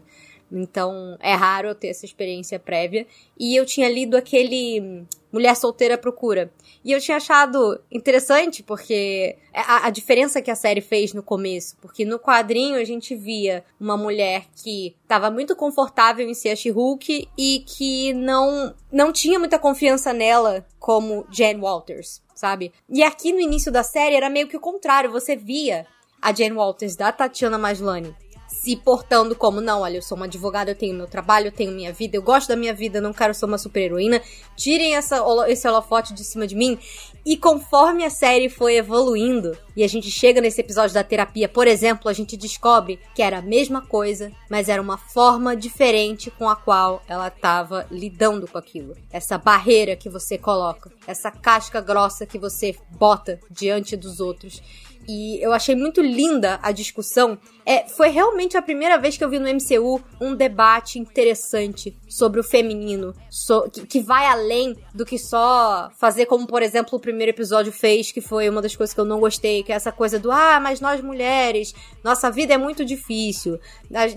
[0.52, 3.08] Então é raro eu ter essa experiência prévia.
[3.40, 6.52] E eu tinha lido aquele Mulher Solteira Procura.
[6.84, 11.78] E eu tinha achado interessante porque a, a, diferença que a série fez no começo.
[11.82, 16.56] Porque no quadrinho a gente via uma mulher que estava muito confortável em ser a
[16.56, 22.74] She-Hulk e que não, não tinha muita confiança nela como Jen Walters, sabe?
[22.90, 25.12] E aqui no início da série era meio que o contrário.
[25.12, 25.86] Você via
[26.22, 28.14] a Jen Walters da Tatiana Maslany
[28.62, 31.72] se portando como, não, olha, eu sou uma advogada, eu tenho meu trabalho, eu tenho
[31.72, 34.22] minha vida, eu gosto da minha vida, não quero ser uma super-heroína,
[34.56, 35.18] tirem essa,
[35.48, 36.78] esse holofote de cima de mim.
[37.26, 41.66] E conforme a série foi evoluindo, e a gente chega nesse episódio da terapia, por
[41.66, 46.48] exemplo, a gente descobre que era a mesma coisa, mas era uma forma diferente com
[46.48, 48.96] a qual ela estava lidando com aquilo.
[49.12, 54.62] Essa barreira que você coloca, essa casca grossa que você bota diante dos outros
[55.08, 57.38] e eu achei muito linda a discussão.
[57.66, 62.40] É, foi realmente a primeira vez que eu vi no MCU um debate interessante sobre
[62.40, 67.00] o feminino, so, que, que, vai além do que só fazer como, por exemplo, o
[67.00, 69.92] primeiro episódio fez, que foi uma das coisas que eu não gostei, que é essa
[69.92, 71.74] coisa do ah, mas nós mulheres,
[72.04, 73.60] nossa vida é muito difícil,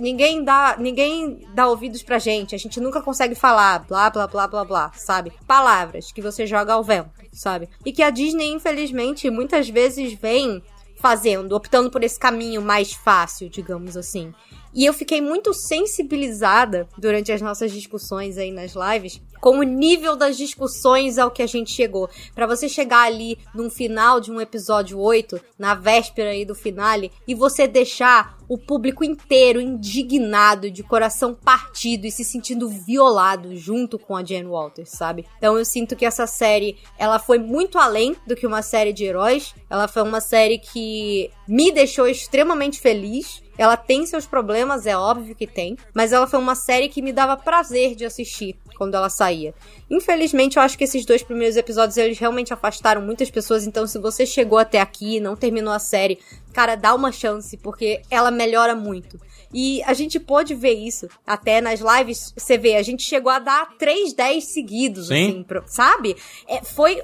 [0.00, 4.48] ninguém dá, ninguém dá ouvidos pra gente, a gente nunca consegue falar, blá blá blá
[4.48, 5.32] blá blá, sabe?
[5.46, 7.68] Palavras que você joga ao vento, sabe?
[7.84, 10.62] E que a Disney, infelizmente, muitas vezes vem
[11.04, 14.32] fazendo, optando por esse caminho mais fácil, digamos assim.
[14.72, 20.16] E eu fiquei muito sensibilizada durante as nossas discussões aí nas lives com o nível
[20.16, 22.08] das discussões ao que a gente chegou.
[22.34, 27.12] Para você chegar ali num final de um episódio 8, na véspera aí do finale,
[27.26, 33.98] e você deixar o público inteiro indignado, de coração partido e se sentindo violado junto
[33.98, 35.26] com a Jane Walters, sabe?
[35.38, 39.04] Então eu sinto que essa série, ela foi muito além do que uma série de
[39.04, 39.54] heróis.
[39.68, 45.34] Ela foi uma série que me deixou extremamente feliz ela tem seus problemas, é óbvio
[45.34, 49.08] que tem, mas ela foi uma série que me dava prazer de assistir quando ela
[49.08, 49.54] saía.
[49.90, 53.98] Infelizmente, eu acho que esses dois primeiros episódios eles realmente afastaram muitas pessoas, então se
[53.98, 56.18] você chegou até aqui e não terminou a série,
[56.52, 59.20] cara, dá uma chance, porque ela melhora muito.
[59.56, 62.32] E a gente pôde ver isso até nas lives.
[62.36, 65.28] Você vê, a gente chegou a dar 3 10 seguidos, Sim.
[65.28, 66.16] assim, pro- sabe?
[66.48, 67.00] É, foi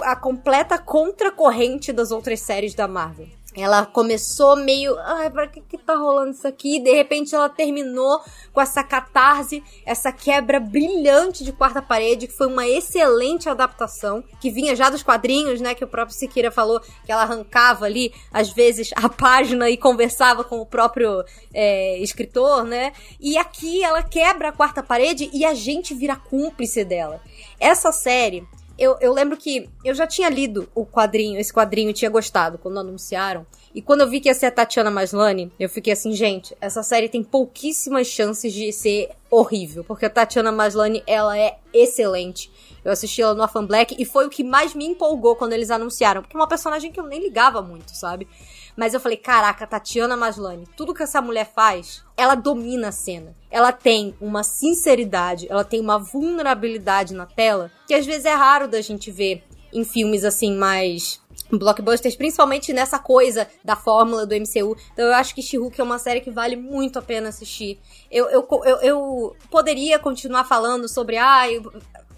[0.00, 3.28] a completa contracorrente das outras séries da Marvel.
[3.54, 6.80] Ela começou meio, ai, pra que que tá rolando isso aqui?
[6.80, 8.20] De repente ela terminou
[8.52, 14.50] com essa catarse, essa quebra brilhante de quarta parede, que foi uma excelente adaptação, que
[14.50, 18.50] vinha já dos quadrinhos, né, que o próprio Siqueira falou, que ela arrancava ali, às
[18.50, 22.92] vezes, a página e conversava com o próprio é, escritor, né?
[23.20, 27.20] E aqui ela quebra a quarta parede e a gente vira cúmplice dela.
[27.60, 28.46] Essa série,
[28.78, 32.58] eu, eu lembro que eu já tinha lido o quadrinho, esse quadrinho e tinha gostado
[32.58, 33.46] quando anunciaram.
[33.74, 36.82] E quando eu vi que ia ser a Tatiana Maslany, eu fiquei assim, gente, essa
[36.82, 42.50] série tem pouquíssimas chances de ser horrível, porque a Tatiana Maslany, ela é excelente.
[42.84, 45.70] Eu assisti ela no Afan Black e foi o que mais me empolgou quando eles
[45.70, 48.28] anunciaram, porque é uma personagem que eu nem ligava muito, sabe?
[48.76, 53.34] Mas eu falei, caraca, Tatiana Maslany, tudo que essa mulher faz, ela domina a cena.
[53.50, 58.66] Ela tem uma sinceridade, ela tem uma vulnerabilidade na tela, que às vezes é raro
[58.66, 61.20] da gente ver em filmes assim mais
[61.50, 64.76] blockbusters, principalmente nessa coisa da fórmula do MCU.
[64.92, 67.78] Então eu acho que She-Hulk é uma série que vale muito a pena assistir.
[68.10, 71.44] Eu, eu, eu, eu poderia continuar falando sobre, ah,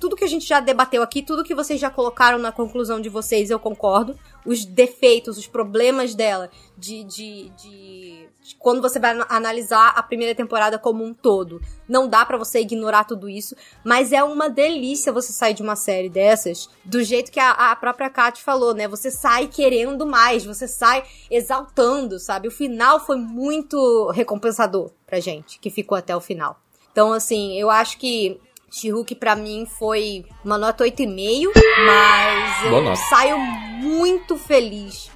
[0.04, 3.08] tudo que a gente já debateu aqui, tudo que vocês já colocaram na conclusão de
[3.08, 4.14] vocês, eu concordo.
[4.44, 10.02] Os defeitos, os problemas dela, de, de, de, de quando você vai ana- analisar a
[10.02, 11.58] primeira temporada como um todo.
[11.88, 15.74] Não dá pra você ignorar tudo isso, mas é uma delícia você sair de uma
[15.74, 18.86] série dessas do jeito que a, a própria Kat falou, né?
[18.86, 22.48] Você sai querendo mais, você sai exaltando, sabe?
[22.48, 26.60] O final foi muito recompensador pra gente, que ficou até o final.
[26.92, 28.38] Então, assim, eu acho que
[28.74, 31.50] She-Hulk pra mim foi uma nota 8,5,
[31.86, 32.96] mas Boa eu nota.
[33.08, 35.10] saio muito feliz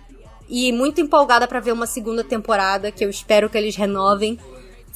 [0.49, 4.39] e muito empolgada pra ver uma segunda temporada, que eu espero que eles renovem.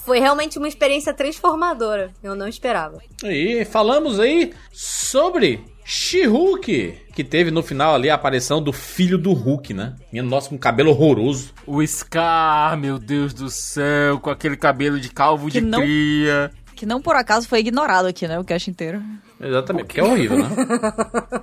[0.04, 2.12] Foi realmente uma experiência transformadora.
[2.22, 2.98] Eu não esperava.
[3.24, 9.32] E falamos aí sobre She-Hulk, que teve no final ali a aparição do filho do
[9.32, 9.94] Hulk, né?
[10.12, 11.52] Minha nossa, com cabelo horroroso.
[11.66, 16.50] O Scar, meu Deus do céu, com aquele cabelo de calvo Que de não- cria.
[16.82, 18.40] Que não por acaso foi ignorado aqui, né?
[18.40, 19.00] O cast inteiro.
[19.40, 20.48] Exatamente, porque é horrível, né?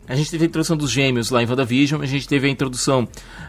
[0.05, 3.07] A gente teve a introdução dos gêmeos lá em WandaVision, a gente teve a introdução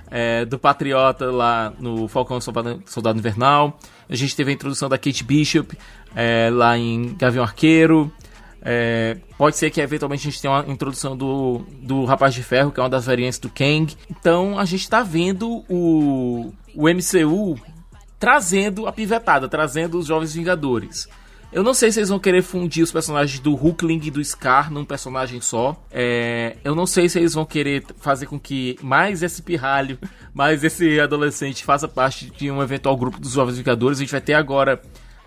[0.09, 3.77] é, do Patriota lá no Falcão Soldado, Invernal,
[4.09, 5.77] a gente teve a introdução da Kate Bishop
[6.15, 8.13] é, lá em Gavião Arqueiro.
[8.63, 12.71] é, pode ser que eventualmente a gente tenha uma introdução do, do Rapaz de Ferro,
[12.71, 13.97] que é uma das variantes do Kang.
[14.09, 17.59] Então a gente tá vendo o, o MCU
[18.17, 21.09] trazendo a pivetada, trazendo os Jovens Vingadores.
[21.53, 24.73] Eu não sei se eles vão querer fundir os personagens do Hulkling e do Scar
[24.73, 25.77] num personagem só.
[25.91, 29.99] É, eu não sei se eles vão querer fazer com que mais esse pirralho,
[30.33, 33.99] mais esse adolescente faça parte de um eventual grupo dos Jovens Vingadores.
[33.99, 34.81] A gente vai ter agora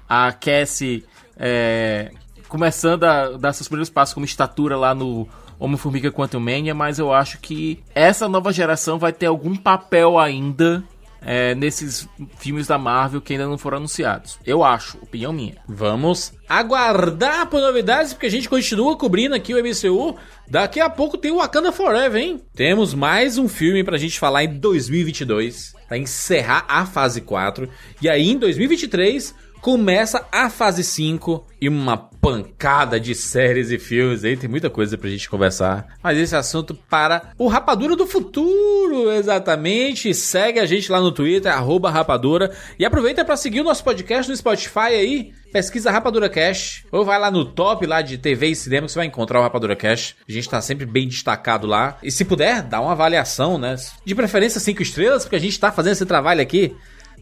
[0.08, 1.04] a Cassie
[1.36, 2.12] é,
[2.48, 5.28] começando a dar seus primeiros passos como estatura lá no
[5.60, 10.84] Homem-Formiga Quantum Mania, mas eu acho que essa nova geração vai ter algum papel ainda
[11.26, 14.40] é, nesses filmes da Marvel que ainda não foram anunciados.
[14.46, 15.56] Eu acho, opinião minha.
[15.68, 20.16] Vamos aguardar por novidades, porque a gente continua cobrindo aqui o MCU.
[20.48, 22.42] Daqui a pouco tem o Wakanda Forever, hein?
[22.54, 27.70] Temos mais um filme pra gente falar em 2022, pra encerrar a fase 4.
[28.02, 34.26] E aí em 2023 começa a fase 5 e uma pancada de séries e filmes
[34.26, 34.36] aí.
[34.36, 35.88] Tem muita coisa pra gente conversar.
[36.04, 40.14] Mas esse assunto para o Rapadura do Futuro, exatamente.
[40.14, 42.52] Segue a gente lá no Twitter, Rapadura.
[42.78, 45.32] E aproveita pra seguir o nosso podcast no Spotify aí.
[45.54, 46.84] Pesquisa Rapadura Cash.
[46.92, 49.44] Ou vai lá no top lá de TV e cinema que você vai encontrar o
[49.44, 50.16] Rapadura Cash.
[50.28, 51.98] A gente tá sempre bem destacado lá.
[52.04, 53.78] E se puder, dá uma avaliação, né?
[54.04, 56.76] De preferência 5 estrelas, porque a gente tá fazendo esse trabalho aqui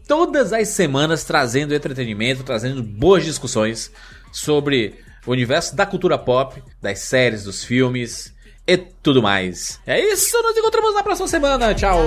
[0.06, 3.90] todas as semanas trazendo entretenimento, trazendo boas discussões
[4.32, 8.32] sobre o universo da cultura pop, das séries, dos filmes
[8.66, 9.80] e tudo mais.
[9.86, 11.74] É isso, nos encontramos na próxima semana.
[11.74, 11.98] Tchau!